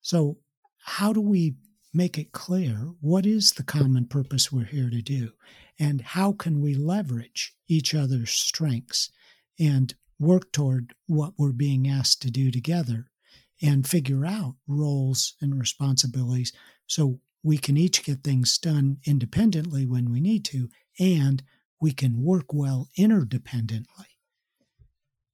So, 0.00 0.38
how 0.78 1.12
do 1.12 1.20
we 1.20 1.54
make 1.94 2.18
it 2.18 2.32
clear 2.32 2.90
what 3.00 3.24
is 3.24 3.52
the 3.52 3.62
common 3.62 4.04
purpose 4.06 4.50
we're 4.50 4.64
here 4.64 4.90
to 4.90 5.00
do? 5.00 5.30
And 5.78 6.00
how 6.00 6.32
can 6.32 6.60
we 6.60 6.74
leverage 6.74 7.54
each 7.68 7.94
other's 7.94 8.32
strengths 8.32 9.12
and 9.60 9.94
work 10.18 10.50
toward 10.50 10.92
what 11.06 11.34
we're 11.38 11.52
being 11.52 11.86
asked 11.86 12.20
to 12.22 12.32
do 12.32 12.50
together 12.50 13.12
and 13.62 13.86
figure 13.86 14.26
out 14.26 14.56
roles 14.66 15.34
and 15.40 15.56
responsibilities 15.56 16.52
so 16.88 17.20
we 17.44 17.58
can 17.58 17.76
each 17.76 18.02
get 18.02 18.24
things 18.24 18.58
done 18.58 18.96
independently 19.04 19.86
when 19.86 20.10
we 20.10 20.20
need 20.20 20.44
to 20.46 20.68
and 20.98 21.44
we 21.80 21.92
can 21.92 22.24
work 22.24 22.52
well 22.52 22.88
interdependently. 22.98 24.15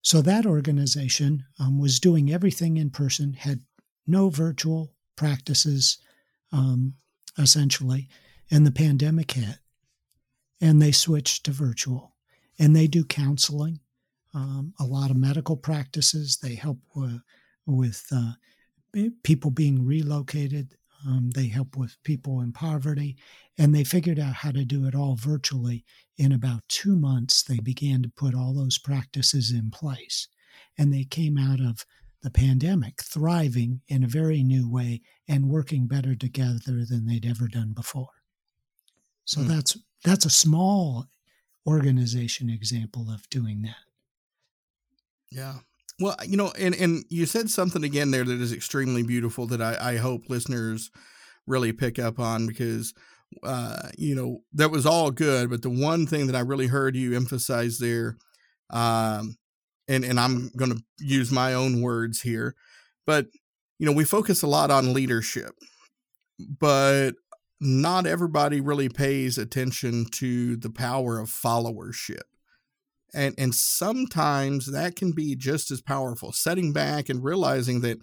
So 0.03 0.21
that 0.23 0.47
organization 0.47 1.45
um, 1.61 1.79
was 1.79 2.01
doing 2.01 2.33
everything 2.33 2.77
in 2.77 2.91
person, 2.91 3.35
had 3.35 3.61
no 4.07 4.29
virtual 4.31 4.93
practices, 5.17 5.99
um, 6.51 6.95
essentially, 7.39 8.09
and 8.51 8.67
the 8.67 8.73
pandemic 8.73 9.31
hit, 9.31 9.59
and 10.61 10.83
they 10.83 10.93
switched 10.93 11.45
to 11.45 11.53
virtual. 11.53 12.17
And 12.59 12.77
they 12.77 12.87
do 12.87 13.05
counseling, 13.05 13.81
um, 14.35 14.75
a 14.79 14.85
lot 14.85 15.11
of 15.11 15.17
medical 15.17 15.57
practices. 15.57 16.39
They 16.39 16.57
help 16.57 16.79
uh, 16.97 17.19
with 17.65 18.07
uh, 18.13 18.33
people 19.23 19.51
being 19.51 19.87
relocated. 19.87 20.77
Um, 21.07 21.31
they 21.31 21.49
help 21.49 21.77
with 21.77 22.03
people 22.05 22.41
in 22.41 22.53
poverty, 22.53 23.17
and 23.59 23.75
they 23.75 23.85
figured 23.85 24.19
out 24.19 24.35
how 24.35 24.51
to 24.53 24.65
do 24.65 24.87
it 24.87 24.95
all 24.95 25.17
virtually. 25.17 25.85
In 26.17 26.33
about 26.33 26.63
two 26.69 26.97
months, 26.97 27.43
they 27.43 27.59
began 27.59 28.03
to 28.03 28.09
put 28.09 28.35
all 28.35 28.55
those 28.55 28.79
practices 28.79 29.51
in 29.51 29.71
place, 29.71 30.29
and 30.79 30.93
they 30.93 31.05
came 31.05 31.37
out 31.37 31.61
of 31.61 31.85
the 32.23 32.31
pandemic 32.31 33.03
thriving 33.03 33.81
in 33.89 34.05
a 34.05 34.09
very 34.09 34.43
new 34.43 34.71
way 34.71 35.01
and 35.27 35.49
working 35.49 35.87
better 35.87 36.15
together 36.15 36.85
than 36.89 37.07
they'd 37.07 37.27
ever 37.27 37.49
done 37.49 37.73
before. 37.73 38.23
So 39.25 39.41
mm. 39.41 39.49
that's 39.49 39.77
that's 40.05 40.25
a 40.25 40.31
small 40.31 41.07
organization 41.67 42.51
example 42.51 43.11
of 43.11 43.29
doing 43.29 43.63
that. 43.63 43.77
Yeah. 45.31 45.59
Well, 46.01 46.17
you 46.27 46.37
know, 46.37 46.53
and, 46.59 46.75
and 46.75 47.05
you 47.11 47.27
said 47.27 47.51
something 47.51 47.85
again 47.85 48.11
there 48.11 48.25
that 48.25 48.41
is 48.41 48.53
extremely 48.53 49.03
beautiful 49.03 49.47
that 49.49 49.61
I, 49.61 49.93
I 49.93 49.97
hope 49.97 50.29
listeners 50.29 50.91
really 51.47 51.73
pick 51.73 51.99
up 51.99 52.19
on 52.19 52.47
because, 52.47 52.95
uh, 53.43 53.91
you 53.97 54.15
know, 54.15 54.41
that 54.55 54.71
was 54.71 54.87
all 54.87 55.11
good. 55.11 55.51
But 55.51 55.63
the 55.63 55.71
one 55.71 56.07
thing 56.07 56.27
that 56.27 56.37
I 56.37 56.41
really 56.41 56.67
heard 56.67 56.97
you 56.97 57.15
emphasize 57.15 57.79
there, 57.79 58.17
um, 58.71 59.37
and, 59.87 60.05
and 60.05 60.19
I'm 60.19 60.51
going 60.57 60.73
to 60.73 60.83
use 60.99 61.31
my 61.31 61.55
own 61.55 61.83
words 61.83 62.23
here, 62.23 62.55
but, 63.07 63.27
you 63.79 63.87
know, 63.87 63.93
we 63.93 64.05
focus 64.05 64.43
a 64.43 64.47
lot 64.47 64.71
on 64.71 64.95
leadership, 64.95 65.53
but 66.39 67.13
not 67.61 68.07
everybody 68.07 68.61
really 68.61 68.89
pays 68.89 69.39
attention 69.39 70.07
to 70.13 70.57
the 70.57 70.71
power 70.71 71.19
of 71.19 71.29
followership 71.29 72.23
and 73.15 73.35
and 73.39 73.55
sometimes 73.55 74.71
that 74.73 74.97
can 74.97 75.13
be 75.13 75.35
just 75.35 75.71
as 75.71 75.81
powerful 75.81 76.33
setting 76.33 76.73
back 76.73 77.09
and 77.09 77.23
realizing 77.23 77.81
that 77.83 77.99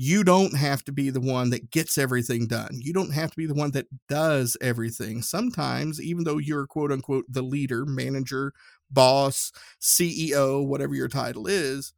you 0.00 0.22
don't 0.22 0.56
have 0.56 0.84
to 0.84 0.92
be 0.92 1.10
the 1.10 1.20
one 1.20 1.50
that 1.50 1.72
gets 1.72 1.98
everything 1.98 2.46
done. 2.46 2.68
You 2.72 2.92
don't 2.92 3.12
have 3.12 3.30
to 3.32 3.36
be 3.36 3.46
the 3.46 3.54
one 3.54 3.72
that 3.72 3.88
does 4.08 4.56
everything. 4.60 5.22
Sometimes 5.22 6.00
even 6.00 6.22
though 6.22 6.38
you're 6.38 6.66
quote 6.68 6.92
unquote 6.92 7.24
the 7.28 7.42
leader 7.42 7.84
manager 7.84 8.52
boss 8.90 9.52
ceo 9.82 10.66
whatever 10.66 10.94
your 10.94 11.08
title 11.08 11.46
is 11.46 11.92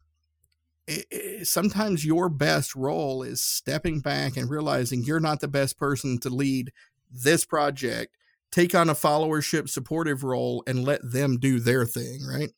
sometimes 1.43 2.05
your 2.05 2.29
best 2.29 2.75
role 2.75 3.23
is 3.23 3.41
stepping 3.41 4.01
back 4.01 4.37
and 4.37 4.51
realizing 4.51 5.05
you're 5.05 5.21
not 5.21 5.41
the 5.41 5.49
best 5.49 5.79
person 5.79 6.19
to 6.19 6.29
lead 6.29 6.73
this 7.11 7.45
project 7.45 8.17
take 8.51 8.75
on 8.75 8.89
a 8.89 8.95
followership 8.95 9.69
supportive 9.69 10.25
role 10.25 10.63
and 10.67 10.85
let 10.85 11.01
them 11.03 11.39
do 11.39 11.61
their 11.61 11.85
thing, 11.85 12.21
right? 12.27 12.51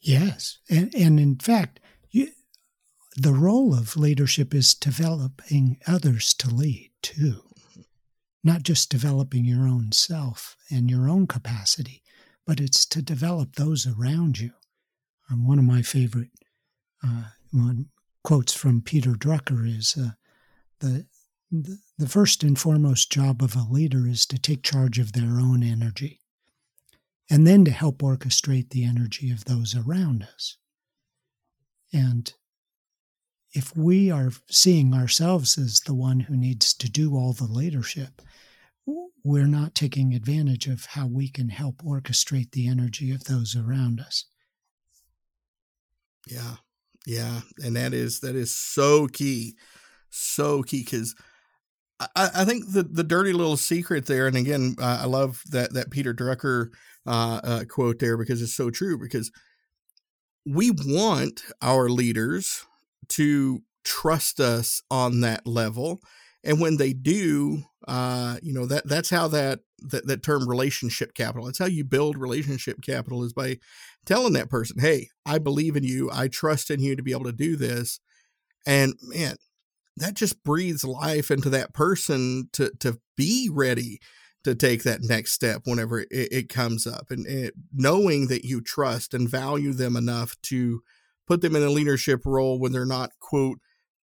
Yes. 0.00 0.58
And, 0.70 0.94
and 0.94 1.18
in 1.18 1.36
fact, 1.36 1.80
you, 2.10 2.28
the 3.16 3.32
role 3.32 3.74
of 3.74 3.96
leadership 3.96 4.54
is 4.54 4.74
developing 4.74 5.78
others 5.86 6.34
to 6.34 6.48
lead 6.48 6.90
too, 7.02 7.42
not 8.44 8.62
just 8.62 8.90
developing 8.90 9.44
your 9.44 9.66
own 9.66 9.92
self 9.92 10.56
and 10.70 10.90
your 10.90 11.08
own 11.08 11.26
capacity, 11.26 12.02
but 12.46 12.60
it's 12.60 12.86
to 12.86 13.02
develop 13.02 13.56
those 13.56 13.86
around 13.86 14.38
you. 14.38 14.52
Um, 15.30 15.46
one 15.46 15.58
of 15.58 15.64
my 15.64 15.82
favorite 15.82 16.30
uh, 17.04 17.24
one, 17.52 17.86
quotes 18.24 18.52
from 18.52 18.82
Peter 18.82 19.12
Drucker 19.12 19.66
is 19.66 19.96
uh, 19.98 20.10
the 20.80 21.06
the 21.50 21.78
first 22.06 22.44
and 22.44 22.58
foremost 22.58 23.10
job 23.10 23.42
of 23.42 23.56
a 23.56 23.66
leader 23.68 24.06
is 24.06 24.24
to 24.26 24.38
take 24.38 24.62
charge 24.62 24.98
of 24.98 25.12
their 25.12 25.40
own 25.40 25.62
energy 25.62 26.20
and 27.30 27.46
then 27.46 27.64
to 27.64 27.70
help 27.70 27.98
orchestrate 27.98 28.70
the 28.70 28.84
energy 28.84 29.30
of 29.30 29.44
those 29.44 29.74
around 29.74 30.22
us. 30.22 30.56
And 31.92 32.32
if 33.52 33.76
we 33.76 34.10
are 34.10 34.30
seeing 34.50 34.94
ourselves 34.94 35.58
as 35.58 35.80
the 35.80 35.94
one 35.94 36.20
who 36.20 36.36
needs 36.36 36.74
to 36.74 36.90
do 36.90 37.16
all 37.16 37.32
the 37.32 37.44
leadership, 37.44 38.22
we're 39.24 39.46
not 39.46 39.74
taking 39.74 40.14
advantage 40.14 40.66
of 40.66 40.86
how 40.86 41.06
we 41.06 41.28
can 41.28 41.48
help 41.48 41.82
orchestrate 41.82 42.52
the 42.52 42.68
energy 42.68 43.10
of 43.10 43.24
those 43.24 43.56
around 43.56 44.00
us. 44.00 44.26
Yeah. 46.26 46.56
Yeah. 47.06 47.40
And 47.62 47.74
that 47.76 47.94
is 47.94 48.20
that 48.20 48.36
is 48.36 48.54
so 48.54 49.08
key. 49.08 49.56
So 50.10 50.62
key 50.62 50.84
because 50.84 51.14
I, 52.00 52.30
I, 52.36 52.44
think 52.44 52.72
the 52.72 52.84
the 52.84 53.02
dirty 53.02 53.32
little 53.32 53.56
secret 53.56 54.06
there, 54.06 54.26
and 54.26 54.36
again, 54.36 54.76
uh, 54.78 55.00
I 55.02 55.06
love 55.06 55.42
that 55.50 55.72
that 55.74 55.90
Peter 55.90 56.14
Drucker 56.14 56.70
uh, 57.06 57.40
uh, 57.42 57.64
quote 57.68 57.98
there 57.98 58.16
because 58.16 58.40
it's 58.40 58.54
so 58.54 58.70
true. 58.70 58.98
Because 58.98 59.32
we 60.46 60.70
want 60.70 61.42
our 61.60 61.88
leaders 61.88 62.64
to 63.08 63.62
trust 63.84 64.38
us 64.38 64.82
on 64.90 65.22
that 65.22 65.46
level, 65.46 66.00
and 66.44 66.60
when 66.60 66.76
they 66.76 66.92
do, 66.92 67.64
uh, 67.88 68.36
you 68.42 68.52
know 68.52 68.66
that 68.66 68.86
that's 68.86 69.10
how 69.10 69.26
that, 69.28 69.60
that 69.80 70.06
that 70.06 70.22
term 70.22 70.48
relationship 70.48 71.14
capital. 71.14 71.46
That's 71.46 71.58
how 71.58 71.66
you 71.66 71.84
build 71.84 72.16
relationship 72.16 72.80
capital 72.80 73.24
is 73.24 73.32
by 73.32 73.58
telling 74.06 74.34
that 74.34 74.50
person, 74.50 74.78
"Hey, 74.78 75.08
I 75.26 75.38
believe 75.38 75.74
in 75.74 75.82
you. 75.82 76.10
I 76.12 76.28
trust 76.28 76.70
in 76.70 76.80
you 76.80 76.94
to 76.94 77.02
be 77.02 77.12
able 77.12 77.24
to 77.24 77.32
do 77.32 77.56
this." 77.56 77.98
And 78.66 78.94
man, 79.02 79.36
that 80.00 80.14
just 80.14 80.42
breathes 80.44 80.84
life 80.84 81.30
into 81.30 81.50
that 81.50 81.74
person 81.74 82.48
to 82.52 82.70
to 82.80 82.98
be 83.16 83.48
ready 83.52 84.00
to 84.44 84.54
take 84.54 84.82
that 84.84 85.02
next 85.02 85.32
step 85.32 85.62
whenever 85.64 86.00
it, 86.00 86.08
it 86.10 86.48
comes 86.48 86.86
up. 86.86 87.10
And 87.10 87.26
it, 87.26 87.54
knowing 87.72 88.28
that 88.28 88.44
you 88.44 88.60
trust 88.60 89.12
and 89.12 89.28
value 89.28 89.72
them 89.72 89.96
enough 89.96 90.36
to 90.44 90.80
put 91.26 91.42
them 91.42 91.56
in 91.56 91.62
a 91.62 91.70
leadership 91.70 92.22
role 92.24 92.58
when 92.58 92.72
they're 92.72 92.86
not 92.86 93.10
quote 93.20 93.58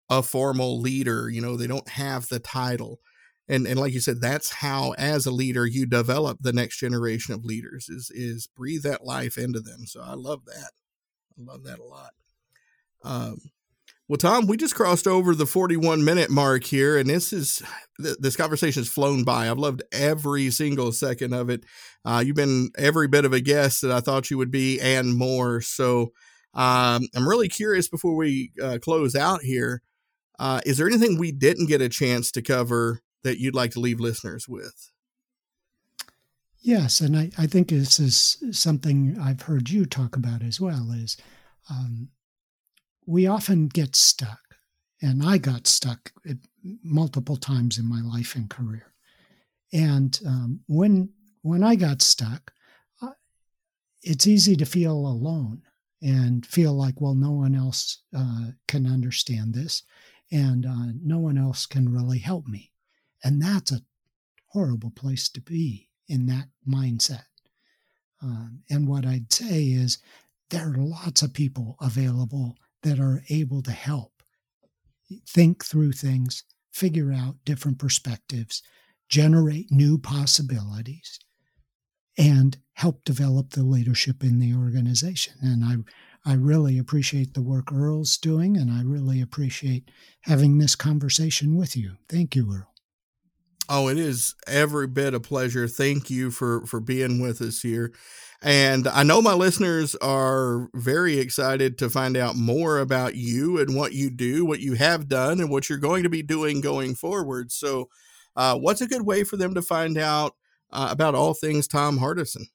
a 0.10 0.22
formal 0.22 0.82
leader 0.82 1.30
you 1.30 1.40
know 1.40 1.56
they 1.56 1.68
don't 1.68 1.90
have 1.90 2.28
the 2.28 2.40
title. 2.40 3.00
And 3.48 3.68
and 3.68 3.80
like 3.80 3.94
you 3.94 4.00
said 4.00 4.22
that's 4.22 4.52
how 4.52 4.94
as 4.98 5.26
a 5.26 5.32
leader 5.32 5.66
you 5.66 5.86
develop 5.86 6.40
the 6.42 6.54
next 6.54 6.78
generation 6.78 7.34
of 7.34 7.46
leaders 7.46 7.90
is 7.90 8.12
is 8.14 8.48
breathe 8.48 8.84
that 8.84 9.06
life 9.06 9.38
into 9.38 9.60
them. 9.60 9.86
So 9.86 10.02
i 10.02 10.14
love 10.14 10.46
that. 10.46 10.72
I 11.38 11.42
love 11.42 11.64
that 11.64 11.80
a 11.80 11.84
lot. 11.84 12.12
Um 13.04 13.38
well, 14.10 14.18
Tom, 14.18 14.48
we 14.48 14.58
just 14.58 14.76
crossed 14.76 15.08
over 15.08 15.34
the 15.34 15.46
41 15.46 16.04
minute 16.04 16.30
mark 16.30 16.66
here, 16.66 16.98
and 16.98 17.10
this 17.10 17.32
is 17.32 17.62
this 17.98 18.36
conversation 18.36 18.82
has 18.82 18.90
flown 18.90 19.24
by. 19.24 19.50
I've 19.50 19.58
loved 19.58 19.82
every 19.94 20.52
single 20.52 20.92
second 20.92 21.34
of 21.34 21.50
it. 21.50 21.64
Uh, 22.04 22.22
you've 22.26 22.36
been 22.36 22.72
every 22.78 23.08
bit 23.08 23.24
of 23.24 23.32
a 23.32 23.40
guest 23.40 23.82
that 23.82 23.92
I 23.92 24.02
thought 24.02 24.30
you 24.30 24.38
would 24.38 24.52
be, 24.52 24.80
and 24.82 25.16
more. 25.16 25.62
So, 25.62 26.12
um, 26.54 27.08
I'm 27.16 27.28
really 27.28 27.48
curious 27.48 27.88
before 27.88 28.16
we 28.16 28.52
uh, 28.62 28.78
close 28.82 29.16
out 29.16 29.42
here. 29.42 29.82
Uh, 30.38 30.60
is 30.66 30.78
there 30.78 30.88
anything 30.88 31.18
we 31.18 31.32
didn't 31.32 31.68
get 31.68 31.82
a 31.82 31.88
chance 31.88 32.30
to 32.32 32.42
cover 32.42 33.00
that 33.24 33.40
you'd 33.40 33.56
like 33.56 33.72
to 33.72 33.80
leave 33.80 34.02
listeners 34.02 34.50
with? 34.50 34.92
Yes, 36.60 37.00
and 37.00 37.18
I, 37.18 37.30
I 37.38 37.48
think 37.48 37.70
this 37.70 38.00
is 38.00 38.38
something 38.52 39.18
I've 39.22 39.44
heard 39.44 39.70
you 39.70 39.86
talk 39.86 40.16
about 40.16 40.42
as 40.42 40.60
well. 40.60 40.92
Is 40.92 41.16
um, 41.70 42.10
we 43.06 43.28
often 43.28 43.68
get 43.68 43.96
stuck, 43.96 44.40
and 45.02 45.24
I 45.24 45.38
got 45.38 45.68
stuck 45.68 46.12
multiple 46.84 47.38
times 47.38 47.78
in 47.78 47.88
my 47.88 48.02
life 48.02 48.36
and 48.36 48.50
career. 48.50 48.94
And 49.72 50.18
um, 50.26 50.60
when 50.68 51.10
when 51.42 51.64
I 51.64 51.76
got 51.76 52.02
stuck, 52.02 52.52
it's 54.02 54.28
easy 54.28 54.56
to 54.58 54.66
feel 54.66 54.94
alone 54.94 55.62
and 56.02 56.46
feel 56.46 56.74
like, 56.74 57.00
well, 57.00 57.16
no 57.16 57.32
one 57.32 57.56
else 57.56 58.00
uh, 58.16 58.48
can 58.68 58.86
understand 58.86 59.54
this, 59.54 59.84
and 60.32 60.66
uh, 60.66 60.92
no 61.02 61.20
one 61.20 61.38
else 61.38 61.66
can 61.66 61.92
really 61.92 62.20
help 62.20 62.48
me. 62.48 62.72
And 63.24 63.42
that's 63.42 63.72
a 63.72 63.82
horrible 64.48 64.92
place 64.92 65.30
to 65.30 65.42
be 65.42 65.90
in 66.08 66.26
that 66.28 66.48
mindset. 66.68 67.24
Um, 68.22 68.62
and 68.70 68.88
what 68.88 69.06
I'd 69.06 69.32
say 69.32 69.64
is 69.64 69.98
there 70.50 70.70
are 70.72 70.78
lots 70.78 71.22
of 71.22 71.34
people 71.34 71.78
available 71.82 72.58
that 72.84 73.00
are 73.00 73.24
able 73.30 73.62
to 73.64 73.72
help 73.72 74.12
think 75.28 75.64
through 75.64 75.92
things, 75.92 76.44
figure 76.72 77.12
out 77.12 77.36
different 77.46 77.80
perspectives, 77.80 78.62
generate 79.10 79.72
new 79.72 79.98
possibilities, 79.98 81.20
and 82.18 82.58
help 82.74 83.04
develop 83.04 83.52
the 83.52 83.64
leadership 83.64 84.24
in 84.24 84.40
the 84.40 84.54
organization. 84.54 85.34
And 85.42 85.64
I, 85.64 86.32
I 86.32 86.36
really 86.36 86.78
appreciate 86.78 87.34
the 87.34 87.42
work 87.42 87.72
Earl's 87.72 88.18
doing, 88.18 88.58
and 88.58 88.72
I 88.72 88.82
really 88.84 89.22
appreciate 89.22 89.90
having 90.22 90.58
this 90.58 90.76
conversation 90.76 91.56
with 91.56 91.76
you. 91.76 91.98
Thank 92.10 92.36
you, 92.36 92.52
Earl. 92.52 92.73
Oh, 93.70 93.88
it 93.88 93.98
is 93.98 94.36
every 94.46 94.88
bit 94.88 95.14
a 95.14 95.20
pleasure. 95.20 95.68
Thank 95.68 96.10
you 96.10 96.32
for 96.32 96.66
for 96.66 96.80
being 96.80 97.22
with 97.22 97.42
us 97.42 97.62
here. 97.62 97.94
And 98.42 98.90
I 98.90 99.04
know 99.04 99.22
my 99.22 99.34
listeners 99.34 99.96
are 99.96 100.70
very 100.74 101.18
excited 101.18 101.78
to 101.78 101.90
find 101.90 102.18
out 102.18 102.36
more 102.36 102.80
about 102.80 103.16
you 103.16 103.58
and 103.58 103.74
what 103.74 103.94
you 103.94 104.10
do, 104.10 104.44
what 104.44 104.60
you 104.60 104.74
have 104.74 105.08
done, 105.08 105.40
and 105.40 105.50
what 105.50 105.70
you're 105.70 105.78
going 105.78 106.04
to 106.04 106.10
be 106.10 106.22
doing 106.22 106.60
going 106.60 106.94
forward. 106.94 107.54
So, 107.54 107.88
uh, 108.36 108.58
what's 108.58 108.82
a 108.82 108.88
good 108.88 109.06
way 109.06 109.24
for 109.24 109.38
them 109.38 109.54
to 109.54 109.62
find 109.62 109.98
out 109.98 110.36
uh, 110.74 110.90
about 110.92 111.16
all 111.16 111.34
things 111.34 111.70
Tom 111.70 112.00
Hardison? 112.00 112.48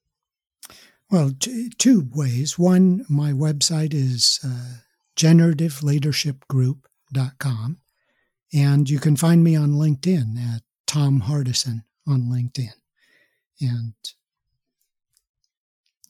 Well, 1.11 1.31
t- 1.41 1.71
two 1.79 2.07
ways. 2.13 2.59
One, 2.59 3.07
my 3.09 3.33
website 3.33 3.95
is 3.95 4.41
uh, 4.45 4.81
generativeleadershipgroup.com, 5.17 7.79
and 8.53 8.91
you 8.91 8.99
can 8.99 9.17
find 9.17 9.43
me 9.43 9.57
on 9.57 9.71
LinkedIn 9.71 10.55
at 10.55 10.61
Tom 10.89 11.21
Hardison 11.21 11.85
on 12.09 12.23
LinkedIn. 12.23 12.73
And 13.61 13.93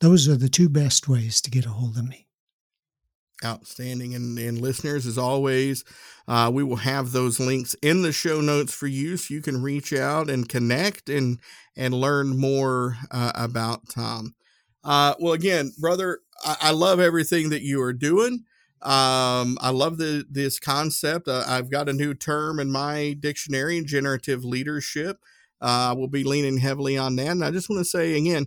those 0.00 0.28
are 0.28 0.36
the 0.36 0.48
two 0.48 0.68
best 0.68 1.08
ways 1.08 1.40
to 1.42 1.50
get 1.50 1.66
a 1.66 1.70
hold 1.70 1.98
of 1.98 2.08
me. 2.08 2.28
Outstanding. 3.44 4.14
And, 4.14 4.38
and 4.38 4.60
listeners, 4.60 5.04
as 5.06 5.18
always, 5.18 5.84
uh, 6.28 6.50
we 6.52 6.62
will 6.62 6.76
have 6.76 7.10
those 7.10 7.40
links 7.40 7.74
in 7.82 8.02
the 8.02 8.12
show 8.12 8.40
notes 8.40 8.72
for 8.72 8.86
you 8.86 9.16
so 9.16 9.34
you 9.34 9.42
can 9.42 9.62
reach 9.62 9.92
out 9.92 10.30
and 10.30 10.48
connect 10.48 11.08
and, 11.08 11.38
and 11.76 11.92
learn 11.92 12.38
more 12.38 12.96
uh, 13.10 13.32
about 13.34 13.88
Tom. 13.88 14.34
Uh, 14.84 15.14
well, 15.18 15.32
again, 15.32 15.72
brother, 15.78 16.20
I, 16.44 16.56
I, 16.60 16.70
love 16.70 17.00
everything 17.00 17.50
that 17.50 17.62
you 17.62 17.82
are 17.82 17.92
doing. 17.92 18.44
Um, 18.82 19.58
I 19.60 19.70
love 19.70 19.98
the 19.98 20.24
this 20.30 20.58
concept. 20.58 21.28
Uh, 21.28 21.44
I've 21.46 21.70
got 21.70 21.88
a 21.88 21.92
new 21.92 22.14
term 22.14 22.60
in 22.60 22.70
my 22.70 23.16
dictionary: 23.18 23.82
generative 23.82 24.44
leadership. 24.44 25.18
Uh, 25.60 25.94
we'll 25.96 26.08
be 26.08 26.24
leaning 26.24 26.58
heavily 26.58 26.96
on 26.96 27.16
that. 27.16 27.28
And 27.28 27.44
I 27.44 27.50
just 27.50 27.68
want 27.68 27.80
to 27.80 27.84
say 27.84 28.16
again, 28.16 28.46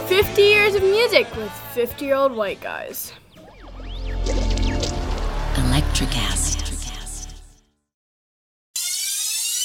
50 0.07 0.41
years 0.41 0.75
of 0.75 0.83
music 0.83 1.33
with 1.37 1.49
50 1.73 2.05
year 2.05 2.15
old 2.15 2.33
white 2.33 2.59
guys. 2.59 3.13
Electricast. 5.55 6.59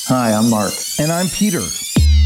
Hi, 0.07 0.33
I'm 0.33 0.49
Mark. 0.49 0.73
And 1.01 1.11
I'm 1.13 1.27
Peter. 1.27 1.61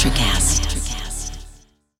Electric 0.00 0.22
Acid. 0.28 0.57